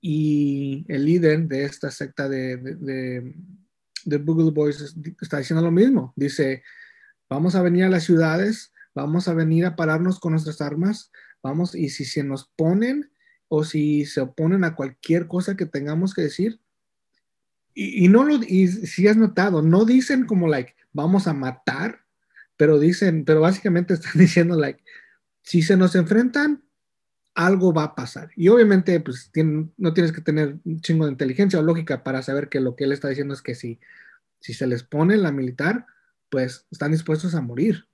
y 0.00 0.84
el 0.88 1.04
líder 1.04 1.48
de 1.48 1.64
esta 1.64 1.90
secta 1.90 2.28
de, 2.28 2.56
de, 2.56 4.18
Google 4.18 4.52
Boys 4.52 4.94
está 5.20 5.38
diciendo 5.38 5.64
lo 5.64 5.70
mismo. 5.70 6.12
Dice, 6.16 6.62
vamos 7.28 7.54
a 7.54 7.62
venir 7.62 7.84
a 7.84 7.88
las 7.88 8.04
ciudades, 8.04 8.72
vamos 8.94 9.28
a 9.28 9.34
venir 9.34 9.66
a 9.66 9.76
pararnos 9.76 10.20
con 10.20 10.32
nuestras 10.32 10.60
armas, 10.60 11.10
vamos, 11.42 11.74
y 11.74 11.88
si 11.88 12.04
se 12.04 12.22
nos 12.22 12.50
ponen 12.56 13.10
o 13.48 13.64
si 13.64 14.04
se 14.04 14.20
oponen 14.20 14.64
a 14.64 14.74
cualquier 14.74 15.26
cosa 15.26 15.56
que 15.56 15.66
tengamos 15.66 16.14
que 16.14 16.22
decir. 16.22 16.60
Y, 17.74 18.08
no 18.08 18.24
lo, 18.24 18.36
y 18.36 18.68
si 18.68 19.06
has 19.06 19.18
notado, 19.18 19.60
no 19.60 19.84
dicen 19.84 20.24
como, 20.24 20.48
like, 20.48 20.74
vamos 20.94 21.26
a 21.26 21.34
matar, 21.34 22.05
pero 22.56 22.78
dicen, 22.78 23.24
pero 23.24 23.40
básicamente 23.40 23.94
están 23.94 24.12
diciendo, 24.14 24.58
like, 24.58 24.82
si 25.42 25.62
se 25.62 25.76
nos 25.76 25.94
enfrentan, 25.94 26.62
algo 27.34 27.72
va 27.72 27.84
a 27.84 27.94
pasar. 27.94 28.30
Y 28.34 28.48
obviamente, 28.48 28.98
pues, 29.00 29.30
no 29.76 29.92
tienes 29.92 30.12
que 30.12 30.22
tener 30.22 30.56
un 30.64 30.80
chingo 30.80 31.04
de 31.04 31.12
inteligencia 31.12 31.58
o 31.58 31.62
lógica 31.62 32.02
para 32.02 32.22
saber 32.22 32.48
que 32.48 32.60
lo 32.60 32.74
que 32.74 32.84
él 32.84 32.92
está 32.92 33.08
diciendo 33.08 33.34
es 33.34 33.42
que 33.42 33.54
si, 33.54 33.78
si 34.40 34.54
se 34.54 34.66
les 34.66 34.82
pone 34.82 35.16
la 35.18 35.32
militar, 35.32 35.86
pues 36.30 36.66
están 36.70 36.92
dispuestos 36.92 37.34
a 37.34 37.42
morir. 37.42 37.86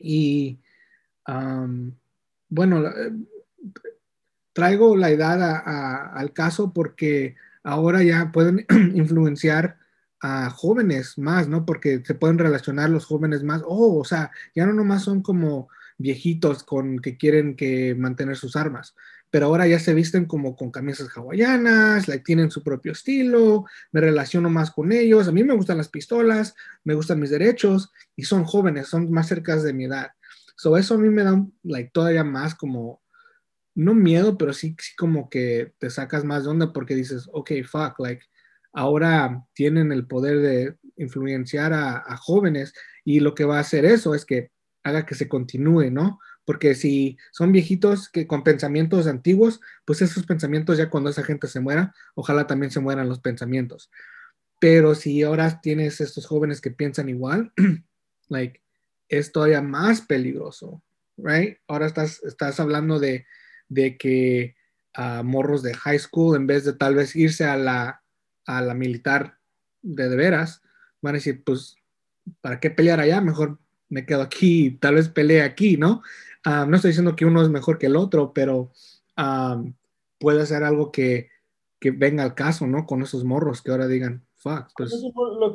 y 0.00 0.58
bueno, 2.48 2.86
eh, 2.86 3.12
traigo 4.52 4.96
la 4.96 5.10
edad 5.10 6.12
al 6.14 6.32
caso 6.32 6.72
porque 6.72 7.36
ahora 7.62 8.02
ya 8.02 8.32
pueden 8.32 8.66
influenciar 8.94 9.78
a 10.26 10.48
jóvenes 10.48 11.18
más, 11.18 11.48
¿no? 11.48 11.66
Porque 11.66 12.02
se 12.02 12.14
pueden 12.14 12.38
relacionar 12.38 12.88
los 12.88 13.04
jóvenes 13.04 13.42
más, 13.42 13.60
oh, 13.66 13.98
o 13.98 14.04
sea, 14.06 14.30
ya 14.54 14.64
no 14.64 14.72
nomás 14.72 15.02
son 15.02 15.20
como 15.20 15.68
viejitos 15.98 16.64
con 16.64 16.98
que 16.98 17.18
quieren 17.18 17.56
que 17.56 17.94
mantener 17.94 18.38
sus 18.38 18.56
armas, 18.56 18.94
pero 19.30 19.46
ahora 19.46 19.66
ya 19.66 19.78
se 19.78 19.92
visten 19.92 20.24
como 20.24 20.56
con 20.56 20.70
camisas 20.70 21.10
hawaianas, 21.14 22.08
like, 22.08 22.24
tienen 22.24 22.50
su 22.50 22.62
propio 22.62 22.92
estilo, 22.92 23.66
me 23.92 24.00
relaciono 24.00 24.48
más 24.48 24.70
con 24.70 24.92
ellos, 24.92 25.28
a 25.28 25.32
mí 25.32 25.44
me 25.44 25.52
gustan 25.52 25.76
las 25.76 25.90
pistolas, 25.90 26.54
me 26.84 26.94
gustan 26.94 27.20
mis 27.20 27.28
derechos 27.28 27.92
y 28.16 28.22
son 28.22 28.44
jóvenes, 28.44 28.88
son 28.88 29.10
más 29.10 29.28
cerca 29.28 29.56
de 29.56 29.74
mi 29.74 29.84
edad. 29.84 30.12
So 30.56 30.78
eso 30.78 30.94
a 30.94 30.98
mí 30.98 31.10
me 31.10 31.22
da 31.22 31.46
like, 31.64 31.90
todavía 31.92 32.24
más 32.24 32.54
como, 32.54 33.02
no 33.74 33.92
miedo, 33.92 34.38
pero 34.38 34.54
sí, 34.54 34.74
sí 34.80 34.96
como 34.96 35.28
que 35.28 35.74
te 35.78 35.90
sacas 35.90 36.24
más 36.24 36.44
de 36.44 36.50
onda 36.50 36.72
porque 36.72 36.94
dices, 36.94 37.28
ok, 37.30 37.50
fuck, 37.66 37.98
like, 37.98 38.24
ahora 38.74 39.46
tienen 39.54 39.92
el 39.92 40.06
poder 40.06 40.40
de 40.40 40.76
influenciar 40.96 41.72
a, 41.72 42.16
jóvenes 42.18 42.74
y 43.04 43.20
lo 43.20 43.34
que 43.34 43.44
va 43.44 43.56
a 43.56 43.60
hacer 43.60 43.84
eso 43.84 44.14
es 44.14 44.24
que 44.24 44.50
haga 44.82 45.06
que 45.06 45.14
se 45.14 45.28
continúe, 45.28 45.90
¿no? 45.90 46.18
Porque 46.44 46.74
si 46.74 47.16
son 47.32 47.52
viejitos 47.52 48.10
que 48.10 48.26
con 48.26 48.44
pensamientos 48.44 49.06
antiguos, 49.06 49.60
pues 49.86 50.02
esos 50.02 50.26
pensamientos 50.26 50.76
ya 50.76 50.90
cuando 50.90 51.08
esa 51.08 51.22
gente 51.22 51.46
se 51.48 51.60
muera, 51.60 51.94
ojalá 52.14 52.46
también 52.46 52.70
se 52.70 52.80
mueran 52.80 53.08
los 53.08 53.20
pensamientos. 53.20 53.90
Pero 54.60 54.94
si 54.94 55.22
ahora 55.22 55.60
tienes 55.62 56.00
estos 56.00 56.26
jóvenes 56.26 56.60
que 56.60 56.70
piensan 56.70 57.08
igual, 57.08 57.52
like, 58.28 58.60
es 59.08 59.32
todavía 59.32 59.62
más 59.62 60.02
peligroso, 60.02 60.82
right? 61.16 61.58
Ahora 61.66 61.86
estás, 61.86 62.22
estás 62.24 62.60
hablando 62.60 62.98
de, 62.98 63.26
de 63.68 63.96
que 63.96 64.56
a 64.92 65.22
morros 65.22 65.62
de 65.62 65.74
high 65.74 65.98
school 65.98 66.36
en 66.36 66.46
vez 66.46 66.64
de 66.64 66.72
tal 66.74 66.94
vez 66.94 67.16
irse 67.16 67.44
a 67.44 67.56
la, 67.56 68.03
a 68.46 68.60
la 68.62 68.74
militar 68.74 69.38
de 69.82 70.08
de 70.08 70.16
veras, 70.16 70.62
van 71.02 71.14
a 71.14 71.18
decir, 71.18 71.42
pues, 71.44 71.76
¿para 72.40 72.58
qué 72.60 72.70
pelear 72.70 73.00
allá? 73.00 73.20
Mejor 73.20 73.58
me 73.88 74.06
quedo 74.06 74.22
aquí, 74.22 74.72
tal 74.80 74.96
vez 74.96 75.08
pelee 75.08 75.42
aquí, 75.42 75.76
¿no? 75.76 76.02
Ah, 76.44 76.66
no 76.68 76.76
estoy 76.76 76.90
diciendo 76.90 77.16
que 77.16 77.26
uno 77.26 77.42
es 77.42 77.48
mejor 77.48 77.78
que 77.78 77.86
el 77.86 77.96
otro, 77.96 78.32
pero 78.32 78.72
ah, 79.16 79.62
puede 80.18 80.44
ser 80.46 80.64
algo 80.64 80.90
que, 80.90 81.28
que, 81.78 81.90
venga 81.90 82.22
al 82.22 82.34
caso, 82.34 82.66
¿no? 82.66 82.86
Con 82.86 83.02
esos 83.02 83.24
morros 83.24 83.62
que 83.62 83.70
ahora 83.70 83.86
digan, 83.86 84.24
fuck. 84.36 84.68
Pues. 84.76 85.02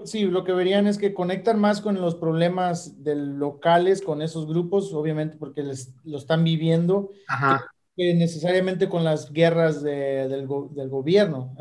sí, 0.06 0.26
lo 0.26 0.44
que 0.44 0.54
verían 0.54 0.88
es 0.88 0.98
que 0.98 1.14
conectan 1.14 1.60
más 1.60 1.82
con 1.82 2.00
los 2.00 2.16
problemas 2.16 3.04
del 3.04 3.38
locales, 3.38 4.02
con 4.02 4.22
esos 4.22 4.48
grupos, 4.48 4.94
obviamente 4.94 5.38
porque 5.38 5.64
les, 5.64 5.94
lo 6.04 6.18
están 6.18 6.44
viviendo. 6.44 7.12
Ajá. 7.28 7.66
Que, 7.96 8.14
necesariamente 8.14 8.88
con 8.88 9.04
las 9.04 9.34
guerras 9.34 9.84
de, 9.84 10.28
del, 10.30 10.48
del, 10.72 10.90
gobierno. 10.90 11.54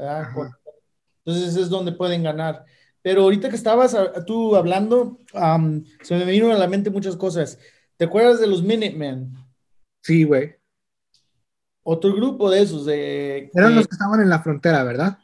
Entonces 1.29 1.57
es 1.57 1.68
donde 1.68 1.93
pueden 1.93 2.22
ganar. 2.22 2.64
Pero 3.03 3.22
ahorita 3.22 3.51
que 3.51 3.57
estabas 3.57 3.95
tú 4.26 4.57
hablando, 4.57 5.18
um, 5.35 5.85
se 6.01 6.16
me 6.16 6.24
vino 6.24 6.51
a 6.51 6.57
la 6.57 6.66
mente 6.66 6.89
muchas 6.89 7.16
cosas. 7.16 7.59
¿Te 7.99 8.07
acuerdas 8.07 8.41
de 8.41 8.47
los 8.47 8.62
Minutemen? 8.62 9.35
Sí, 10.01 10.24
güey. 10.24 10.55
Otro 11.83 12.14
grupo 12.14 12.51
de 12.51 12.62
esos. 12.62 12.87
De, 12.87 13.51
eran 13.53 13.74
los 13.74 13.87
que 13.87 13.95
estaban 13.95 14.22
en 14.22 14.31
la 14.31 14.43
frontera, 14.43 14.83
¿verdad? 14.85 15.18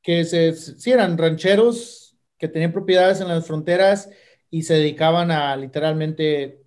Que 0.00 0.24
se, 0.24 0.54
sí 0.54 0.92
eran 0.92 1.18
rancheros 1.18 2.16
que 2.38 2.46
tenían 2.46 2.72
propiedades 2.72 3.20
en 3.20 3.26
las 3.26 3.44
fronteras 3.44 4.08
y 4.50 4.62
se 4.62 4.74
dedicaban 4.74 5.32
a 5.32 5.56
literalmente 5.56 6.62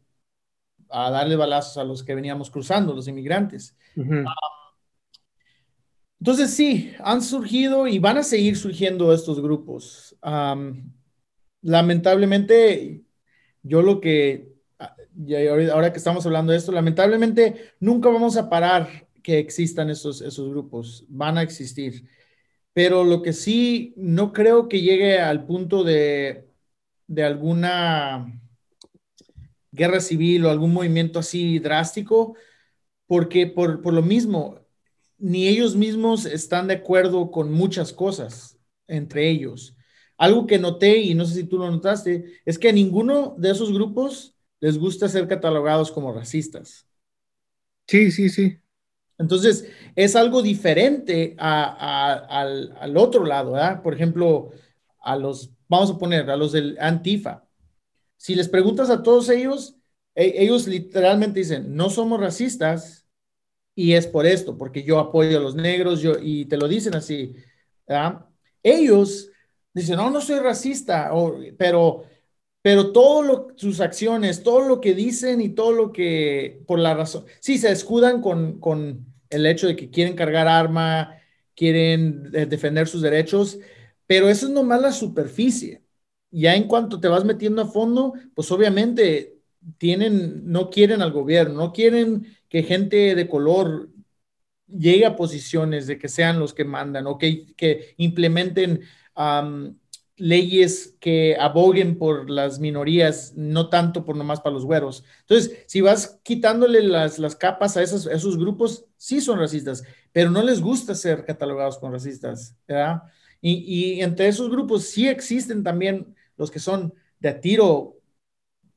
a 0.90 1.10
darle 1.10 1.38
balazos 1.38 1.78
a 1.78 1.86
los 1.86 2.04
que 2.04 2.16
veníamos 2.16 2.52
cruzando, 2.52 2.94
los 2.94 3.08
inmigrantes. 3.08 3.78
Entonces 6.24 6.52
sí, 6.52 6.94
han 7.00 7.22
surgido 7.22 7.86
y 7.86 8.00
van 8.00 8.18
a 8.18 8.24
seguir 8.24 8.56
surgiendo 8.56 9.14
estos 9.14 9.42
grupos. 9.42 10.16
lamentablemente, 11.62 13.04
yo 13.62 13.82
lo 13.82 14.00
que, 14.00 14.54
ah, 14.80 14.96
ahora 15.74 15.92
que 15.92 15.98
estamos 15.98 16.26
hablando 16.26 16.54
de 16.54 16.60
esto, 16.60 16.72
lamentablemente 16.72 17.74
nunca 17.82 18.08
vamos 18.08 18.38
a 18.38 18.50
parar 18.50 19.10
que 19.22 19.38
existan 19.38 19.90
esos, 19.90 20.22
esos 20.22 20.50
grupos, 20.50 21.04
van 21.10 21.38
a 21.38 21.42
existir. 21.42 22.08
Pero 22.72 23.04
lo 23.04 23.22
que 23.22 23.34
sí, 23.34 23.94
no 23.98 24.32
creo 24.32 24.70
que 24.70 24.82
llegue 24.82 25.20
al 25.20 25.46
punto 25.46 25.84
de, 25.84 26.48
de 27.06 27.24
alguna 27.26 28.42
guerra 29.74 30.00
civil 30.00 30.46
o 30.46 30.52
algún 30.52 30.72
movimiento 30.72 31.20
así 31.20 31.60
drástico, 31.60 32.38
porque 33.08 33.46
por, 33.46 33.82
por 33.82 33.94
lo 33.94 34.02
mismo, 34.02 34.63
ni 35.24 35.48
ellos 35.48 35.78
mismos 35.78 36.26
están 36.26 36.68
de 36.68 36.74
acuerdo 36.74 37.32
con 37.32 37.50
muchas 37.50 37.94
cosas 37.94 38.60
entre 38.88 39.30
ellos. 39.30 39.74
Algo 40.18 40.46
que 40.46 40.60
noté, 40.60 40.98
y 40.98 41.16
no 41.16 41.24
sé 41.24 41.36
si 41.36 41.44
tú 41.46 41.58
lo 41.58 41.72
notaste, 41.72 42.42
es 42.44 42.60
que 42.60 42.68
a 42.68 42.74
ninguno 42.74 43.34
de 43.38 43.52
esos 43.52 43.72
grupos 43.72 44.36
les 44.60 44.78
gusta 44.78 45.08
ser 45.08 45.30
catalogados 45.30 45.94
como 45.94 46.12
racistas. 46.12 46.86
Sí, 47.88 48.12
sí, 48.12 48.28
sí. 48.28 48.60
Entonces, 49.18 49.66
es 49.96 50.18
algo 50.18 50.42
diferente 50.42 51.38
al, 51.40 52.98
otro 52.98 53.24
lado, 53.26 53.54
¿verdad? 53.54 53.82
Por 53.82 53.94
ejemplo, 53.94 54.52
a 55.00 55.16
los, 55.16 55.52
vamos 55.70 55.92
a 55.92 55.98
poner, 55.98 56.30
a 56.30 56.36
los 56.36 56.52
del 56.52 56.78
Antifa. 56.82 57.48
Si 58.18 58.36
les 58.36 58.50
preguntas 58.50 58.90
a 58.90 59.02
todos 59.04 59.30
ellos, 59.30 59.78
e, 60.16 60.44
ellos 60.44 60.68
literalmente 60.68 61.40
dicen, 61.40 61.74
no 61.74 61.90
somos 61.90 62.20
racistas, 62.20 63.03
y 63.76 63.94
es 63.94 64.08
por 64.08 64.26
esto, 64.26 64.58
porque 64.58 64.84
yo 64.84 65.00
apoyo 65.00 65.38
a 65.38 65.42
los 65.42 65.56
negros, 65.56 66.02
yo, 66.02 66.14
y 66.22 66.46
te 66.46 66.58
lo 66.58 66.68
dicen 66.68 66.96
así. 66.96 67.36
Ellos 68.62 69.30
dicen, 69.74 69.98
no, 69.98 70.10
no 70.10 70.22
soy 70.22 70.40
racista, 70.40 71.12
pero, 71.58 72.04
pero 72.62 72.92
todo 72.92 73.48
sus 73.56 73.80
acciones, 73.82 74.44
todo 74.44 74.62
lo 74.68 74.82
que 74.82 74.94
dicen 74.94 75.42
y 75.42 75.50
todo 75.50 75.72
lo 75.74 75.92
que, 75.92 76.64
por 76.68 76.80
la 76.80 76.94
razón, 76.94 77.26
sí, 77.40 77.58
se 77.58 77.72
escudan 77.72 78.22
con, 78.22 78.60
con 78.60 79.06
el 79.30 79.46
hecho 79.46 79.68
de 79.68 79.76
que 79.76 79.90
quieren 79.90 80.16
cargar 80.16 80.48
arma, 80.48 81.18
quieren 81.56 82.30
eh, 82.34 82.46
defender 82.46 82.88
sus 82.88 83.02
derechos, 83.02 83.60
pero 84.08 84.30
eso 84.30 84.48
es 84.48 84.52
nomás 84.52 84.82
la 84.82 84.92
superficie. 84.92 85.82
Ya 86.32 86.56
en 86.56 86.68
cuanto 86.68 87.00
te 87.00 87.08
vas 87.08 87.26
metiendo 87.26 87.62
a 87.62 87.66
fondo, 87.68 88.14
pues 88.36 88.52
obviamente 88.52 89.33
tienen, 89.78 90.52
no 90.52 90.70
quieren 90.70 91.02
al 91.02 91.12
gobierno, 91.12 91.56
no 91.56 91.74
quieren 91.74 92.28
que 92.50 92.64
gente 92.64 93.16
de 93.16 93.28
color 93.28 93.90
llegue 94.68 95.06
a 95.06 95.16
posiciones 95.16 95.88
de 95.88 95.98
que 95.98 96.10
sean 96.10 96.40
los 96.40 96.54
que 96.54 96.66
mandan 96.66 97.08
o 97.08 97.18
que, 97.18 97.54
que 97.56 97.94
implementen 97.98 98.82
leyes 100.16 100.96
que 101.00 101.36
aboguen 101.40 101.98
por 101.98 102.30
las 102.30 102.60
minorías, 102.60 103.34
no 103.36 103.70
tanto 103.70 104.06
por 104.06 104.16
nomás 104.16 104.42
para 104.42 104.54
los 104.54 104.66
güeros. 104.66 105.04
Entonces, 105.22 105.64
si 105.68 105.82
vas 105.82 106.20
quitándole 106.24 106.82
las, 106.84 107.20
las 107.20 107.36
capas 107.36 107.78
a 107.78 107.82
esos, 107.82 108.06
esos 108.06 108.38
grupos, 108.38 108.86
sí 108.98 109.22
son 109.22 109.40
racistas, 109.40 109.84
pero 110.12 110.30
no 110.30 110.44
les 110.44 110.62
gusta 110.62 110.96
ser 110.96 111.26
catalogados 111.26 111.78
como 111.78 111.94
racistas, 111.94 112.56
¿verdad? 112.68 113.04
Y, 113.42 113.98
y 113.98 114.02
entre 114.02 114.28
esos 114.28 114.50
grupos 114.50 114.86
sí 114.86 115.08
existen 115.08 115.64
también 115.64 116.16
los 116.38 116.50
que 116.50 116.60
son 116.60 116.94
de 117.20 117.30
a 117.30 117.42
tiro 117.42 117.98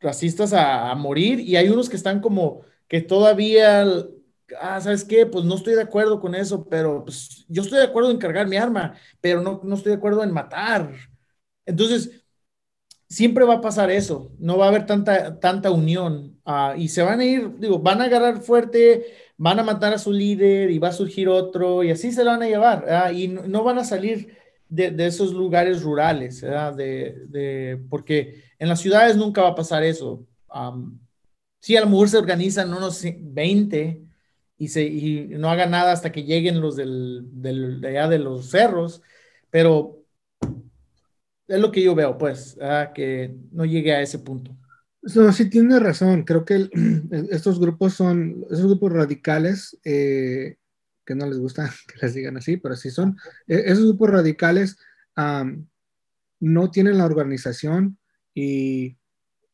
racistas 0.01 0.53
a, 0.53 0.91
a 0.91 0.95
morir 0.95 1.41
y 1.41 1.57
hay 1.57 1.69
unos 1.69 1.89
que 1.89 1.97
están 1.97 2.21
como 2.21 2.63
que 2.89 3.01
todavía, 3.01 3.85
ah, 4.61 4.81
¿sabes 4.81 5.05
qué? 5.05 5.27
Pues 5.27 5.45
no 5.45 5.57
estoy 5.57 5.75
de 5.75 5.83
acuerdo 5.83 6.21
con 6.21 6.35
eso, 6.35 6.69
pero 6.69 7.05
pues, 7.05 7.45
yo 7.49 7.63
estoy 7.63 7.79
de 7.79 7.85
acuerdo 7.85 8.11
en 8.11 8.19
cargar 8.19 8.47
mi 8.49 8.57
arma, 8.57 8.95
pero 9.21 9.41
no, 9.43 9.61
no 9.65 9.75
estoy 9.75 9.91
de 9.91 9.99
acuerdo 9.99 10.23
en 10.23 10.33
matar. 10.33 10.93
Entonces, 11.67 12.25
siempre 13.09 13.45
va 13.45 13.55
a 13.55 13.61
pasar 13.61 13.91
eso, 13.91 14.33
no 14.39 14.59
va 14.59 14.67
a 14.67 14.69
haber 14.69 14.87
tanta, 14.87 15.39
tanta 15.41 15.71
unión 15.71 16.41
ah, 16.45 16.75
y 16.77 16.89
se 16.89 17.03
van 17.03 17.21
a 17.21 17.25
ir, 17.25 17.59
digo, 17.59 17.79
van 17.79 18.01
a 18.01 18.05
agarrar 18.05 18.41
fuerte, 18.43 19.07
van 19.37 19.59
a 19.61 19.63
matar 19.63 19.93
a 19.95 19.99
su 19.99 20.13
líder 20.13 20.71
y 20.71 20.79
va 20.79 20.89
a 20.89 20.93
surgir 20.93 21.29
otro 21.29 21.85
y 21.85 21.91
así 21.91 22.13
se 22.13 22.25
lo 22.25 22.31
van 22.33 22.43
a 22.43 22.49
llevar 22.49 22.87
ah, 22.91 23.13
y 23.13 23.29
no, 23.29 23.63
van 23.65 23.79
a 23.79 23.85
salir 23.85 24.37
de, 24.69 25.07
esos 25.07 25.33
lugares 25.33 25.83
rurales, 25.83 26.41
de, 26.41 27.27
de, 27.29 27.85
porque 27.89 28.45
en 28.59 28.69
las 28.69 28.81
ciudades 28.81 29.17
nunca 29.17 29.43
va 29.43 29.49
a 29.49 29.55
pasar 29.55 29.85
eso. 29.85 30.27
Sí, 31.61 31.77
a 31.77 31.81
lo 31.81 31.87
mejor 31.89 32.09
se 32.09 32.19
organizan 32.19 32.73
unos 32.73 33.03
20 33.03 34.03
y, 34.59 34.69
se, 34.69 34.85
y 34.85 35.29
no 35.31 35.51
hagan 35.51 35.71
nada 35.71 35.93
hasta 35.93 36.13
que 36.13 36.25
lleguen 36.25 36.61
los 36.61 36.77
del, 36.77 37.25
del, 37.33 37.81
de 37.81 37.89
allá 37.89 38.09
de 38.09 38.19
los 38.19 38.51
cerros, 38.51 39.03
pero 39.51 40.03
es 41.49 41.61
lo 41.61 41.71
que 41.71 41.83
yo 41.83 41.95
veo, 41.95 42.19
pues, 42.19 42.59
que 42.95 43.37
no 43.53 43.65
llegue 43.65 43.95
a 43.95 44.01
ese 44.01 44.19
punto. 44.19 44.57
Sí 45.33 45.49
tiene 45.49 45.79
razón. 45.79 46.25
Creo 46.25 46.45
que 46.45 46.69
estos 47.31 47.61
grupos 47.61 47.95
son, 47.95 48.45
esos 48.51 48.67
grupos 48.67 48.93
radicales, 48.93 49.79
eh, 49.85 50.57
que 51.07 51.15
no 51.15 51.27
les 51.27 51.39
gusta 51.39 51.71
que 51.87 51.99
les 52.03 52.15
digan 52.15 52.37
así, 52.37 52.57
pero 52.57 52.77
sí 52.77 52.91
son, 52.91 53.17
e, 53.47 53.63
esos 53.67 53.85
grupos 53.87 54.11
radicales 54.11 54.77
no 56.41 56.71
tienen 56.71 56.99
la 56.99 57.07
organización 57.07 57.97
y 58.35 58.99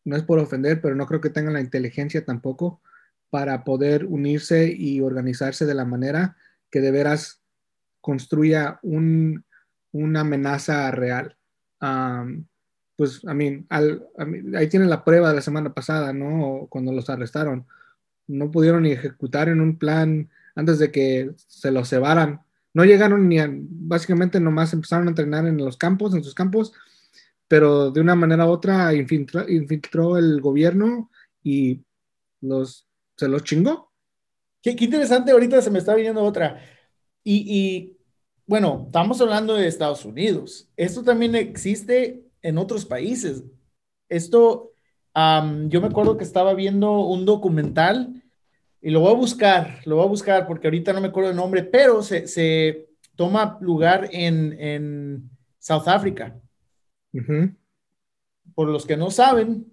no 0.04 0.16
es 0.16 0.24
por 0.24 0.40
ofender, 0.40 0.80
pero 0.80 0.96
no 0.96 1.06
creo 1.06 1.20
que 1.20 1.30
tengan 1.30 1.52
la 1.52 1.60
inteligencia 1.60 2.24
tampoco 2.24 2.82
para 3.30 3.62
poder 3.62 4.04
unirse 4.06 4.74
y 4.76 5.00
organizarse 5.00 5.64
de 5.64 5.74
la 5.74 5.84
manera 5.84 6.36
que 6.70 6.80
de 6.80 6.90
veras 6.90 7.42
construya 8.00 8.80
un, 8.82 9.44
una 9.92 10.20
amenaza 10.20 10.90
real. 10.90 11.36
pues, 12.96 13.24
a 13.26 13.34
mí, 13.34 13.66
ahí 13.70 14.68
tienen 14.68 14.90
la 14.90 15.04
prueba 15.04 15.30
de 15.30 15.36
la 15.36 15.42
semana 15.42 15.72
pasada, 15.72 16.12
¿no? 16.12 16.66
Cuando 16.68 16.92
los 16.92 17.08
arrestaron. 17.08 17.66
No 18.26 18.50
pudieron 18.50 18.82
ni 18.82 18.92
ejecutar 18.92 19.48
en 19.48 19.60
un 19.60 19.78
plan 19.78 20.28
antes 20.54 20.78
de 20.78 20.90
que 20.90 21.32
se 21.36 21.70
los 21.70 21.88
cebaran. 21.88 22.42
No 22.74 22.84
llegaron 22.84 23.28
ni 23.28 23.38
a, 23.38 23.50
básicamente 23.50 24.40
nomás 24.40 24.72
empezaron 24.72 25.06
a 25.06 25.10
entrenar 25.10 25.46
en 25.46 25.58
los 25.58 25.76
campos, 25.76 26.14
en 26.14 26.24
sus 26.24 26.34
campos, 26.34 26.72
pero 27.48 27.90
de 27.90 28.00
una 28.00 28.14
manera 28.14 28.46
u 28.46 28.50
otra 28.50 28.94
infiltró, 28.94 30.16
el 30.16 30.40
gobierno 30.40 31.10
y 31.42 31.82
los, 32.40 32.86
se 33.16 33.28
los 33.28 33.44
chingó. 33.44 33.92
Qué, 34.62 34.70
interesante, 34.78 35.32
ahorita 35.32 35.60
se 35.60 35.70
me 35.70 35.78
está 35.78 35.94
viniendo 35.94 36.22
otra. 36.22 36.60
Y, 37.24 37.96
bueno, 38.46 38.84
estamos 38.86 39.20
hablando 39.20 39.54
de 39.54 39.66
Estados 39.66 40.04
Unidos. 40.04 40.70
Esto 40.76 41.02
también 41.02 41.34
existe 41.34 42.24
en 42.40 42.58
otros 42.58 42.86
países. 42.86 43.44
Esto, 44.08 44.72
yo 45.14 45.80
me 45.80 45.88
acuerdo 45.88 46.16
que 46.16 46.24
estaba 46.24 46.54
viendo 46.54 47.00
un 47.00 47.26
documental 47.26 48.21
y 48.82 48.90
lo 48.90 49.00
voy 49.00 49.12
a 49.12 49.16
buscar, 49.16 49.80
lo 49.84 49.96
voy 49.96 50.04
a 50.04 50.08
buscar 50.08 50.46
porque 50.46 50.66
ahorita 50.66 50.92
no 50.92 51.00
me 51.00 51.08
acuerdo 51.08 51.30
el 51.30 51.36
nombre, 51.36 51.62
pero 51.62 52.02
se, 52.02 52.26
se 52.26 52.88
toma 53.14 53.56
lugar 53.60 54.08
en, 54.10 54.52
en 54.60 55.30
South 55.58 55.86
África. 55.86 56.36
Por 58.54 58.68
los 58.68 58.84
que 58.84 58.96
no 58.96 59.10
saben, 59.10 59.72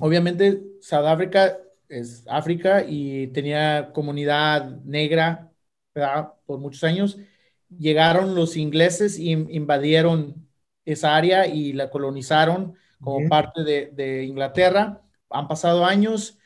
obviamente 0.00 0.62
Sudáfrica 0.80 1.58
es 1.88 2.24
África 2.28 2.84
y 2.86 3.28
tenía 3.28 3.92
comunidad 3.92 4.80
negra 4.82 5.50
por 6.46 6.58
muchos 6.58 6.82
años, 6.82 7.18
llegaron 7.68 8.34
los 8.34 8.56
ingleses 8.56 9.18
y 9.18 9.30
invadieron 9.30 10.48
esa 10.84 11.14
área 11.16 11.46
y 11.46 11.72
la 11.72 11.90
colonizaron 11.90 12.74
como 13.00 13.28
parte 13.28 13.62
de, 13.62 14.24
Inglaterra. 14.24 15.00
Han 15.30 15.46
pasado 15.46 15.84
años 15.84 16.38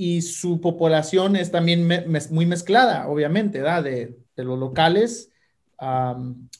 y 0.00 0.22
su 0.22 0.60
población 0.60 1.34
es 1.34 1.50
también 1.50 1.88
muy 2.30 2.46
mezclada, 2.46 3.08
obviamente, 3.08 3.60
De, 3.60 4.16
los 4.36 4.56
locales, 4.56 5.32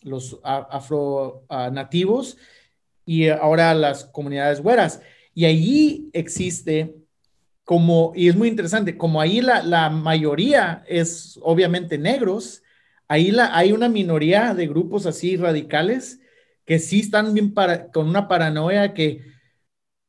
los 0.03 0.41
afro 0.43 1.45
nativos 1.49 2.37
y 3.07 3.29
ahora 3.29 3.73
las 3.75 4.07
comunidades 4.07 4.61
güeras. 4.61 5.01
Y 5.35 5.45
allí 5.45 6.11
existe 6.13 6.97
como, 7.63 8.13
y 8.17 8.29
es 8.29 8.35
muy 8.35 8.49
interesante, 8.49 8.99
como 8.99 9.21
ahí 9.21 9.41
la, 9.41 9.63
la 9.63 9.89
mayoría 9.89 10.83
es 10.89 11.39
obviamente 11.41 11.97
negros, 11.97 12.65
ahí 13.07 13.31
la, 13.31 13.57
hay 13.57 13.71
una 13.71 13.89
minoría 13.89 14.53
de 14.53 14.67
grupos 14.67 15.07
así 15.07 15.37
radicales 15.37 16.19
que 16.65 16.81
sí 16.81 17.01
están 17.01 17.35
bien 17.35 17.55
para, 17.55 17.93
con 17.93 18.09
una 18.09 18.27
paranoia 18.27 18.95
que 18.95 19.23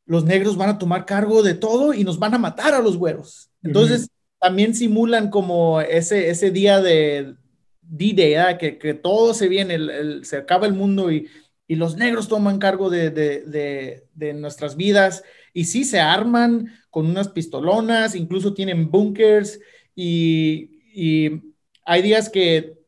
los 0.09 0.25
negros 0.25 0.57
van 0.57 0.69
a 0.69 0.79
tomar 0.79 1.05
cargo 1.05 1.43
de 1.43 1.53
todo 1.53 1.93
y 1.93 2.03
nos 2.03 2.17
van 2.17 2.33
a 2.33 2.39
matar 2.39 2.73
a 2.73 2.81
los 2.81 2.97
güeros. 2.97 3.51
Entonces, 3.61 4.09
también 4.39 4.73
simulan 4.73 5.29
como 5.29 5.81
ese, 5.81 6.31
ese 6.31 6.49
día 6.49 6.81
de 6.81 7.35
D-Day, 7.83 8.57
que, 8.57 8.79
que, 8.79 8.95
todo 8.95 9.35
se 9.35 9.47
viene, 9.47 9.75
el, 9.75 10.25
se 10.25 10.37
acaba 10.37 10.65
el 10.65 10.73
mundo 10.73 11.11
y, 11.11 11.27
y 11.67 11.75
los 11.75 11.95
negros 11.95 12.27
toman 12.27 12.57
cargo 12.57 12.89
de, 12.89 13.11
de, 13.11 13.43
de, 13.43 14.07
de 14.15 14.33
nuestras 14.33 14.75
vidas. 14.75 15.23
Y 15.53 15.65
sí 15.65 15.83
se 15.83 15.99
arman 15.99 16.73
con 16.89 17.05
unas 17.05 17.29
pistolonas, 17.29 18.15
incluso 18.15 18.55
tienen 18.55 18.89
bunkers 18.89 19.59
y, 19.95 20.71
hay 21.85 22.01
días 22.01 22.29
que 22.29 22.78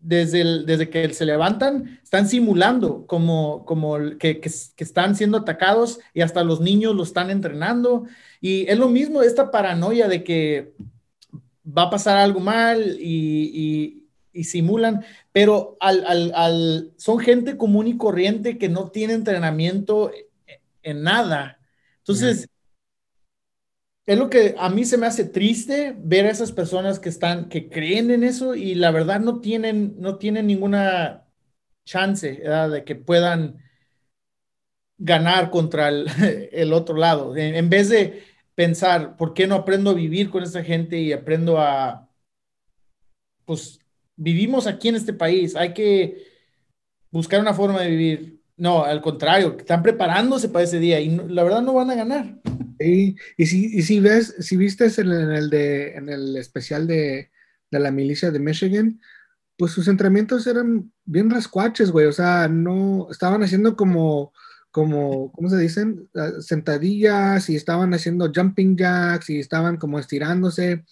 desde, 0.00 0.64
desde 0.64 0.88
que 0.88 1.12
se 1.12 1.26
levantan 1.26 2.00
están 2.02 2.28
simulando 2.28 3.06
como, 3.06 3.64
como 3.64 3.96
que, 4.18 4.40
que, 4.40 4.50
están 4.78 5.14
siendo 5.14 5.38
atacados 5.38 6.00
y 6.14 6.22
hasta 6.22 6.42
los 6.42 6.60
niños 6.60 6.94
lo 6.96 7.02
están 7.02 7.30
entrenando. 7.30 8.06
Y 8.40 8.66
es 8.68 8.78
lo 8.78 8.88
mismo, 8.88 9.22
esta 9.22 9.50
paranoia 9.50 10.08
de 10.08 10.24
que 10.24 10.72
va 11.66 11.82
a 11.82 11.90
pasar 11.90 12.16
algo 12.16 12.40
mal 12.40 12.96
y, 12.98 13.96
y, 14.32 14.44
simulan, 14.44 15.04
pero 15.32 15.76
al, 15.80 16.32
al, 16.34 16.92
son 16.96 17.18
gente 17.18 17.56
común 17.56 17.86
y 17.86 17.96
corriente 17.96 18.58
que 18.58 18.68
no 18.68 18.90
tiene 18.90 19.12
entrenamiento 19.12 20.10
en 20.82 21.02
nada. 21.02 21.60
Entonces, 21.98 22.48
es 24.10 24.18
lo 24.18 24.28
que 24.28 24.56
a 24.58 24.68
mí 24.70 24.84
se 24.84 24.98
me 24.98 25.06
hace 25.06 25.24
triste 25.24 25.94
ver 25.96 26.26
a 26.26 26.30
esas 26.30 26.50
personas 26.50 26.98
que 26.98 27.08
están, 27.08 27.48
que 27.48 27.68
creen 27.68 28.10
en 28.10 28.24
eso 28.24 28.56
y 28.56 28.74
la 28.74 28.90
verdad 28.90 29.20
no 29.20 29.40
tienen, 29.40 29.94
no 30.00 30.18
tienen 30.18 30.48
ninguna 30.48 31.28
chance 31.84 32.28
de 32.28 32.84
que 32.84 32.96
puedan 32.96 33.62
ganar 34.98 35.50
contra 35.50 35.90
el, 35.90 36.72
otro 36.72 36.96
lado. 36.96 37.36
En, 37.36 37.70
vez 37.70 37.88
de 37.88 38.24
pensar, 38.56 39.16
¿por 39.16 39.32
qué 39.32 39.46
no 39.46 39.54
aprendo 39.54 39.90
a 39.90 39.94
vivir 39.94 40.28
con 40.28 40.42
esa 40.42 40.64
gente 40.64 40.98
y 40.98 41.12
aprendo 41.12 41.60
a, 41.60 42.10
pues, 43.44 43.78
vivimos 44.16 44.66
aquí 44.66 44.88
en 44.88 44.96
este 44.96 45.12
país, 45.12 45.54
hay 45.54 45.72
que 45.72 46.26
buscar 47.12 47.40
una 47.40 47.54
forma 47.54 47.80
de 47.82 47.90
vivir. 47.90 48.42
No, 48.56 48.82
al 48.82 49.00
contrario, 49.02 49.54
están 49.56 49.84
preparándose 49.84 50.48
para 50.48 50.64
ese 50.64 50.80
día 50.80 50.98
y 50.98 51.10
la 51.10 51.44
verdad 51.44 51.62
no 51.62 51.74
van 51.74 51.90
a 51.90 51.94
ganar. 51.94 52.40
Y, 52.80 53.16
y, 53.36 53.46
si, 53.46 53.66
y 53.76 53.82
si 53.82 54.00
ves, 54.00 54.34
si 54.40 54.56
viste 54.56 54.86
en 54.86 55.10
el, 55.10 55.50
de, 55.50 55.94
en 55.94 56.08
el 56.08 56.36
especial 56.36 56.86
de, 56.86 57.30
de, 57.70 57.78
la 57.78 57.90
milicia 57.90 58.30
de 58.30 58.38
Michigan, 58.38 59.00
pues 59.58 59.72
sus 59.72 59.86
entrenamientos 59.86 60.46
eran 60.46 60.90
bien 61.04 61.28
rascuaches, 61.28 61.90
güey. 61.90 62.06
O 62.06 62.12
sea, 62.12 62.48
no, 62.48 63.08
estaban 63.10 63.42
haciendo 63.42 63.76
como, 63.76 64.32
como, 64.70 65.30
¿cómo 65.32 65.50
se 65.50 65.58
dicen? 65.58 66.08
Ah, 66.14 66.30
sentadillas 66.40 67.50
y 67.50 67.56
estaban 67.56 67.92
haciendo 67.92 68.32
jumping 68.34 68.76
jacks 68.76 69.28
y 69.28 69.38
estaban 69.38 69.76
como 69.76 69.98
estirándose. 69.98 70.84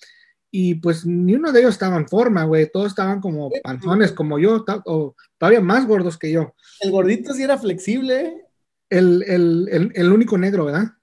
Y 0.50 0.76
pues 0.76 1.06
ni 1.06 1.34
uno 1.34 1.52
de 1.52 1.60
ellos 1.60 1.72
estaba 1.72 1.96
en 1.96 2.08
forma, 2.08 2.44
güey. 2.44 2.70
Todos 2.70 2.88
estaban 2.88 3.22
como 3.22 3.50
panzones, 3.62 4.12
como 4.12 4.38
yo, 4.38 4.64
o 4.84 5.14
todavía 5.38 5.62
más 5.62 5.86
gordos 5.86 6.18
que 6.18 6.32
yo. 6.32 6.54
El 6.80 6.90
gordito 6.90 7.32
sí 7.32 7.42
era 7.42 7.56
flexible. 7.56 8.44
El, 8.90 9.22
el, 9.26 9.68
el, 9.70 9.92
el 9.94 10.12
único 10.12 10.36
negro, 10.36 10.66
¿verdad? 10.66 10.97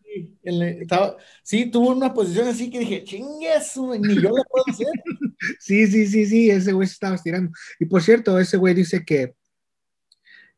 Sí, 1.43 1.69
tuvo 1.71 1.91
una 1.91 2.13
posición 2.13 2.47
así 2.47 2.69
que 2.69 2.79
dije, 2.79 3.03
chingues, 3.03 3.77
ni 3.99 4.15
yo 4.15 4.29
la 4.29 4.43
puedo 4.43 4.65
hacer. 4.67 4.87
sí, 5.59 5.87
sí, 5.87 6.07
sí, 6.07 6.25
sí, 6.25 6.49
ese 6.49 6.73
güey 6.73 6.87
se 6.87 6.93
estaba 6.93 7.15
estirando. 7.15 7.51
Y 7.79 7.85
por 7.85 8.01
cierto, 8.01 8.39
ese 8.39 8.57
güey 8.57 8.73
dice 8.73 9.03
que, 9.05 9.35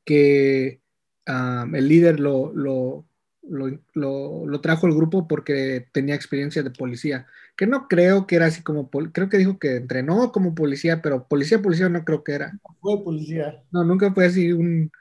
que 0.06 0.82
el 1.26 1.88
líder 1.88 2.20
lo, 2.20 2.54
lo, 2.54 3.06
lo, 3.50 4.46
lo, 4.46 4.62
trajo 4.62 4.88
al 4.88 4.94
grupo 4.94 5.28
porque 5.28 5.88
tenía 5.92 6.16
experiencia 6.16 6.64
de 6.64 6.72
policía. 6.72 7.28
Que 7.56 7.68
no 7.68 7.88
creo 7.88 8.28
que 8.28 8.36
era 8.36 8.46
así 8.46 8.62
como, 8.62 8.90
creo 8.90 9.30
que 9.30 9.38
dijo 9.38 9.58
que 9.60 9.78
entrenó 9.78 10.32
como 10.32 10.56
policía, 10.56 11.02
pero 11.02 11.28
policía, 11.28 11.62
policía 11.62 11.90
no 11.90 12.06
creo 12.06 12.24
que 12.24 12.34
era. 12.34 12.52
No 12.54 12.78
fue 12.80 13.04
policía. 13.04 13.64
No, 13.72 13.84
nunca 13.84 14.14
fue 14.14 14.26
así 14.26 14.52
un, 14.52 14.92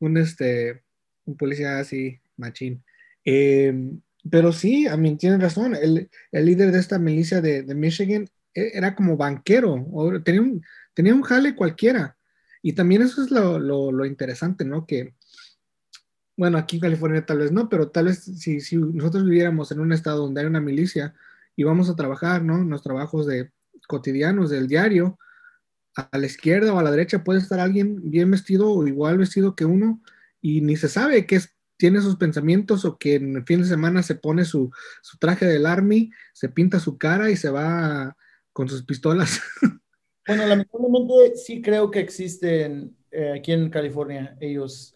un, 0.00 0.16
este, 0.18 0.82
un 1.24 1.36
policía 1.36 1.78
así, 1.78 2.20
machín. 2.36 2.84
Em, 3.24 4.00
pero 4.30 4.52
sí, 4.52 4.86
a 4.86 4.96
mí 4.96 5.16
tienen 5.16 5.40
razón, 5.40 5.74
el, 5.74 6.10
el, 6.32 6.46
líder 6.46 6.72
de 6.72 6.78
esta 6.78 6.98
milicia 6.98 7.40
de, 7.40 7.62
de, 7.62 7.74
Michigan 7.74 8.26
e, 8.54 8.70
era 8.74 8.94
como 8.94 9.16
banquero, 9.16 9.86
o 9.92 10.20
tenía, 10.22 10.40
un, 10.42 10.62
tenía 10.94 11.14
un 11.14 11.22
jale 11.22 11.54
cualquiera. 11.54 12.16
Y 12.62 12.72
también 12.74 13.02
eso 13.02 13.22
es 13.22 13.30
lo, 13.30 13.58
lo, 13.58 13.92
lo, 13.92 14.06
interesante, 14.06 14.64
¿no? 14.64 14.86
Que, 14.86 15.14
bueno, 16.36 16.58
aquí 16.58 16.76
en 16.76 16.82
California 16.82 17.26
tal 17.26 17.38
vez 17.38 17.52
no, 17.52 17.68
pero 17.68 17.90
tal 17.90 18.06
vez 18.06 18.24
si, 18.24 18.60
si 18.60 18.76
nosotros 18.76 19.24
viviéramos 19.24 19.70
en 19.72 19.80
un 19.80 19.92
estado 19.92 20.22
donde 20.22 20.40
hay 20.40 20.46
una 20.46 20.60
milicia 20.60 21.14
y 21.56 21.64
vamos 21.64 21.90
a 21.90 21.96
trabajar, 21.96 22.42
¿no? 22.42 22.64
Los 22.64 22.82
trabajos 22.82 23.26
de 23.26 23.52
cotidianos 23.86 24.50
del 24.50 24.66
diario, 24.68 25.18
a 25.94 26.18
la 26.18 26.26
izquierda 26.26 26.72
o 26.72 26.78
a 26.78 26.82
la 26.82 26.90
derecha 26.90 27.22
puede 27.22 27.38
estar 27.38 27.60
alguien 27.60 28.10
bien 28.10 28.30
vestido 28.30 28.70
o 28.70 28.86
igual 28.86 29.18
vestido 29.18 29.54
que 29.54 29.64
uno 29.64 30.02
y 30.40 30.60
ni 30.60 30.76
se 30.76 30.88
sabe 30.88 31.26
qué 31.26 31.36
es 31.36 31.53
tiene 31.76 32.00
sus 32.00 32.16
pensamientos 32.16 32.84
o 32.84 32.98
que 32.98 33.16
en 33.16 33.36
el 33.36 33.44
fin 33.44 33.60
de 33.60 33.68
semana 33.68 34.02
se 34.02 34.14
pone 34.14 34.44
su, 34.44 34.70
traje 35.18 35.46
del 35.46 35.66
army, 35.66 36.10
se 36.32 36.48
pinta 36.48 36.80
su 36.80 36.98
cara 36.98 37.30
y 37.30 37.36
se 37.36 37.50
va 37.50 38.16
con 38.52 38.68
sus 38.68 38.84
pistolas. 38.84 39.40
Bueno, 40.26 40.46
lamentablemente 40.46 41.36
sí 41.36 41.60
creo 41.60 41.90
que 41.90 42.00
existen 42.00 42.96
eh, 43.10 43.34
aquí 43.36 43.52
en 43.52 43.68
California 43.68 44.38
ellos. 44.40 44.94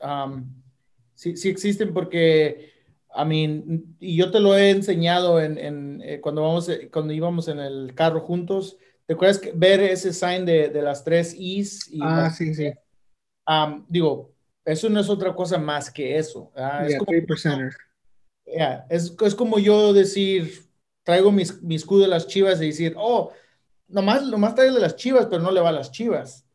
sí, 1.12 1.36
sí 1.36 1.50
existen 1.50 1.92
porque, 1.92 2.72
a 3.10 3.26
mí, 3.26 3.62
y 4.00 4.16
yo 4.16 4.30
te 4.30 4.40
lo 4.40 4.56
he 4.56 4.70
enseñado 4.70 5.38
en, 5.38 6.00
eh, 6.02 6.18
cuando, 6.22 6.44
vamos, 6.44 6.70
eh, 6.70 6.88
cuando 6.90 7.12
íbamos 7.12 7.46
en 7.48 7.58
el 7.58 7.94
carro 7.94 8.20
juntos. 8.20 8.78
¿Te 9.04 9.12
acuerdas 9.12 9.42
ver 9.52 9.80
ese 9.80 10.14
sign 10.14 10.46
de, 10.46 10.70
las 10.82 11.04
tres 11.04 11.34
Is? 11.38 11.86
Y 11.92 12.00
ah, 12.02 12.30
sí, 12.30 12.54
sí. 12.54 12.72
digo, 13.86 14.32
eso 14.72 14.90
no 14.90 15.00
es 15.00 15.08
otra 15.08 15.34
cosa 15.34 15.58
más 15.58 15.90
que 15.90 16.18
eso. 16.18 16.52
es, 16.86 16.98
como, 16.98 17.12
es, 19.26 19.34
como 19.34 19.58
yo 19.58 19.94
decir, 19.94 20.62
traigo 21.02 21.32
mi 21.32 21.74
escudo 21.74 22.02
de 22.02 22.08
las 22.08 22.26
chivas 22.26 22.60
y 22.60 22.66
decir, 22.66 22.94
oh, 22.98 23.32
nomás, 23.88 24.22
nomás 24.26 24.54
traigo 24.54 24.74
de 24.74 24.82
las 24.82 24.96
chivas, 24.96 25.26
pero 25.26 25.42
no 25.42 25.50
le 25.50 25.62
va 25.62 25.70
a 25.70 25.72
las 25.72 25.90
chivas. 25.90 26.46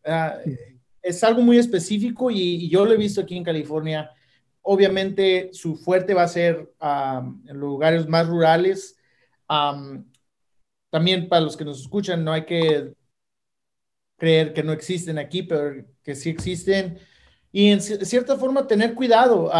Es 1.01 1.23
algo 1.23 1.41
muy 1.41 1.57
específico 1.57 2.29
y, 2.29 2.69
yo 2.69 2.85
lo 2.85 2.93
he 2.93 2.97
visto 2.97 3.21
aquí 3.21 3.35
en 3.35 3.43
California. 3.43 4.11
Obviamente 4.61 5.49
su 5.51 5.75
fuerte 5.75 6.13
va 6.13 6.23
a 6.23 6.27
ser 6.27 6.71
en 6.79 7.57
lugares 7.57 8.07
más 8.07 8.27
rurales. 8.27 8.95
también 10.91 11.27
para 11.27 11.41
los 11.41 11.57
que 11.57 11.65
nos 11.65 11.81
escuchan, 11.81 12.23
no 12.23 12.31
hay 12.31 12.45
que 12.45 12.93
creer 14.17 14.53
que 14.53 14.61
no 14.61 14.71
existen 14.71 15.17
aquí, 15.17 15.41
pero 15.41 15.83
que 16.03 16.13
sí 16.13 16.29
existen 16.29 16.99
y 17.55 17.69
en 17.69 17.81
cierta 17.81 18.35
forma 18.35 18.65
tener 18.65 18.95
cuidado, 18.95 19.51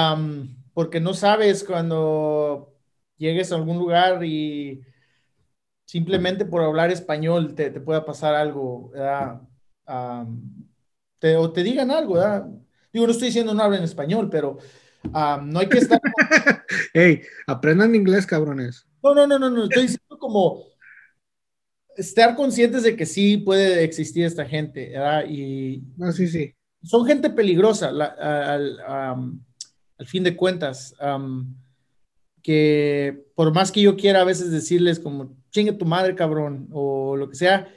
porque 0.73 0.99
no 0.99 1.13
sabes 1.13 1.63
cuando 1.63 2.73
llegues 3.17 3.51
a 3.51 3.55
algún 3.55 3.77
lugar 3.77 4.25
y 4.25 4.81
simplemente 5.85 6.43
por 6.43 6.63
hablar 6.63 6.89
español 6.89 7.53
te, 7.53 7.69
te 7.69 7.79
pueda 7.79 8.03
pasar 8.03 8.33
algo, 8.33 8.91
te, 11.19 11.37
o 11.37 11.51
te 11.53 11.63
digan 11.63 11.91
algo, 11.91 12.19
Digo, 12.91 13.05
no 13.05 13.11
estoy 13.11 13.27
diciendo 13.27 13.53
no 13.53 13.63
hablen 13.63 13.83
español, 13.83 14.27
pero 14.29 14.57
no 15.11 15.59
hay 15.59 15.69
que 15.69 15.77
estar... 15.77 15.99
hey, 16.93 17.21
aprendan 17.45 17.93
inglés, 17.93 18.25
cabrones. 18.25 18.87
No, 19.03 19.13
no, 19.13 19.27
no, 19.27 19.37
no, 19.37 19.51
no, 19.51 19.63
estoy 19.65 19.83
diciendo 19.83 20.17
como 20.17 20.63
estar 21.95 22.35
conscientes 22.35 22.81
de 22.81 22.95
que 22.95 23.05
sí 23.05 23.37
puede 23.37 23.83
existir 23.83 24.25
esta 24.25 24.45
gente, 24.45 24.89
¿verdad? 24.89 25.25
Y... 25.27 25.83
No, 25.95 26.11
sí, 26.11 26.27
sí 26.27 26.55
son 26.83 27.05
gente 27.05 27.29
peligrosa 27.29 27.89
al, 27.89 29.39
fin 30.05 30.23
de 30.23 30.35
cuentas, 30.35 30.95
que 32.41 33.25
por 33.35 33.53
más 33.53 33.71
que 33.71 33.81
yo 33.81 33.95
quiera 33.95 34.21
a 34.21 34.25
veces 34.25 34.51
decirles 34.51 34.99
como 34.99 35.35
chingue 35.51 35.71
tu 35.73 35.85
madre 35.85 36.15
cabrón 36.15 36.67
o 36.71 37.15
lo 37.15 37.29
que 37.29 37.35
sea, 37.35 37.69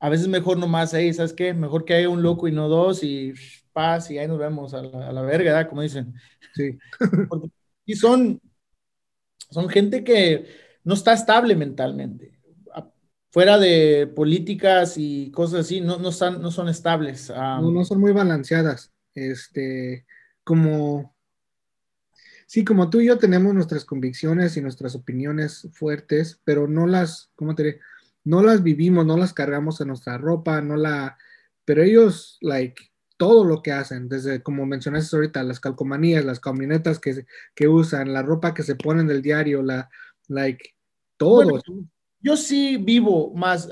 a 0.00 0.08
veces 0.08 0.28
mejor 0.28 0.56
nomás 0.56 0.94
ahí, 0.94 1.12
¿sabes 1.12 1.32
qué? 1.32 1.52
Mejor 1.52 1.84
que 1.84 1.94
haya 1.94 2.08
un 2.08 2.22
loco 2.22 2.48
y 2.48 2.52
no 2.52 2.68
dos 2.68 3.02
y 3.02 3.34
paz 3.72 4.10
y 4.10 4.18
ahí 4.18 4.26
nos 4.28 4.38
vemos 4.38 4.72
a 4.74 4.82
la, 4.82 5.08
a 5.08 5.12
la 5.12 5.22
verga, 5.22 5.52
¿verdad? 5.52 5.68
Como 5.68 5.82
dicen. 5.82 6.14
Sí. 6.54 6.78
y 7.84 7.94
son, 7.96 8.40
son 9.50 9.68
gente 9.68 10.04
que 10.04 10.46
no 10.84 10.94
está 10.94 11.12
estable 11.12 11.54
mentalmente. 11.54 12.37
Fuera 13.30 13.58
de 13.58 14.06
políticas 14.06 14.94
y 14.96 15.30
cosas 15.30 15.60
así, 15.60 15.80
no, 15.80 15.98
no, 15.98 16.08
están, 16.08 16.40
no 16.40 16.50
son 16.50 16.68
estables. 16.68 17.30
no, 17.30 17.70
no 17.70 17.84
son 17.84 18.00
muy 18.00 18.12
balanceadas. 18.12 18.92
Este, 19.14 20.06
como, 20.44 21.14
sí, 22.46 22.64
como 22.64 22.88
tú 22.88 23.00
y 23.00 23.06
yo 23.06 23.18
tenemos 23.18 23.52
nuestras 23.52 23.84
convicciones 23.84 24.56
y 24.56 24.62
nuestras 24.62 24.94
opiniones 24.94 25.68
fuertes, 25.72 26.40
pero 26.44 26.66
no 26.68 26.86
las, 26.86 27.30
¿cómo 27.34 27.54
te 27.54 27.64
diré? 27.64 27.80
No 28.24 28.42
las 28.42 28.62
vivimos, 28.62 29.04
no 29.04 29.16
las 29.16 29.34
cargamos 29.34 29.80
en 29.80 29.88
nuestra 29.88 30.16
ropa, 30.18 30.60
no 30.60 30.76
la, 30.76 31.18
pero 31.64 31.82
ellos, 31.82 32.38
like, 32.40 32.90
todo 33.18 33.44
lo 33.44 33.62
que 33.62 33.72
hacen, 33.72 34.08
desde 34.08 34.42
como 34.42 34.64
mencionaste 34.64 35.16
ahorita, 35.16 35.42
las 35.42 35.60
calcomanías, 35.60 36.24
las 36.24 36.40
camionetas 36.40 36.98
que, 36.98 37.26
que 37.54 37.68
usan, 37.68 38.12
la 38.12 38.22
ropa 38.22 38.54
que 38.54 38.62
se 38.62 38.76
ponen 38.76 39.06
del 39.06 39.20
diario, 39.20 39.62
la, 39.62 39.90
like, 40.28 40.76
todo. 41.18 41.60
Yo 42.20 42.36
sí 42.36 42.76
vivo 42.76 43.32
más, 43.34 43.68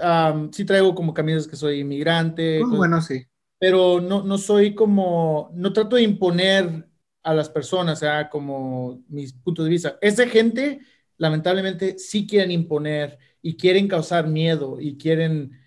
sí 0.53 0.65
traigo 0.65 0.95
como 0.95 1.15
camisas 1.15 1.47
que 1.47 1.57
soy 1.57 1.81
inmigrante. 1.81 2.61
Pues 2.61 2.77
bueno, 2.77 3.01
sí. 3.01 3.27
Pero 3.59 4.01
no, 4.01 4.23
no 4.23 4.39
soy 4.39 4.75
como, 4.75 5.51
no 5.55 5.73
trato 5.73 5.97
de 5.97 6.03
imponer 6.03 6.89
a 7.23 7.35
las 7.35 7.51
personas, 7.51 7.99
o 7.99 8.01
sea, 8.01 8.29
como 8.29 9.03
mis 9.09 9.33
puntos 9.33 9.65
de 9.65 9.71
vista. 9.71 9.99
Esa 10.01 10.29
gente, 10.29 10.81
lamentablemente, 11.17 11.99
sí 11.99 12.27
quieren 12.27 12.53
imponer 12.53 13.19
y 13.43 13.57
quieren 13.57 13.89
causar 13.89 14.29
miedo 14.29 14.81
y 14.81 14.97
quieren, 14.97 15.59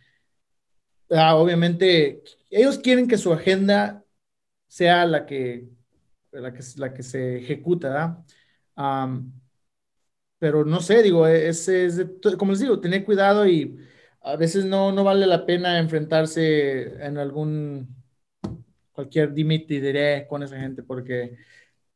ah, 1.10 1.36
obviamente, 1.36 2.24
ellos 2.50 2.78
quieren 2.80 3.08
que 3.08 3.18
su 3.18 3.34
agenda 3.34 4.06
sea 4.68 5.06
la 5.06 5.26
que, 5.26 5.68
la 6.32 6.54
que, 6.54 6.64
la 6.78 6.94
que 6.94 7.04
se 7.04 7.38
ejecuta, 7.40 8.24
pero 10.40 10.66
no 10.66 10.82
sé, 10.82 11.04
digo, 11.04 11.28
es, 11.28 11.68
es 11.68 12.06
como 12.38 12.54
les 12.54 12.62
digo, 12.62 12.80
tener 12.80 13.04
cuidado 13.04 13.46
y 13.46 13.78
a 14.22 14.36
veces 14.38 14.66
no, 14.66 14.92
no 14.92 15.04
vale 15.04 15.28
la 15.28 15.46
pena 15.46 15.80
enfrentarse 15.80 17.06
en 17.06 17.18
algún, 17.18 17.96
cualquier 18.94 19.34
dimite 19.34 19.76
y 19.76 19.80
diré 19.80 20.28
con 20.28 20.44
esa 20.44 20.60
gente 20.60 20.84
porque 20.84 21.38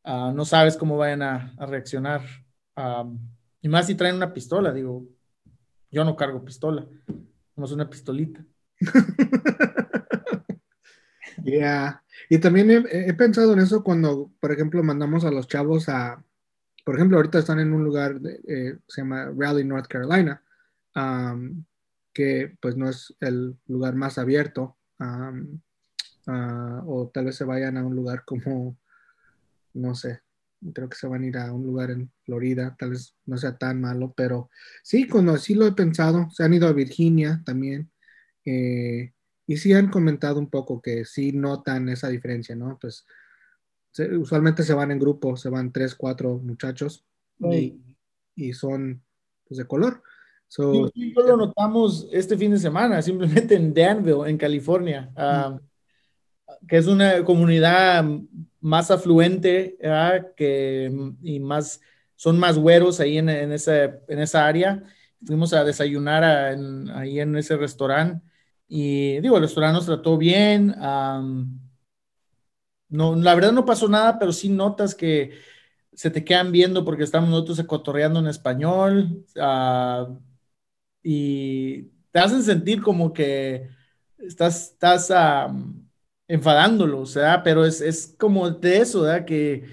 ah, 0.04 0.32
no 0.36 0.46
sabes 0.46 0.78
cómo 0.78 0.98
vayan 0.98 1.22
a, 1.22 1.56
reaccionar. 1.60 2.22
y 3.62 3.70
más 3.70 3.88
si 3.88 3.96
traen 3.96 4.16
una 4.16 4.34
pistola, 4.34 4.74
digo, 4.74 5.06
yo 5.90 6.04
no 6.04 6.16
cargo 6.16 6.44
pistola, 6.44 6.86
no 7.56 7.66
es 7.66 7.72
una 7.72 7.90
pistolita. 7.90 8.46
Ya, 11.44 12.04
y 12.30 12.38
también 12.38 12.86
he, 12.90 13.14
pensado 13.16 13.52
en 13.54 13.60
eso 13.60 13.84
cuando, 13.84 14.32
por 14.40 14.54
ejemplo, 14.54 14.82
mandamos 14.82 15.26
a 15.26 15.32
los 15.32 15.48
chavos 15.48 15.90
a, 15.90 16.24
por 16.84 16.96
ejemplo, 16.96 17.18
ahorita 17.18 17.40
están 17.40 17.60
en 17.60 17.74
un 17.74 17.84
lugar, 17.84 18.20
de, 18.20 18.40
eh, 18.48 18.78
se 18.88 19.02
llama 19.02 19.32
Raleigh, 19.36 19.66
North 19.66 19.88
Carolina, 19.88 20.42
que 22.14 22.56
pues 22.62 22.78
no 22.78 22.90
es 22.90 23.16
el 23.20 23.58
lugar 23.68 23.96
más 23.96 24.18
abierto, 24.18 24.78
ah, 25.00 25.34
o 26.86 27.10
tal 27.14 27.26
vez 27.26 27.36
se 27.36 27.44
vayan 27.44 27.78
a 27.78 27.86
un 27.86 27.96
lugar 27.96 28.24
como, 28.26 28.78
no 29.74 29.96
sé, 29.96 30.22
creo 30.74 30.88
que 30.88 30.96
se 30.96 31.08
van 31.08 31.24
a 31.24 31.28
ir 31.28 31.38
a 31.38 31.52
un 31.52 31.66
lugar 31.66 31.92
en 31.92 32.12
Florida, 32.24 32.76
tal 32.78 32.92
vez 32.92 33.16
no 33.26 33.38
sea 33.38 33.58
tan 33.58 33.82
malo, 33.82 34.14
pero 34.16 34.50
sí, 34.84 35.08
cuando 35.08 35.36
sí 35.38 35.56
lo 35.56 35.66
he 35.66 35.74
pensado, 35.74 36.30
se 36.32 36.44
han 36.44 36.54
ido 36.54 36.68
a 36.68 36.74
Virginia 36.74 37.42
también, 37.46 37.92
eh, 38.46 39.14
y 39.46 39.58
sí 39.58 39.74
han 39.74 39.90
comentado 39.90 40.40
un 40.40 40.50
poco 40.50 40.82
que 40.82 41.06
sí 41.06 41.34
notan 41.34 41.90
esa 41.90 42.08
diferencia, 42.08 42.56
¿no? 42.56 42.78
Pues 42.80 43.06
usualmente 44.18 44.64
se 44.64 44.74
van 44.74 44.92
en 44.92 45.00
grupo, 45.00 45.38
se 45.38 45.50
van 45.50 45.72
tres, 45.72 45.96
cuatro 45.96 46.40
muchachos 46.40 47.06
y, 48.36 48.54
son 48.54 49.04
pues, 49.48 49.58
de 49.58 49.66
color. 49.66 50.02
So, 50.48 50.92
lo 50.96 51.38
notamos 51.38 52.08
este 52.12 52.38
fin 52.38 52.52
de 52.52 52.60
semana, 52.60 53.02
simplemente 53.02 53.56
en 53.56 53.74
Danville, 53.74 54.30
en 54.30 54.38
California, 54.38 55.12
ah, 55.16 55.60
que 56.68 56.78
es 56.78 56.88
una 56.88 57.24
comunidad 57.24 58.06
más 58.60 58.92
afluente 58.92 59.78
que, 60.38 60.92
y 61.22 61.40
más, 61.40 61.82
son 62.16 62.38
más 62.40 62.58
güeros 62.58 63.00
ahí 63.00 63.18
en, 63.18 63.30
en, 63.30 63.52
esa, 63.52 63.86
en 64.08 64.20
esa 64.20 64.46
área. 64.46 64.84
Fuimos 65.26 65.54
a 65.54 65.64
desayunar 65.64 66.24
ahí 66.24 67.20
en 67.20 67.36
ese 67.36 67.58
restaurante 67.58 68.22
y 68.68 69.20
digo, 69.22 69.38
el 69.38 69.44
restaurante 69.44 69.78
nos 69.78 69.86
trató 69.86 70.18
bien. 70.18 70.74
No, 72.94 73.16
la 73.16 73.36
verdad 73.36 73.52
no 73.52 73.66
pasó 73.66 73.88
nada, 73.90 74.20
pero 74.20 74.32
sí 74.32 74.50
notas 74.50 74.96
que 74.96 75.32
se 75.94 76.12
te 76.12 76.24
quedan 76.26 76.52
viendo 76.52 76.86
porque 76.86 77.04
estamos 77.04 77.30
nosotros 77.30 77.60
ecotorreando 77.60 78.20
en 78.20 78.28
español 78.28 79.26
ah, 79.40 80.10
y 81.04 81.84
te 82.12 82.20
hacen 82.20 82.44
sentir 82.44 82.82
como 82.82 83.14
que 83.14 83.70
estás, 84.20 84.72
estás 84.72 85.12
enfadándolos, 86.28 87.02
o 87.02 87.14
sea, 87.14 87.44
pero 87.44 87.66
es, 87.66 87.82
es 87.82 88.16
como 88.18 88.50
de 88.50 88.78
eso, 88.78 89.02
¿verdad? 89.02 89.26
Que 89.26 89.66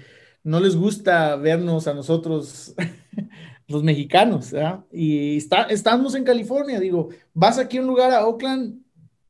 no 0.43 0.59
les 0.59 0.75
gusta 0.75 1.35
vernos 1.35 1.87
a 1.87 1.93
nosotros 1.93 2.75
los 3.67 3.83
mexicanos. 3.83 4.53
Y 4.91 5.37
está, 5.37 5.63
estamos 5.63 6.15
en 6.15 6.23
California, 6.23 6.79
digo, 6.79 7.09
vas 7.33 7.57
aquí 7.57 7.77
a 7.77 7.81
un 7.81 7.87
lugar 7.87 8.11
a 8.11 8.25
Oakland, 8.27 8.81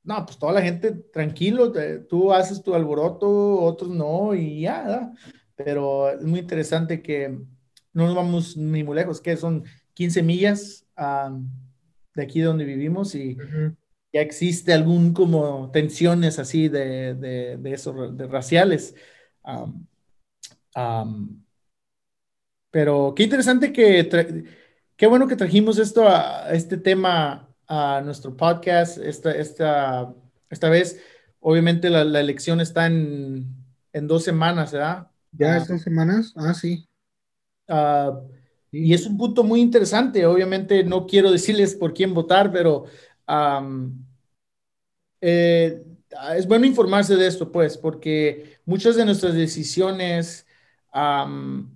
no, 0.03 0.25
pues 0.25 0.37
toda 0.39 0.53
la 0.53 0.61
gente 0.61 0.91
tranquilo, 0.91 1.71
tú 2.09 2.33
haces 2.33 2.63
tu 2.63 2.73
alboroto, 2.73 3.59
otros 3.61 3.89
no, 3.91 4.33
y 4.33 4.61
ya, 4.61 4.83
¿verdad? 4.83 5.13
Pero 5.55 6.09
es 6.09 6.23
muy 6.23 6.39
interesante 6.39 7.01
que 7.01 7.29
no 7.93 8.05
nos 8.07 8.15
vamos 8.15 8.57
ni 8.57 8.83
muy 8.83 8.95
lejos, 8.95 9.21
que 9.21 9.37
son 9.37 9.63
15 9.93 10.23
millas 10.23 10.87
de 12.15 12.23
aquí 12.23 12.41
donde 12.41 12.65
vivimos 12.65 13.13
y 13.15 13.37
ya 14.13 14.21
existe 14.21 14.73
algún 14.73 15.13
como 15.13 15.71
tensiones 15.71 16.39
así 16.39 16.67
de, 16.67 17.13
de, 17.15 17.57
de 17.57 17.73
eso, 17.73 18.11
de 18.11 18.27
raciales. 18.27 18.95
pero 22.71 23.13
qué 23.15 23.23
interesante 23.23 23.71
que, 23.71 24.45
qué 24.95 25.07
bueno 25.07 25.27
que 25.27 25.35
trajimos 25.35 25.77
esto 25.77 26.07
a 26.07 26.51
este 26.51 26.77
tema 26.77 27.50
a 27.73 28.01
nuestro 28.01 28.35
podcast 28.35 28.97
esta, 28.97 29.31
esta, 29.31 30.13
esta 30.49 30.69
vez. 30.69 31.01
Obviamente 31.39 31.89
la, 31.89 32.03
la 32.03 32.19
elección 32.19 32.59
está 32.59 32.85
en, 32.85 33.47
en, 33.93 34.07
dos 34.07 34.25
semanas, 34.25 34.73
¿verdad? 34.73 35.07
Ya 35.31 35.57
uh, 35.57 35.65
dos 35.65 35.81
semanas, 35.81 36.33
ah, 36.35 36.53
sí. 36.53 36.85
Uh, 37.69 38.27
y 38.71 38.93
es 38.93 39.05
un 39.07 39.17
punto 39.17 39.45
muy 39.45 39.61
interesante. 39.61 40.25
Obviamente 40.25 40.83
no 40.83 41.07
quiero 41.07 41.31
decirles 41.31 41.73
por 41.73 41.93
quién 41.93 42.13
votar, 42.13 42.51
pero 42.51 42.87
um, 43.25 44.05
eh, 45.21 45.81
es 46.35 46.47
bueno 46.47 46.65
informarse 46.65 47.15
de 47.15 47.25
esto, 47.25 47.53
pues, 47.53 47.77
porque 47.77 48.57
muchas 48.65 48.97
de 48.97 49.05
nuestras 49.05 49.33
decisiones 49.33 50.45
um, 50.93 51.69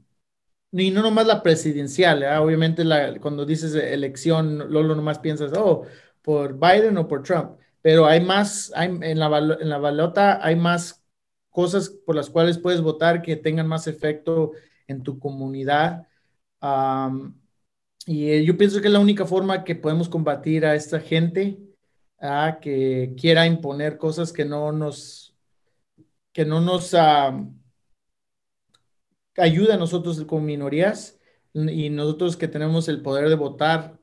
y 0.81 0.91
no 0.91 1.01
nomás 1.01 1.27
la 1.27 1.41
presidencial, 1.41 2.23
¿eh? 2.23 2.37
obviamente 2.37 2.83
cuando 3.21 3.45
dices 3.45 3.75
elección, 3.75 4.71
Lolo 4.71 4.95
nomás 4.95 5.19
piensas, 5.19 5.51
oh, 5.57 5.83
por 6.21 6.59
Biden 6.59 6.97
o 6.97 7.07
por 7.07 7.23
Trump, 7.23 7.57
pero 7.81 8.05
hay 8.05 8.21
más, 8.21 8.71
hay, 8.75 8.89
en, 8.89 9.19
la, 9.19 9.37
en 9.37 9.69
la 9.69 9.77
balota 9.77 10.45
hay 10.45 10.55
más 10.55 11.03
cosas 11.49 11.89
por 11.89 12.15
las 12.15 12.29
cuales 12.29 12.57
puedes 12.57 12.81
votar 12.81 13.21
que 13.21 13.37
tengan 13.37 13.67
más 13.67 13.87
efecto 13.87 14.51
en 14.87 15.03
tu 15.03 15.19
comunidad. 15.19 16.07
Y 18.05 18.43
yo 18.43 18.57
pienso 18.57 18.81
que 18.81 18.87
es 18.87 18.93
la 18.93 18.99
única 18.99 19.25
forma 19.25 19.63
que 19.63 19.75
podemos 19.75 20.09
combatir 20.09 20.65
a 20.65 20.75
esta 20.75 20.99
gente 20.99 21.57
¿ah? 22.19 22.59
que 22.61 23.13
quiera 23.17 23.47
imponer 23.47 23.97
cosas 23.97 24.31
que 24.33 24.45
no 24.45 24.71
nos, 24.71 25.35
que 26.33 26.45
no 26.45 26.61
nos, 26.61 26.93
ayuda 29.37 29.75
a 29.75 29.77
nosotros 29.77 30.23
como 30.25 30.45
minorías 30.45 31.19
y 31.53 31.89
nosotros 31.89 32.35
que 32.37 32.47
tenemos 32.47 32.87
el 32.89 33.01
poder 33.01 33.29
de 33.29 33.35
votar, 33.35 33.97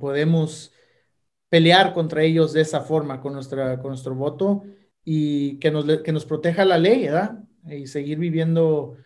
podemos 0.00 0.72
pelear 1.48 1.94
contra 1.94 2.22
ellos 2.22 2.52
de 2.52 2.60
esa 2.60 2.80
forma, 2.80 3.20
con, 3.20 3.32
nuestra, 3.32 3.78
con 3.80 3.90
nuestro 3.90 4.14
voto 4.14 4.64
y 5.04 5.58
que 5.58 5.70
nos, 5.70 5.84
que 6.02 6.12
nos 6.12 6.24
proteja 6.24 6.64
la 6.64 6.78
ley, 6.78 7.04
¿verdad? 7.04 7.38
Y 7.66 7.86
seguir 7.86 8.18
viviendo 8.18 8.96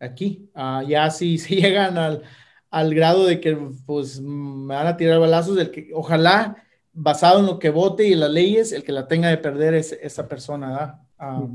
aquí. 0.00 0.50
Uh, 0.54 0.82
ya 0.86 1.10
si, 1.10 1.38
si 1.38 1.56
llegan 1.56 1.96
al, 1.98 2.22
al, 2.70 2.94
grado 2.94 3.26
de 3.26 3.40
que 3.40 3.56
pues 3.86 4.20
me 4.20 4.74
van 4.74 4.86
a 4.86 4.96
tirar 4.96 5.20
balazos, 5.20 5.58
el 5.58 5.70
que, 5.70 5.90
ojalá 5.94 6.56
basado 6.92 7.40
en 7.40 7.46
lo 7.46 7.58
que 7.58 7.70
vote 7.70 8.06
y 8.06 8.14
las 8.14 8.30
leyes, 8.30 8.72
el 8.72 8.84
que 8.84 8.92
la 8.92 9.08
tenga 9.08 9.28
de 9.28 9.38
perder 9.38 9.74
es 9.74 9.92
esa 9.92 10.28
persona, 10.28 10.70
¿verdad? 11.18 11.48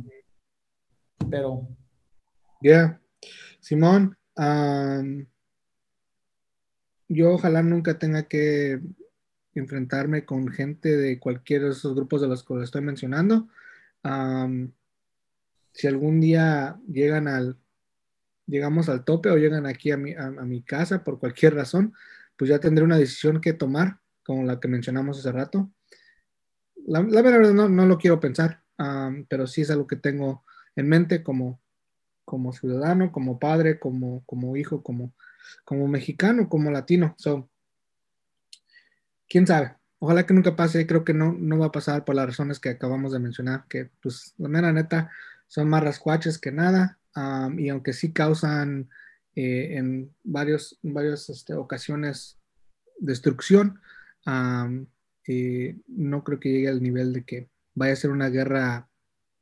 pero... 1.30 1.68
Ya. 2.60 3.00
Simón, 3.68 4.18
yo 7.10 7.34
ojalá 7.34 7.62
nunca 7.64 8.00
tenga 8.00 8.24
que 8.24 8.80
enfrentarme 9.56 10.24
con 10.24 10.48
gente 10.48 10.96
de 10.96 11.20
cualquiera 11.20 11.66
de 11.66 11.72
esos 11.72 11.94
grupos 11.94 12.22
de 12.22 12.30
los 12.30 12.46
que 12.46 12.64
estoy 12.64 12.82
mencionando. 12.82 13.50
si 15.74 15.88
algún 15.88 16.22
día 16.22 16.80
llegan 16.90 17.28
al, 17.28 17.58
llegamos 18.46 18.88
al 18.88 19.04
tope 19.04 19.32
o 19.32 19.38
llegan 19.38 19.66
aquí 19.66 19.92
a 19.92 19.98
mi, 19.98 20.14
a 20.14 20.30
mi 20.30 20.62
casa 20.62 21.04
por 21.04 21.20
cualquier 21.20 21.56
razón, 21.56 21.94
pues 22.38 22.50
ya 22.50 22.60
tendré 22.60 22.86
una 22.86 22.98
decisión 22.98 23.42
que 23.42 23.52
tomar, 23.52 24.00
como 24.24 24.46
la 24.46 24.62
que 24.62 24.70
mencionamos 24.70 25.20
hace 25.20 25.34
rato. 25.34 25.70
La, 26.86 27.02
verdad 27.02 27.52
no, 27.52 27.68
no, 27.68 27.86
lo 27.86 27.98
quiero 27.98 28.22
pensar, 28.22 28.64
pero 29.28 29.46
sí 29.46 29.64
es 29.64 29.72
algo 29.72 29.88
que 29.88 29.98
tengo 29.98 30.46
en 30.78 30.88
mente 30.88 31.22
como, 31.22 31.60
como 32.28 32.52
ciudadano, 32.52 33.14
como 33.14 33.40
padre, 33.40 33.80
como, 33.80 34.22
como 34.26 34.58
hijo, 34.58 34.84
como, 34.84 35.14
como 35.64 35.88
mexicano, 35.88 36.50
como 36.50 36.72
latino. 36.72 37.16
So, 37.18 37.50
quién 39.30 39.48
sabe. 39.48 39.76
Ojalá 40.00 40.26
que 40.26 40.34
nunca 40.34 40.58
pase, 40.58 40.86
creo 40.86 41.06
que 41.06 41.14
no, 41.14 41.32
no 41.32 41.58
va 41.58 41.68
a 41.68 41.72
pasar 41.72 42.04
por 42.04 42.16
las 42.16 42.26
razones 42.26 42.60
que 42.60 42.68
acabamos 42.68 43.14
de 43.14 43.20
mencionar, 43.20 43.64
que 43.70 43.90
pues 44.02 44.34
la 44.38 44.50
mera 44.50 44.74
neta 44.74 45.10
son 45.48 45.70
más 45.70 45.82
rascuaches 45.82 46.38
que 46.38 46.52
nada, 46.52 47.00
y 47.58 47.70
aunque 47.70 47.94
sí 47.94 48.12
causan 48.12 48.90
eh, 49.34 49.78
en 49.78 50.14
varios, 50.26 50.78
varias 50.84 51.30
este, 51.30 51.54
ocasiones 51.54 52.38
destrucción. 53.00 53.80
Eh, 55.30 55.78
no 55.88 56.26
creo 56.26 56.42
que 56.42 56.52
llegue 56.52 56.68
al 56.68 56.84
nivel 56.84 57.14
de 57.14 57.24
que 57.24 57.50
vaya 57.74 57.94
a 57.94 57.96
ser 57.96 58.10
una 58.10 58.28
guerra 58.28 58.90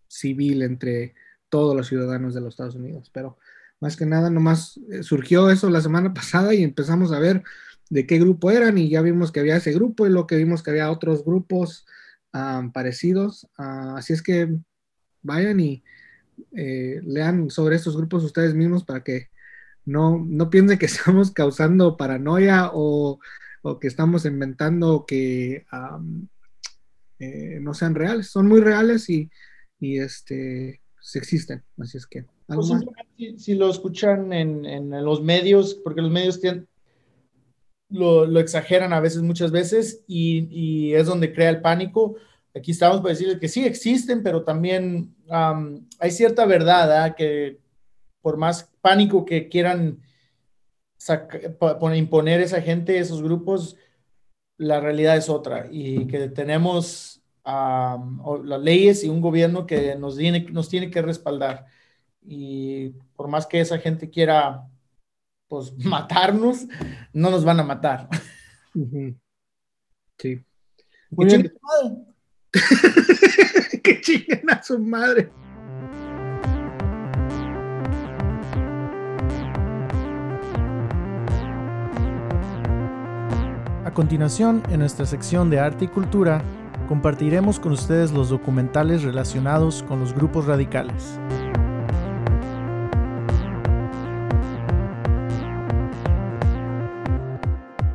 civil 0.07 0.61
entre 0.61 1.15
todos 1.55 1.73
los 1.73 1.87
ciudadanos 1.87 2.33
de 2.33 2.41
los 2.41 2.53
Estados 2.53 2.75
Unidos, 2.75 3.09
pero 3.13 3.37
más 3.79 3.95
que 3.95 4.05
nada 4.05 4.29
nomás 4.29 4.77
eh, 4.91 5.03
surgió 5.03 5.49
eso 5.49 5.69
la 5.69 5.79
semana 5.79 6.13
pasada 6.13 6.53
y 6.53 6.63
empezamos 6.63 7.13
a 7.13 7.19
ver 7.19 7.43
de 7.89 8.05
qué 8.05 8.19
grupo 8.19 8.51
eran 8.51 8.77
y 8.77 8.89
ya 8.89 9.01
vimos 9.01 9.31
que 9.31 9.39
había 9.39 9.55
ese 9.55 9.71
grupo 9.71 10.05
y 10.05 10.09
lo 10.09 10.27
que 10.27 10.35
vimos 10.35 10.63
que 10.63 10.71
había 10.71 10.91
otros 10.91 11.23
grupos 11.23 11.85
parecidos. 12.73 13.47
Ah, 13.57 13.95
así 13.97 14.11
es 14.11 14.21
que 14.21 14.53
vayan 15.21 15.61
y 15.61 15.83
lean 16.51 17.49
sobre 17.49 17.77
estos 17.77 17.95
grupos 17.95 18.25
ustedes 18.25 18.53
mismos 18.53 18.83
para 18.83 19.03
que 19.05 19.29
no, 19.85 20.21
no 20.27 20.49
piensen 20.49 20.77
que 20.77 20.85
estamos 20.87 21.31
causando 21.31 21.95
paranoia 21.95 22.71
o, 22.73 23.19
que 23.79 23.87
estamos 23.87 24.25
inventando 24.25 25.05
que 25.07 25.65
eh, 27.19 27.59
no 27.61 27.73
sean 27.73 27.95
reales. 27.95 28.27
Son 28.27 28.47
muy 28.47 28.61
reales 28.61 29.09
y, 29.09 29.31
este, 29.79 30.81
se 31.05 31.19
existen. 31.19 31.63
Así 31.79 31.97
es 31.97 32.07
que. 32.07 32.25
Pues 32.47 32.73
si, 33.37 33.53
lo 33.53 33.69
escuchan 33.69 34.33
en, 34.33 34.89
los 35.05 35.21
medios, 35.21 35.75
porque 35.75 36.01
los 36.01 36.09
medios 36.09 36.39
lo, 37.89 38.39
exageran 38.39 38.91
a 38.91 38.99
veces, 38.99 39.21
muchas 39.21 39.51
veces, 39.51 40.03
y, 40.07 40.93
es 40.93 41.05
donde 41.05 41.31
crea 41.31 41.51
el 41.51 41.61
pánico. 41.61 42.15
Aquí 42.55 42.71
estamos 42.71 43.01
para 43.01 43.09
decirles 43.09 43.37
que 43.39 43.49
sí 43.49 43.65
existen, 43.65 44.23
pero 44.23 44.43
también 44.43 45.13
hay 45.29 46.09
cierta 46.09 46.45
verdad 46.45 47.03
¿ah? 47.03 47.15
que 47.15 47.59
por 48.21 48.37
más 48.37 48.71
pánico 48.81 49.25
que 49.25 49.47
quieran 49.47 50.01
imponer 51.95 52.41
esa 52.41 52.61
gente, 52.61 52.97
esos 52.97 53.21
grupos, 53.21 53.77
la 54.57 54.79
realidad 54.79 55.17
es 55.17 55.29
otra 55.29 55.67
y 55.69 56.07
que 56.07 56.29
tenemos 56.29 57.14
las 57.45 58.61
leyes 58.61 59.03
y 59.03 59.09
un 59.09 59.21
gobierno 59.21 59.65
que 59.65 59.95
nos 59.95 60.17
tiene, 60.17 60.41
nos 60.51 60.69
tiene 60.69 60.89
que 60.89 61.01
respaldar. 61.01 61.65
Y 62.21 62.89
por 63.15 63.27
más 63.27 63.45
que 63.45 63.59
esa 63.59 63.77
gente 63.77 64.09
quiera 64.09 64.67
pues 65.47 65.73
matarnos, 65.85 66.65
no 67.13 67.29
nos 67.29 67.45
van 67.45 67.59
a 67.59 67.63
matar. 67.63 68.09
Sí. 70.17 70.43
Muy 71.11 71.25
bien. 71.25 71.53
que 73.83 74.01
chinguen 74.01 74.49
a 74.49 74.63
su 74.63 74.79
madre. 74.79 75.29
continuación, 83.95 84.61
en 84.69 84.81
nuestra 84.81 85.05
sección 85.07 85.49
de 85.49 85.59
arte 85.59 85.85
y 85.85 85.87
cultura, 85.87 86.43
compartiremos 86.87 87.59
con 87.59 87.71
ustedes 87.71 88.11
los 88.11 88.29
documentales 88.29 89.03
relacionados 89.03 89.83
con 89.83 89.99
los 89.99 90.13
grupos 90.13 90.45
radicales. 90.45 91.19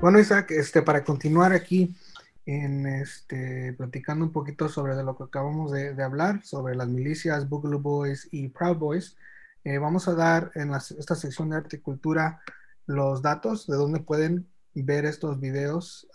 Bueno, 0.00 0.18
Isaac, 0.18 0.50
este, 0.52 0.82
para 0.82 1.04
continuar 1.04 1.52
aquí 1.52 1.94
en 2.46 2.86
este, 2.86 3.74
platicando 3.74 4.24
un 4.24 4.32
poquito 4.32 4.68
sobre 4.68 4.94
lo 5.02 5.16
que 5.16 5.24
acabamos 5.24 5.72
de, 5.72 6.02
hablar, 6.02 6.42
sobre 6.42 6.74
las 6.74 6.88
milicias, 6.88 7.48
Boogaloo 7.48 7.80
Boys 7.80 8.28
y 8.32 8.48
Proud 8.48 8.78
Boys, 8.78 9.16
eh, 9.62 9.78
vamos 9.78 10.08
a 10.08 10.14
dar 10.14 10.50
en 10.54 10.74
esta 10.74 11.14
sección 11.14 11.50
de 11.50 11.56
arte 11.58 11.76
y 11.76 11.80
cultura 11.80 12.40
los 12.86 13.20
datos 13.20 13.66
de 13.66 13.76
dónde 13.76 14.00
pueden 14.00 14.48
ver 14.74 15.04
estos 15.04 15.38
videos. 15.38 16.08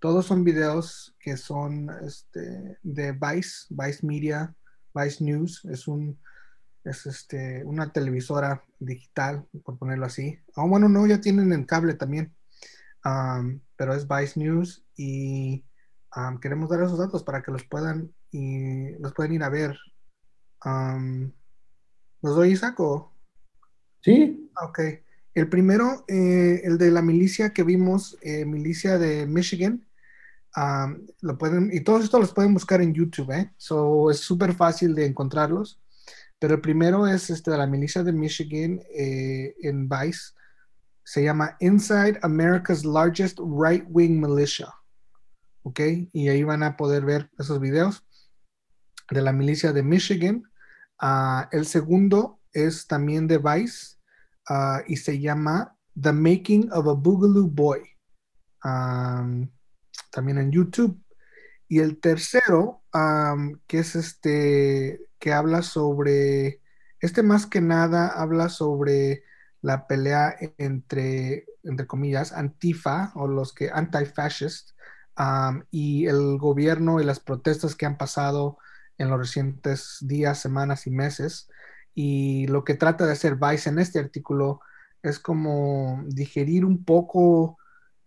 Todos 0.00 0.26
son 0.26 0.44
videos 0.44 1.14
que 1.20 1.36
son 1.36 1.90
este, 2.04 2.78
de 2.82 3.12
Vice, 3.12 3.66
Vice 3.70 4.04
Media, 4.06 4.54
Vice 4.94 5.22
News. 5.22 5.64
Es 5.66 5.86
un 5.86 6.18
es 6.84 7.06
este, 7.06 7.62
una 7.64 7.92
televisora 7.92 8.64
digital, 8.78 9.46
por 9.64 9.78
ponerlo 9.78 10.06
así. 10.06 10.38
Oh, 10.56 10.68
bueno, 10.68 10.88
no, 10.88 11.06
ya 11.06 11.20
tienen 11.20 11.52
en 11.52 11.64
cable 11.64 11.94
también. 11.94 12.34
pero 13.76 13.94
es 13.94 14.06
Vice 14.08 14.38
News 14.38 14.84
y 14.96 15.64
queremos 16.40 16.68
dar 16.70 16.82
esos 16.82 16.98
datos 16.98 17.22
para 17.22 17.42
que 17.42 17.52
los 17.52 17.64
puedan 17.64 18.12
y 18.30 18.92
los 18.98 19.12
pueden 19.12 19.32
ir 19.32 19.42
a 19.42 19.48
ver. 19.48 19.76
¿Los 22.22 22.36
doy, 22.36 22.52
Isaac? 22.52 22.78
Sí. 24.02 24.50
Ok. 24.62 24.80
El 25.34 25.48
primero, 25.48 26.04
eh, 26.08 26.62
el 26.64 26.76
de 26.76 26.90
la 26.90 27.02
milicia 27.02 27.52
que 27.52 27.62
vimos, 27.62 28.18
eh, 28.20 28.44
milicia 28.44 28.98
de 28.98 29.26
Michigan, 29.26 29.86
lo 31.20 31.38
pueden, 31.38 31.70
y 31.72 31.80
todos 31.80 32.04
estos 32.04 32.20
los 32.20 32.32
pueden 32.32 32.54
buscar 32.54 32.80
en 32.80 32.94
YouTube, 32.94 33.30
¿eh? 33.32 33.52
So, 33.56 34.10
es 34.10 34.20
súper 34.20 34.54
fácil 34.54 34.94
de 34.94 35.06
encontrarlos. 35.06 35.80
Pero 36.38 36.54
el 36.54 36.60
primero 36.60 37.06
es 37.06 37.28
este 37.28 37.50
de 37.50 37.58
la 37.58 37.66
milicia 37.66 38.02
de 38.02 38.12
Michigan 38.12 38.80
eh, 38.94 39.54
en 39.62 39.88
Vice. 39.88 40.32
Se 41.04 41.22
llama 41.22 41.56
Inside 41.60 42.18
America's 42.22 42.84
Largest 42.84 43.38
Right 43.38 43.84
Wing 43.88 44.20
Militia. 44.20 44.72
¿Ok? 45.62 45.80
Y 46.12 46.28
ahí 46.28 46.42
van 46.42 46.62
a 46.62 46.76
poder 46.76 47.04
ver 47.04 47.30
esos 47.38 47.60
videos 47.60 48.06
de 49.10 49.20
la 49.20 49.32
milicia 49.32 49.72
de 49.72 49.82
Michigan. 49.82 50.42
Ah, 50.98 51.48
el 51.52 51.66
segundo 51.66 52.40
es 52.52 52.86
también 52.86 53.26
de 53.26 53.38
Vice 53.38 54.00
Ah, 54.52 54.82
y 54.88 54.96
se 54.96 55.20
llama 55.20 55.76
The 55.94 56.12
Making 56.12 56.72
of 56.72 56.88
a 56.88 56.94
Boogaloo 56.94 57.46
Boy. 57.46 57.82
También 60.10 60.38
en 60.38 60.52
YouTube. 60.52 61.02
Y 61.68 61.80
el 61.80 62.00
tercero, 62.00 62.82
que 63.66 63.78
es 63.78 63.94
este, 63.94 65.00
que 65.18 65.32
habla 65.32 65.62
sobre, 65.62 66.60
este 67.00 67.22
más 67.22 67.46
que 67.46 67.60
nada 67.60 68.08
habla 68.08 68.48
sobre 68.48 69.22
la 69.62 69.86
pelea 69.86 70.36
entre, 70.58 71.46
entre 71.62 71.86
comillas, 71.86 72.32
Antifa 72.32 73.12
o 73.14 73.28
los 73.28 73.52
que 73.52 73.70
anti-fascist 73.70 74.70
y 75.70 76.06
el 76.06 76.38
gobierno 76.38 77.00
y 77.00 77.04
las 77.04 77.20
protestas 77.20 77.76
que 77.76 77.86
han 77.86 77.98
pasado 77.98 78.58
en 78.98 79.10
los 79.10 79.18
recientes 79.18 79.98
días, 80.00 80.40
semanas 80.40 80.86
y 80.86 80.90
meses 80.90 81.48
y 81.94 82.46
lo 82.46 82.64
que 82.64 82.74
trata 82.74 83.06
de 83.06 83.12
hacer 83.12 83.36
Vice 83.36 83.68
en 83.68 83.78
este 83.78 83.98
artículo 83.98 84.60
es 85.02 85.18
como 85.18 86.02
digerir 86.06 86.64
un 86.64 86.84
poco 86.84 87.58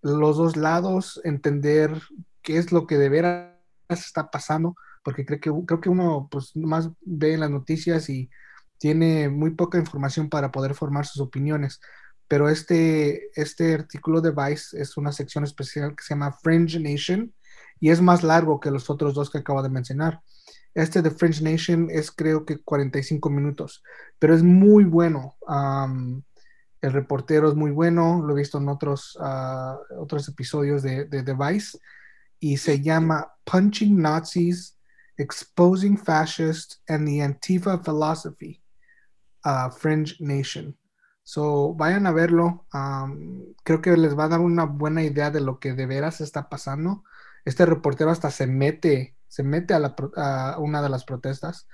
los 0.03 0.37
dos 0.37 0.57
lados, 0.57 1.21
entender 1.23 2.01
qué 2.41 2.57
es 2.57 2.71
lo 2.71 2.87
que 2.87 2.97
de 2.97 3.09
veras 3.09 3.53
está 3.89 4.29
pasando, 4.29 4.75
porque 5.03 5.25
creo 5.25 5.39
que, 5.39 5.51
creo 5.65 5.81
que 5.81 5.89
uno 5.89 6.27
pues 6.31 6.55
más 6.55 6.89
ve 7.01 7.33
en 7.33 7.39
las 7.41 7.49
noticias 7.49 8.09
y 8.09 8.29
tiene 8.77 9.29
muy 9.29 9.51
poca 9.51 9.77
información 9.77 10.29
para 10.29 10.51
poder 10.51 10.75
formar 10.75 11.05
sus 11.05 11.21
opiniones. 11.21 11.79
Pero 12.27 12.49
este, 12.49 13.29
este 13.39 13.73
artículo 13.73 14.21
de 14.21 14.31
Vice 14.31 14.79
es 14.81 14.97
una 14.97 15.11
sección 15.11 15.43
especial 15.43 15.95
que 15.95 16.03
se 16.03 16.13
llama 16.13 16.33
Fringe 16.33 16.79
Nation 16.79 17.33
y 17.79 17.89
es 17.89 18.01
más 18.01 18.23
largo 18.23 18.59
que 18.59 18.71
los 18.71 18.89
otros 18.89 19.13
dos 19.13 19.29
que 19.29 19.39
acabo 19.39 19.61
de 19.61 19.69
mencionar. 19.69 20.21
Este 20.73 21.01
de 21.01 21.11
French 21.11 21.41
Nation 21.41 21.87
es 21.91 22.11
creo 22.11 22.45
que 22.45 22.57
45 22.59 23.29
minutos, 23.29 23.83
pero 24.17 24.33
es 24.33 24.41
muy 24.41 24.85
bueno. 24.85 25.35
El 26.83 26.91
reportero 26.91 27.47
es 27.47 27.55
muy 27.55 27.71
bueno, 27.71 28.21
lo 28.21 28.33
he 28.33 28.41
visto 28.41 28.57
en 28.57 28.67
otros, 28.67 29.17
ah, 29.21 29.79
otros 29.97 30.27
episodios 30.27 30.83
de, 30.83 31.05
de, 31.05 31.33
Vice, 31.33 31.79
y 32.41 32.57
se 32.57 32.81
llama 32.81 33.35
Punching 33.45 34.01
Nazis, 34.01 34.77
Exposing 35.15 35.97
Fascists 35.97 36.83
and 36.89 37.07
the 37.07 37.21
Antifa 37.21 37.81
Philosophy, 37.81 38.61
uh, 39.45 39.69
Fringe 39.71 40.17
Nation. 40.19 40.77
So, 41.23 41.73
vayan 41.73 42.05
a 42.05 42.11
verlo. 42.11 42.65
creo 43.63 43.81
que 43.81 43.95
les 43.95 44.19
va 44.19 44.25
a 44.25 44.29
dar 44.29 44.41
una 44.41 44.65
buena 44.65 45.03
idea 45.03 45.31
de 45.31 45.39
lo 45.39 45.59
que 45.59 45.71
de 45.71 45.85
veras 45.85 46.19
está 46.19 46.49
pasando. 46.49 47.05
Este 47.45 47.65
reportero 47.65 48.11
hasta 48.11 48.29
se 48.29 48.45
mete, 48.45 49.15
se 49.29 49.43
mete 49.43 49.73
a, 49.73 49.79
la, 49.79 49.95
una 50.59 50.81
de 50.81 50.89
las 50.89 51.05
protestas. 51.05 51.65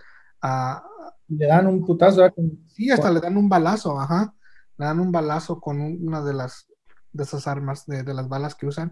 le 1.30 1.48
dan 1.48 1.66
un 1.66 1.84
putazo. 1.84 2.32
Sí, 2.68 2.92
hasta 2.92 3.10
le 3.10 3.22
dan 3.22 3.38
un 3.38 3.50
balazo, 3.50 4.00
ajá. 4.00 4.36
Le 4.80 4.86
dan 4.86 5.00
un 5.00 5.12
balazo 5.12 5.62
con 5.62 5.80
una 5.80 6.24
de 6.24 6.34
las 6.34 6.66
de 7.12 7.24
esas 7.24 7.48
armas, 7.48 7.86
de, 7.86 8.04
las 8.04 8.28
balas 8.28 8.56
que 8.56 8.66
usan. 8.66 8.92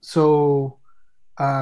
so, 0.00 0.80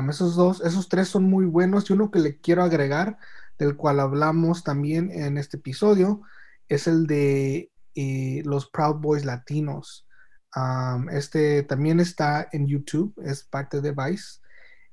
esos 0.09 0.37
dos, 0.37 0.61
esos 0.61 0.89
tres 0.89 1.09
son 1.09 1.25
muy 1.25 1.47
buenos. 1.47 1.89
Y 1.89 1.95
uno 1.95 2.11
que 2.11 2.19
le 2.19 2.39
quiero 2.41 2.63
agregar 2.63 3.19
del 3.59 3.77
cual 3.77 4.01
hablamos 4.01 4.65
también 4.65 5.11
en 5.11 5.39
este 5.39 5.57
episodio, 5.59 6.23
es 6.69 6.87
el 6.87 7.07
de 7.07 7.71
eh, 7.95 8.43
los 8.45 8.69
Proud 8.71 8.97
Boys 8.97 9.25
latinos. 9.25 10.07
este 11.11 11.63
también 11.63 12.01
está 12.01 12.49
en 12.53 12.67
YouTube, 12.67 13.15
es 13.25 13.45
parte 13.45 13.81
de 13.81 13.93
Vice, 13.93 14.41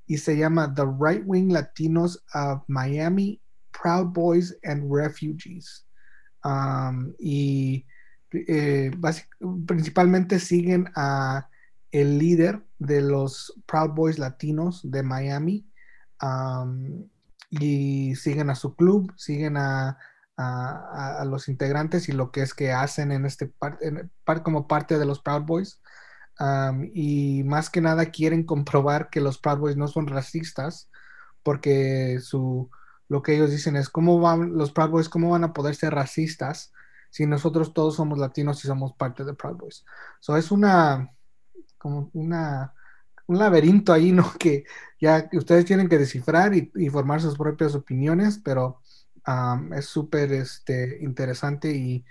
y 0.05 0.17
se 0.17 0.37
llama 0.37 0.73
The 0.73 0.83
Right 0.99 1.23
Wing 1.25 1.51
Latinos 1.51 2.23
of 2.33 2.63
Miami, 2.67 3.41
Proud 3.71 4.07
Boys 4.13 4.57
and 4.63 4.91
Refugees. 4.91 5.85
Y 7.19 7.85
eh, 8.33 8.91
principalmente 9.65 10.39
siguen 10.39 10.89
a 10.95 11.49
el 11.91 12.17
líder 12.17 12.63
de 12.79 13.01
los 13.01 13.53
Proud 13.65 13.91
Boys 13.91 14.17
latinos 14.17 14.81
de 14.89 15.03
Miami 15.03 15.67
y 17.49 18.15
siguen 18.15 18.49
a 18.49 18.55
su 18.55 18.75
club, 18.75 19.13
siguen 19.17 19.57
a, 19.57 19.97
los 21.25 21.49
integrantes 21.49 22.09
y 22.09 22.13
lo 22.13 22.31
que 22.31 22.41
es 22.41 22.55
que 22.55 22.71
hacen 22.71 23.11
en 23.11 23.27
este 23.27 23.53
como 24.43 24.67
parte 24.67 24.97
de 24.97 25.05
los 25.05 25.21
Proud 25.21 25.43
Boys. 25.43 25.81
y 26.93 27.43
más 27.43 27.69
que 27.69 27.81
nada 27.81 28.05
quieren 28.07 28.43
comprobar 28.45 29.09
que 29.09 29.21
los 29.21 29.37
Proud 29.37 29.59
Boys 29.59 29.77
no 29.77 29.87
son 29.87 30.07
racistas, 30.07 30.89
porque 31.43 32.19
su, 32.21 32.69
lo 33.11 33.21
que 33.21 33.35
ellos 33.35 33.51
dicen 33.51 33.75
es 33.75 33.89
cómo 33.89 34.21
van 34.21 34.57
los 34.57 34.71
Proud 34.71 34.89
Boys, 34.89 35.09
cómo 35.09 35.31
van 35.31 35.43
a 35.43 35.51
poder 35.51 35.75
ser 35.75 35.93
racistas 35.93 36.71
si 37.09 37.25
nosotros 37.25 37.73
todos 37.73 37.97
somos 37.97 38.17
latinos 38.17 38.63
y 38.63 38.69
somos 38.69 38.93
parte 38.93 39.25
de 39.25 39.33
Proud 39.33 39.57
Boys. 39.57 39.83
So 40.21 40.37
es 40.37 40.49
una 40.49 41.11
como 41.77 42.09
una 42.13 42.73
un 43.27 43.37
laberinto 43.37 43.91
ahí, 43.91 44.11
¿no? 44.13 44.31
Que 44.39 44.63
ya 44.97 45.29
ustedes 45.33 45.65
tienen 45.65 45.89
que 45.89 45.97
descifrar 45.97 46.53
y, 46.55 46.71
formar 46.89 47.19
sus 47.19 47.37
propias 47.37 47.75
opiniones, 47.75 48.39
pero 48.41 48.79
es 49.75 49.85
súper 49.87 50.31
este, 50.31 50.99
interesante 51.01 51.69
y 51.69 52.05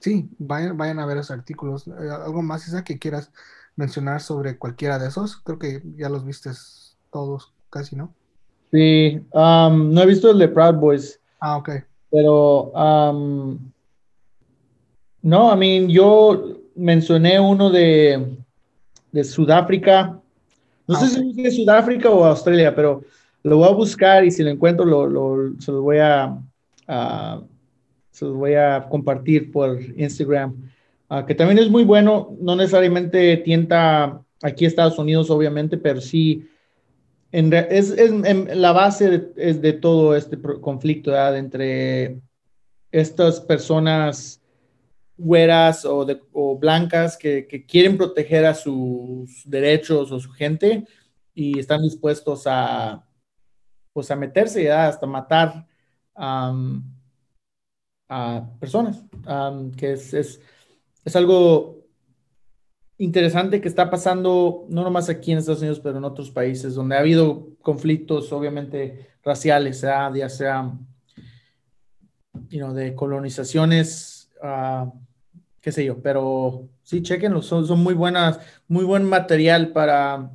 sí, 0.00 0.28
vayan, 0.38 0.76
vayan 0.76 0.98
a 0.98 1.06
ver 1.06 1.18
esos 1.18 1.30
artículos. 1.30 1.86
Eh, 1.86 2.10
¿Algo 2.10 2.42
más, 2.42 2.66
Isa, 2.66 2.82
que 2.82 2.98
quieras 2.98 3.30
mencionar 3.76 4.20
sobre 4.22 4.58
cualquiera 4.58 4.98
de 4.98 5.06
esos? 5.06 5.36
Creo 5.36 5.60
que 5.60 5.82
ya 5.96 6.08
los 6.08 6.24
viste 6.24 6.50
todos, 7.12 7.54
casi, 7.70 7.94
¿no? 7.94 8.12
Sí, 8.76 9.20
no 9.32 10.02
he 10.02 10.06
visto 10.06 10.30
el 10.30 10.38
de 10.38 10.48
Proud 10.48 10.74
Boys. 10.74 11.18
Ah, 11.40 11.56
ok. 11.56 11.70
Pero, 12.10 12.72
no, 15.22 15.54
I 15.54 15.56
mean, 15.56 15.88
yo 15.88 16.60
mencioné 16.74 17.40
uno 17.40 17.70
de 17.70 18.36
de 19.16 19.24
Sudáfrica. 19.24 20.20
No 20.86 20.94
sé 20.94 21.08
si 21.08 21.42
es 21.42 21.56
Sudáfrica 21.56 22.10
o 22.10 22.24
Australia, 22.24 22.74
pero 22.74 23.02
lo 23.42 23.56
voy 23.56 23.68
a 23.68 23.72
buscar 23.72 24.24
y 24.24 24.30
si 24.30 24.42
lo 24.42 24.50
encuentro 24.50 24.84
lo, 24.84 25.52
se 25.58 25.72
lo 25.72 25.80
voy 25.80 25.98
a, 25.98 26.38
se 28.10 28.24
voy 28.26 28.54
a 28.54 28.86
compartir 28.88 29.50
por 29.50 29.80
Instagram. 29.96 30.54
Ah, 31.08 31.24
que 31.24 31.34
también 31.34 31.58
es 31.58 31.70
muy 31.70 31.84
bueno, 31.84 32.36
no 32.40 32.56
necesariamente 32.56 33.38
tienta 33.38 34.20
aquí 34.42 34.66
Estados 34.66 34.98
Unidos, 34.98 35.30
obviamente, 35.30 35.78
pero 35.78 36.00
sí 36.00 36.46
en, 37.32 37.52
es, 37.52 37.94
la 38.10 38.72
base 38.72 39.10
de, 39.10 39.32
es 39.36 39.60
de 39.60 39.72
todo 39.72 40.16
este 40.16 40.40
conflicto 40.40 41.14
entre 41.34 42.20
estas 42.90 43.40
personas 43.40 44.40
güeras 45.16 45.84
o, 45.84 46.04
de, 46.04 46.20
blancas 46.58 47.16
que, 47.16 47.46
quieren 47.66 47.96
proteger 47.96 48.46
a 48.46 48.54
sus 48.54 49.42
derechos 49.44 50.12
o 50.12 50.20
su 50.20 50.30
gente 50.30 50.84
y 51.34 51.58
están 51.58 51.82
dispuestos 51.82 52.44
a, 52.46 53.06
pues 53.92 54.10
a 54.10 54.16
meterse 54.16 54.70
hasta 54.70 55.06
matar 55.06 55.66
a 56.14 56.54
personas, 58.60 59.04
que 59.76 59.92
es, 59.92 60.14
es, 60.14 60.40
es, 61.04 61.16
algo 61.16 61.75
interesante 62.98 63.60
que 63.60 63.68
está 63.68 63.90
pasando 63.90 64.66
no 64.68 64.82
nomás 64.82 65.08
aquí 65.08 65.32
en 65.32 65.38
Estados 65.38 65.60
Unidos, 65.60 65.80
pero 65.80 65.98
en 65.98 66.04
otros 66.04 66.30
países 66.30 66.74
donde 66.74 66.96
ha 66.96 67.00
habido 67.00 67.48
conflictos 67.62 68.32
obviamente 68.32 69.08
raciales, 69.22 69.82
ya 69.82 70.28
sea 70.28 70.72
you 72.50 72.72
de 72.72 72.94
colonizaciones 72.94 74.30
uh, 74.42 74.90
qué 75.66 75.72
sé 75.72 75.84
yo, 75.84 76.00
pero 76.00 76.68
sí, 76.84 77.02
chequenlo, 77.02 77.42
son, 77.42 77.66
son 77.66 77.80
muy 77.80 77.92
buenas, 77.92 78.38
muy 78.68 78.84
buen 78.84 79.02
material 79.02 79.72
para, 79.72 80.30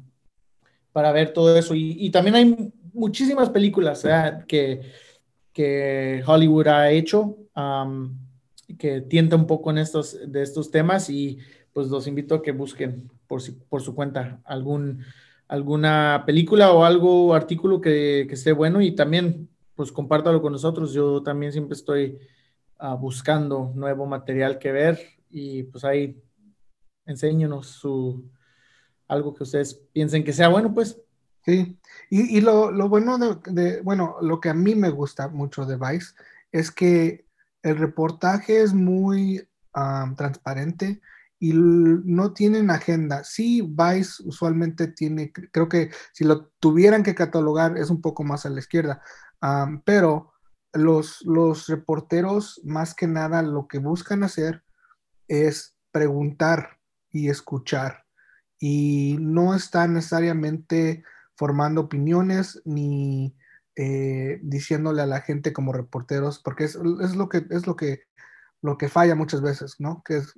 para 0.91 1.13
ver 1.13 1.31
todo 1.31 1.55
eso. 1.55 1.73
Y, 1.73 2.09
también 2.11 2.35
hay 2.35 2.73
muchísimas 2.91 3.49
películas 3.49 4.05
que, 4.45 4.81
que 5.53 6.21
Hollywood 6.27 6.67
ha 6.67 6.91
hecho 6.91 7.37
que 8.77 8.99
tienta 8.99 9.37
un 9.37 9.47
poco 9.47 9.71
en 9.71 9.77
estos, 9.77 10.17
de 10.29 10.41
estos 10.41 10.69
temas 10.69 11.09
y 11.09 11.37
pues 11.73 11.87
los 11.87 12.07
invito 12.07 12.35
a 12.35 12.41
que 12.41 12.51
busquen 12.51 13.09
por, 13.27 13.41
por 13.69 13.81
su 13.81 13.95
cuenta 13.95 14.41
algún, 14.45 15.03
alguna 15.47 16.23
película 16.25 16.71
o 16.71 16.83
algo, 16.83 17.33
artículo 17.33 17.81
que, 17.81 18.25
que 18.27 18.35
esté 18.35 18.51
bueno 18.51 18.81
y 18.81 18.95
también 18.95 19.49
pues 19.75 19.91
compártalo 19.91 20.41
con 20.41 20.51
nosotros. 20.51 20.93
Yo 20.93 21.23
también 21.23 21.51
siempre 21.51 21.75
estoy 21.75 22.19
ah, 22.79 22.95
buscando 22.95 23.71
nuevo 23.75 24.05
material 24.05 24.59
que 24.59 24.71
ver 24.71 24.99
y 25.29 25.63
pues 25.63 25.83
ahí 25.83 26.21
enséñenos 27.05 27.67
su, 27.67 28.29
algo 29.07 29.33
que 29.33 29.43
ustedes 29.43 29.75
piensen 29.91 30.23
que 30.23 30.33
sea 30.33 30.49
bueno, 30.49 30.73
pues. 30.73 31.01
Sí, 31.43 31.79
y, 32.11 32.37
y 32.37 32.41
lo, 32.41 32.69
lo, 32.69 32.87
bueno 32.87 33.17
de, 33.17 33.81
bueno, 33.81 34.17
lo 34.21 34.39
que 34.39 34.49
a 34.49 34.53
mí 34.53 34.75
me 34.75 34.91
gusta 34.91 35.27
mucho 35.27 35.65
de 35.65 35.75
Vice 35.75 36.13
es 36.51 36.69
que 36.69 37.25
el 37.63 37.77
reportaje 37.77 38.61
es 38.61 38.75
muy 38.75 39.47
transparente 40.15 41.01
y 41.41 41.53
no 41.55 42.33
tienen 42.33 42.69
agenda. 42.69 43.23
Sí, 43.23 43.63
Vice 43.63 44.21
usualmente 44.23 44.87
tiene, 44.87 45.33
creo 45.33 45.67
que 45.67 45.89
si 46.13 46.23
lo 46.23 46.49
tuvieran 46.59 47.01
que 47.01 47.15
catalogar 47.15 47.79
es 47.79 47.89
un 47.89 47.99
poco 47.99 48.23
más 48.23 48.45
a 48.45 48.51
la 48.51 48.59
izquierda, 48.59 49.01
pero 49.83 50.33
los, 50.71 51.23
los 51.23 51.65
reporteros 51.65 52.61
más 52.63 52.93
que 52.93 53.07
nada 53.07 53.41
lo 53.41 53.67
que 53.67 53.79
buscan 53.79 54.23
hacer 54.23 54.63
es 55.27 55.75
preguntar 55.91 56.77
y 57.09 57.29
escuchar 57.29 58.05
y 58.59 59.17
no 59.19 59.55
están 59.55 59.95
necesariamente 59.95 61.03
formando 61.35 61.81
opiniones 61.81 62.61
ni 62.65 63.35
eh, 63.75 64.39
diciéndole 64.43 65.01
a 65.01 65.07
la 65.07 65.21
gente 65.21 65.53
como 65.53 65.73
reporteros, 65.73 66.37
porque 66.37 66.65
es, 66.65 66.75
lo 66.75 67.29
que 67.29 67.47
es 67.49 67.65
lo 67.65 67.75
que 67.75 68.01
lo 68.61 68.77
que 68.77 68.89
falla 68.89 69.15
muchas 69.15 69.41
veces, 69.41 69.75
¿no? 69.79 70.03
Que 70.03 70.17
es, 70.17 70.33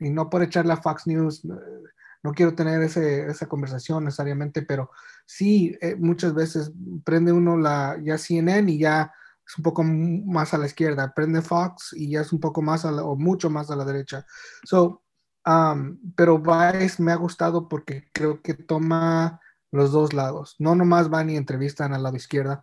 y 0.00 0.10
no 0.10 0.28
por 0.28 0.42
echarle 0.42 0.72
a 0.72 0.78
Fox 0.78 1.06
News, 1.06 1.44
eh, 1.44 1.48
no 2.22 2.32
quiero 2.32 2.54
tener 2.54 2.82
esa 2.82 3.46
conversación 3.46 4.04
necesariamente, 4.04 4.62
pero 4.62 4.90
sí, 5.24 5.76
eh, 5.80 5.94
muchas 5.96 6.34
veces 6.34 6.72
prende 7.04 7.32
uno 7.32 7.56
la 7.56 7.96
ya 8.02 8.18
CNN 8.18 8.70
y 8.72 8.78
ya 8.78 9.12
es 9.46 9.56
un 9.56 9.62
poco 9.62 9.82
más 9.82 10.52
a 10.52 10.58
la 10.58 10.66
izquierda, 10.66 11.14
prende 11.14 11.40
Fox 11.40 11.94
y 11.96 12.10
ya 12.10 12.20
es 12.20 12.32
un 12.32 12.40
poco 12.40 12.60
más 12.60 12.84
o 12.84 13.16
mucho 13.16 13.48
más 13.48 13.70
a 13.70 13.76
la 13.76 13.84
derecha. 13.84 14.26
So, 14.64 15.02
um, 15.46 15.98
pero 16.14 16.38
Vice 16.38 17.02
me 17.02 17.12
ha 17.12 17.16
gustado 17.16 17.68
porque 17.68 18.10
creo 18.12 18.42
que 18.42 18.54
toma 18.54 19.40
los 19.70 19.92
dos 19.92 20.12
lados. 20.12 20.56
No 20.58 20.74
nomás 20.74 21.08
van 21.08 21.30
y 21.30 21.36
entrevistan 21.36 21.94
al 21.94 22.02
lado 22.02 22.16
izquierda, 22.16 22.62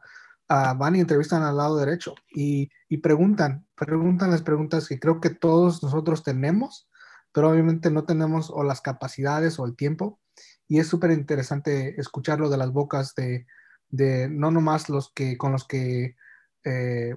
uh, 0.50 0.78
van 0.78 0.96
y 0.96 1.00
entrevistan 1.00 1.44
al 1.44 1.58
lado 1.58 1.78
derecho 1.78 2.16
y, 2.34 2.70
y, 2.90 2.98
preguntan, 2.98 3.66
preguntan 3.76 4.32
las 4.32 4.42
preguntas 4.42 4.88
que 4.88 5.00
creo 5.00 5.20
que 5.22 5.30
todos 5.30 5.84
nosotros 5.84 6.24
tenemos, 6.24 6.90
pero 7.32 7.50
obviamente 7.50 7.92
no 7.92 8.06
tenemos 8.06 8.50
o 8.50 8.64
las 8.64 8.82
capacidades 8.82 9.60
o 9.60 9.66
el 9.66 9.76
tiempo. 9.76 10.20
Y 10.68 10.80
es 10.80 10.88
súper 10.88 11.12
interesante 11.12 12.00
escucharlo 12.00 12.50
de 12.50 12.58
las 12.58 12.72
bocas 12.72 13.14
de, 13.16 13.46
de 13.90 14.30
no 14.30 14.52
nomás 14.52 14.90
los 14.90 15.12
que 15.14 15.38
con 15.38 15.52
los 15.52 15.68
que 15.68 16.16
eh, 16.64 17.16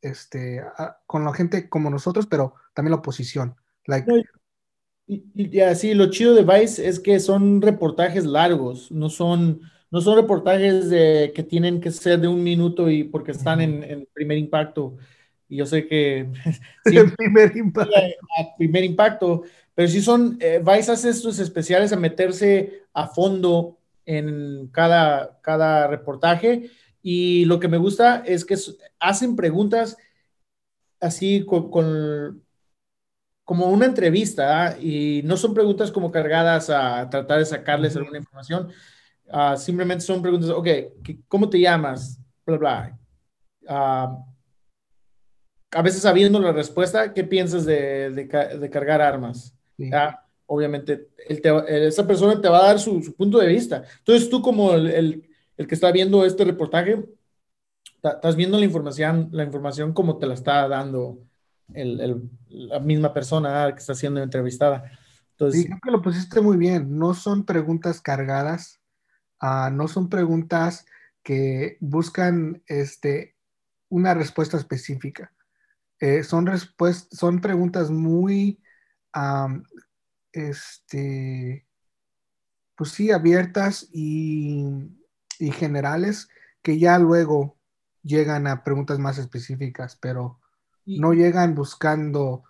este, 0.00 0.62
con 1.06 1.24
la 1.24 1.34
gente 1.34 1.68
como 1.68 1.90
nosotros, 1.90 2.26
pero 2.26 2.54
también 2.74 2.92
la 2.92 2.98
oposición. 2.98 3.56
y, 5.06 5.60
así, 5.60 5.94
lo 5.94 6.10
chido 6.10 6.34
de 6.34 6.44
Vice 6.44 6.86
es 6.86 7.00
que 7.00 7.20
son 7.20 7.60
reportajes 7.60 8.24
largos, 8.24 8.90
no 8.90 9.08
son, 9.08 9.60
no 9.90 10.00
son 10.00 10.16
reportajes 10.16 10.90
de, 10.90 11.32
que 11.34 11.42
tienen 11.42 11.80
que 11.80 11.90
ser 11.90 12.20
de 12.20 12.28
un 12.28 12.42
minuto 12.42 12.90
y 12.90 13.04
porque 13.04 13.32
están 13.32 13.60
en, 13.60 13.82
en 13.84 14.08
primer 14.12 14.38
impacto. 14.38 14.96
Y 15.48 15.56
yo 15.56 15.66
sé 15.66 15.86
que... 15.86 16.28
el 16.84 17.12
primer 17.14 17.56
impacto. 17.56 17.94
primer 18.58 18.84
impacto, 18.84 19.42
pero 19.74 19.88
si 19.88 20.00
son, 20.00 20.38
eh, 20.40 20.60
vais 20.62 20.88
a 20.88 20.92
hacer 20.92 21.10
estos 21.10 21.38
especiales 21.38 21.92
a 21.92 21.96
meterse 21.96 22.82
a 22.92 23.08
fondo 23.08 23.78
en 24.04 24.68
cada, 24.68 25.38
cada 25.42 25.86
reportaje 25.86 26.70
y 27.02 27.44
lo 27.44 27.60
que 27.60 27.68
me 27.68 27.76
gusta 27.76 28.22
es 28.24 28.44
que 28.44 28.56
hacen 28.98 29.36
preguntas 29.36 29.96
así 31.00 31.44
con, 31.44 32.42
como 33.44 33.66
una 33.66 33.86
entrevista 33.86 34.76
y 34.80 35.22
no 35.24 35.36
son 35.36 35.54
preguntas 35.54 35.92
como 35.92 36.10
cargadas 36.10 36.70
a 36.70 37.08
tratar 37.10 37.38
de 37.38 37.44
sacarles 37.44 37.96
alguna 37.96 38.18
información, 38.18 38.70
ah, 39.30 39.56
simplemente 39.56 40.04
son 40.04 40.22
preguntas, 40.22 40.50
ok, 40.50 40.68
¿cómo 41.28 41.48
te 41.48 41.60
llamas? 41.60 42.20
Bla, 42.44 42.56
bla. 42.58 42.98
Ah, 43.68 44.18
a 45.72 45.82
veces 45.82 46.02
sabiendo 46.02 46.38
la 46.40 46.52
respuesta, 46.52 47.12
¿qué 47.12 47.24
piensas 47.24 47.66
de, 47.66 48.10
de, 48.10 48.70
cargar 48.70 49.02
armas? 49.02 49.54
Obviamente, 50.46 51.08
esa 51.28 52.06
persona 52.06 52.40
te 52.40 52.48
va 52.48 52.58
a 52.58 52.66
dar 52.68 52.78
su, 52.78 53.14
punto 53.16 53.38
de 53.38 53.48
vista. 53.48 53.82
Entonces 53.98 54.30
tú 54.30 54.40
como 54.40 54.72
el, 54.72 55.24
el, 55.56 55.66
que 55.66 55.74
está 55.74 55.90
viendo 55.90 56.24
este 56.24 56.44
reportaje, 56.44 57.04
estás 58.02 58.36
viendo 58.36 58.58
la 58.58 58.64
información, 58.64 59.28
la 59.32 59.42
información 59.42 59.92
como 59.92 60.18
te 60.18 60.26
la 60.26 60.34
está 60.34 60.68
dando 60.68 61.18
el, 61.74 62.30
la 62.48 62.78
misma 62.78 63.12
persona 63.12 63.72
que 63.72 63.80
está 63.80 63.94
siendo 63.94 64.22
entrevistada. 64.22 64.90
Entonces, 65.32 65.62
sí, 65.62 65.66
creo 65.66 65.80
que 65.82 65.90
lo 65.90 66.02
pusiste 66.02 66.40
muy 66.40 66.56
bien. 66.56 66.96
No 66.96 67.12
son 67.12 67.44
preguntas 67.44 68.00
cargadas, 68.00 68.80
uh, 69.42 69.70
no 69.70 69.88
son 69.88 70.08
preguntas 70.08 70.86
que 71.22 71.76
buscan 71.80 72.62
este, 72.66 73.36
una 73.88 74.14
respuesta 74.14 74.56
específica. 74.56 75.32
Eh, 75.98 76.22
son, 76.22 76.46
son 77.10 77.40
preguntas 77.40 77.90
muy, 77.90 78.62
um, 79.14 79.62
este, 80.32 81.66
pues 82.74 82.90
sí, 82.90 83.10
abiertas 83.10 83.88
y, 83.92 84.66
y, 85.38 85.50
generales 85.52 86.28
que 86.62 86.78
ya 86.78 86.98
luego 86.98 87.56
llegan 88.02 88.46
a 88.46 88.62
preguntas 88.62 88.98
más 88.98 89.18
específicas, 89.18 89.96
pero 89.96 90.38
no 90.84 91.12
llegan 91.12 91.54
buscando 91.54 92.44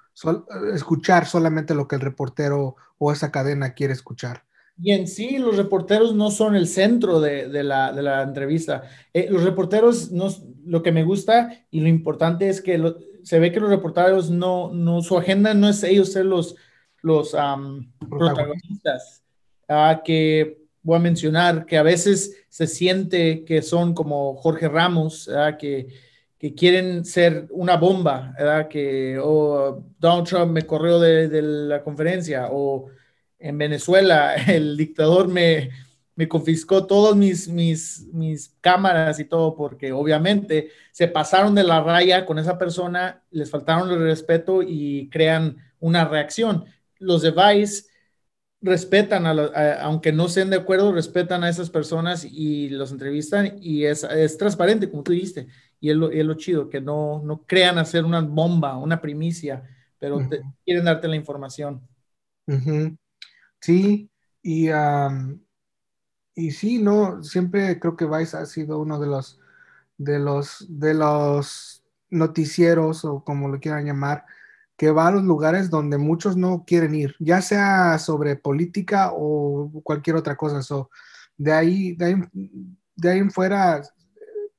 escuchar 0.75 1.27
solamente 1.27 1.75
lo 1.75 1.87
que 1.87 1.97
el 1.97 2.03
reportero 2.03 2.77
o 2.99 3.13
esa 3.13 3.31
cadena 3.31 3.75
quiere 3.75 3.93
escuchar. 3.93 4.46
Y 4.79 4.93
en 4.93 5.07
sí, 5.07 5.39
los 5.39 5.57
reporteros 5.57 6.15
no 6.15 6.31
son 6.31 6.55
el 6.55 6.67
centro 6.67 7.21
de, 7.21 7.63
la, 7.65 8.23
entrevista. 8.23 8.83
Eh, 9.13 9.29
los 9.31 9.43
reporteros, 9.43 10.13
no, 10.13 10.29
lo 10.65 10.83
que 10.83 10.93
me 10.93 11.05
gusta 11.05 11.65
y 11.71 11.81
lo 11.81 11.89
importante 11.89 12.49
es 12.49 12.61
que 12.61 12.95
se 13.23 13.39
ve 13.39 13.53
que 13.53 13.61
los 13.61 13.71
reporteros 13.71 14.31
no, 14.31 14.71
no, 14.73 15.03
su 15.03 15.17
agenda 15.17 15.55
no 15.55 15.69
es 15.69 15.83
ellos 15.83 16.13
ser 16.13 16.27
los, 16.27 16.57
los 17.03 17.35
protagonistas. 18.09 19.23
Ah, 19.69 20.03
que 20.05 20.59
voy 20.83 20.97
a 20.97 21.01
mencionar 21.01 21.67
que 21.67 21.79
a 21.79 21.83
veces 21.83 22.45
se 22.49 22.67
siente 22.67 23.45
que 23.45 23.63
son 23.63 23.95
como 23.95 24.37
Jorge 24.37 24.69
Ramos, 24.69 25.29
que 25.59 25.89
que 26.39 26.55
quieren 26.55 27.05
ser 27.05 27.47
una 27.51 27.77
bomba, 27.77 28.35
¿verdad? 28.39 28.69
Que 28.69 29.19
oh, 29.23 29.83
Donald 29.99 30.29
Trump 30.29 30.53
me 30.53 30.63
corrió 30.63 31.01
de, 31.01 31.43
la 31.43 31.83
conferencia 31.83 32.49
o 32.51 32.87
en 33.39 33.59
Venezuela 33.59 34.35
el 34.47 34.77
dictador 34.77 35.29
me, 35.29 35.71
me 36.15 36.29
confiscó 36.29 36.87
todas 36.87 37.15
mis, 37.15 37.49
mis, 37.49 38.07
mis 38.13 38.57
cámaras 38.61 39.21
y 39.21 39.25
todo 39.25 39.55
porque 39.55 39.93
obviamente 39.93 40.71
se 40.93 41.09
pasaron 41.09 41.55
de 41.55 41.63
la 41.63 41.83
raya 41.83 42.25
con 42.27 42.39
esa 42.39 42.59
persona, 42.59 43.23
les 43.31 43.51
faltaron 43.51 43.91
el 43.91 44.01
respeto 44.01 44.63
y 44.63 45.09
crean 45.11 45.59
una 45.79 46.07
reacción. 46.07 46.65
Los 46.99 47.23
de 47.23 47.33
Vice 47.33 47.85
respetan, 48.63 49.27
a, 49.27 49.75
aunque 49.83 50.13
no 50.13 50.29
sean 50.29 50.51
de 50.51 50.57
acuerdo, 50.57 50.93
respetan 50.93 51.45
a 51.45 51.51
esas 51.51 51.69
personas 51.69 52.25
y 52.25 52.71
los 52.71 52.91
entrevistan 52.91 53.59
y 53.61 53.85
es, 53.85 54.03
es 54.05 54.39
transparente, 54.39 54.91
como 54.91 55.03
tú 55.03 55.13
dijiste 55.13 55.49
y 55.81 55.91
es 55.91 55.97
lo, 55.97 56.35
chido, 56.35 56.71
que 56.71 56.81
no, 56.81 57.23
no 57.23 57.45
crean 57.45 57.79
hacer 57.79 58.05
una 58.05 58.21
bomba, 58.21 58.77
una 58.79 59.01
primicia, 59.01 59.63
pero 59.99 60.27
quieren 60.65 60.85
darte 60.85 61.07
la 61.07 61.17
información. 61.17 61.87
Sí, 63.67 64.13
y, 64.43 64.69
y 66.37 66.51
sí, 66.53 66.79
no, 66.81 67.21
siempre 67.25 67.81
creo 67.81 67.97
que 67.97 68.07
Vice 68.07 68.37
ha 68.37 68.47
sido 68.47 68.79
uno 68.79 69.01
de 69.01 69.09
los, 69.09 69.41
de 69.99 70.21
los, 70.21 70.65
de 70.69 70.95
los 70.95 71.83
noticieros 72.09 73.05
o 73.05 73.25
como 73.25 73.49
lo 73.49 73.59
quieran 73.59 73.85
llamar, 73.85 74.25
que 74.77 74.93
va 74.93 75.09
a 75.09 75.11
los 75.11 75.25
lugares 75.25 75.69
donde 75.69 75.99
muchos 75.99 76.37
no 76.37 76.63
quieren 76.65 76.95
ir, 76.95 77.17
ya 77.19 77.43
sea 77.43 77.99
sobre 77.99 78.37
política 78.37 79.11
o 79.13 79.69
cualquier 79.83 80.15
otra 80.15 80.37
cosa. 80.37 80.63
So, 80.63 80.89
de 81.37 81.53
ahí, 81.53 81.97
de 81.97 82.05
ahí, 82.05 82.15
de 82.95 83.11
ahí 83.11 83.19
en 83.19 83.33
fuera, 83.33 83.83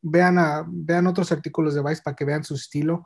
vean, 0.01 0.37
vean 0.67 1.07
otros 1.07 1.31
artículos 1.31 1.75
de 1.75 1.81
Vice 1.81 2.01
para 2.03 2.15
que 2.17 2.25
vean 2.25 2.43
su 2.43 2.55
estilo. 2.55 3.05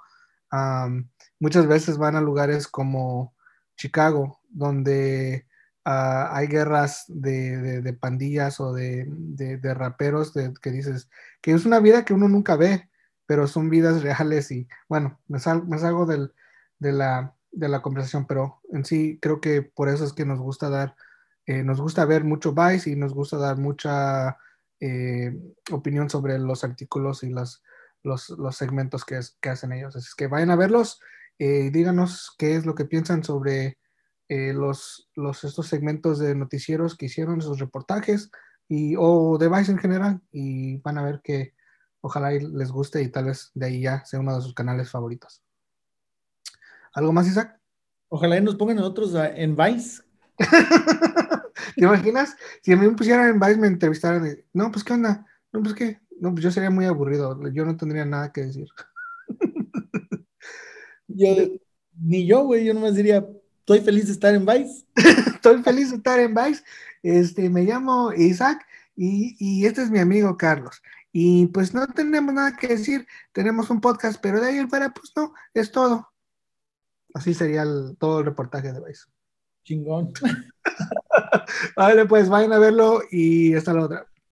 muchas 1.38 1.68
veces 1.68 2.00
van 2.00 2.16
a 2.16 2.22
lugares 2.22 2.68
como 2.68 3.36
Chicago, 3.76 4.40
donde 4.50 5.46
ah, 5.86 6.30
hay 6.36 6.48
guerras 6.48 7.06
de, 7.08 7.98
pandillas 8.00 8.60
o 8.60 8.74
de, 8.74 9.60
raperos 9.64 10.34
que 10.62 10.72
dices 10.72 11.10
que 11.42 11.52
es 11.52 11.66
una 11.66 11.80
vida 11.80 12.06
que 12.06 12.14
uno 12.14 12.28
nunca 12.28 12.56
ve, 12.56 12.90
pero 13.26 13.48
son 13.48 13.70
vidas 13.70 14.04
reales 14.04 14.52
y 14.52 14.68
bueno, 14.88 15.20
me, 15.28 15.40
salgo 15.40 16.06
del, 16.06 16.34
de, 16.80 16.92
la, 16.92 17.36
de 17.52 17.70
la 17.70 17.82
conversación, 17.82 18.26
pero 18.28 18.62
en 18.72 18.86
sí 18.86 19.20
creo 19.22 19.42
que 19.42 19.62
por 19.62 19.90
eso 19.90 20.06
es 20.06 20.14
que 20.14 20.26
nos 20.26 20.40
gusta 20.40 20.70
dar, 20.70 20.96
eh, 21.46 21.64
nos 21.64 21.82
gusta 21.82 22.06
ver 22.06 22.24
mucho 22.24 22.54
Vice 22.54 22.90
y 22.90 22.96
nos 22.96 23.14
gusta 23.14 23.38
dar 23.38 23.58
mucha 23.58 24.38
eh, 24.80 25.34
opinión 25.72 26.10
sobre 26.10 26.40
los 26.40 26.64
artículos 26.64 27.24
y 27.24 27.30
los, 27.30 27.64
los, 28.04 28.56
segmentos 28.56 29.06
que, 29.06 29.20
que, 29.40 29.50
hacen 29.50 29.74
ellos. 29.74 29.96
Así 29.96 30.10
que 30.18 30.28
vayan 30.28 30.52
a 30.52 30.56
verlos, 30.56 31.00
eh, 31.40 31.70
díganos 31.72 32.36
qué 32.38 32.56
es 32.56 32.66
lo 32.66 32.76
que 32.76 32.86
piensan 32.86 33.24
sobre 33.24 33.78
eh, 34.32 34.54
los, 34.54 35.10
los, 35.14 35.44
estos 35.44 35.68
segmentos 35.68 36.18
de 36.18 36.36
noticieros 36.36 36.96
que 36.96 37.08
hicieron, 37.08 37.40
esos 37.40 37.60
reportajes 37.60 38.32
y, 38.70 38.96
o 38.98 39.38
de 39.38 39.50
Vice 39.50 39.74
en 39.74 39.78
general 39.78 40.22
y 40.32 40.78
van 40.78 40.98
a 40.98 41.04
ver 41.04 41.20
que 41.22 41.54
ojalá 42.00 42.32
les 42.32 42.72
guste 42.72 43.02
y 43.02 43.10
tal 43.10 43.26
vez 43.26 43.52
de 43.56 43.66
ahí 43.66 43.82
ya 43.82 44.06
sea 44.06 44.22
uno 44.22 44.34
de 44.34 44.42
sus 44.42 44.54
canales 44.54 44.90
favoritos. 44.90 45.44
¿Algo 46.94 47.12
más, 47.12 47.28
Isaac? 47.28 47.60
Ojalá 48.08 48.40
nos 48.40 48.56
pongan 48.56 48.78
nosotros 48.78 49.14
en 49.36 49.58
Vice. 49.58 50.02
¿Te 51.76 51.84
imaginas? 51.84 52.38
Si 52.62 52.72
a 52.72 52.78
mí 52.78 52.88
me 52.88 52.96
pusieran 52.96 53.32
en 53.32 53.38
Vice, 53.38 53.58
me 53.58 53.68
entrevistaran. 53.68 54.26
no, 54.54 54.72
pues, 54.72 54.86
¿qué 54.86 54.94
onda? 54.94 55.28
No, 55.52 55.62
pues, 55.62 55.74
¿qué? 55.74 56.00
No, 56.22 56.32
pues 56.32 56.42
yo 56.42 56.52
sería 56.52 56.70
muy 56.70 56.86
aburrido. 56.86 57.38
Yo 57.52 57.66
no 57.66 57.76
tendría 57.76 58.06
nada 58.06 58.32
que 58.32 58.46
decir. 58.46 58.70
yo, 61.10 61.36
ni 62.00 62.26
yo, 62.26 62.46
güey. 62.46 62.64
Yo 62.64 62.74
nomás 62.74 62.96
diría, 62.96 63.28
estoy 63.62 63.82
feliz 63.82 64.08
de 64.08 64.14
estar 64.14 64.34
en 64.34 64.46
Vice. 64.46 64.86
estoy 65.36 65.64
feliz 65.64 65.92
de 65.92 65.98
estar 65.98 66.20
en 66.20 66.34
Vice. 66.34 66.64
Este, 67.04 67.50
me 67.50 67.64
llamo 67.64 68.12
Isaac 68.14 68.66
y, 68.96 69.36
y 69.40 69.66
este 69.66 69.84
es 69.84 69.90
mi 69.90 70.00
amigo 70.00 70.36
Carlos. 70.38 70.82
Y 71.14 71.48
pues 71.48 71.74
no 71.74 71.88
tenemos 71.88 72.34
nada 72.34 72.56
que 72.58 72.68
decir. 72.68 73.08
Tenemos 73.32 73.70
un 73.70 73.82
podcast, 73.82 74.20
pero 74.22 74.42
de 74.42 74.48
ahí 74.48 74.58
en 74.58 74.70
fuera, 74.70 74.94
pues 74.94 75.12
no, 75.16 75.34
es 75.54 75.72
todo. 75.72 76.12
Así 77.14 77.34
sería 77.34 77.64
todo 78.00 78.20
el 78.20 78.26
reportaje 78.26 78.72
de 78.72 78.80
Vice. 78.80 79.06
Chingón. 79.64 80.12
vale, 81.76 82.06
pues 82.06 82.30
vayan 82.30 82.54
a 82.54 82.60
verlo 82.60 83.02
y 83.12 83.54
hasta 83.54 83.74
la 83.74 83.86
otra. 83.86 84.08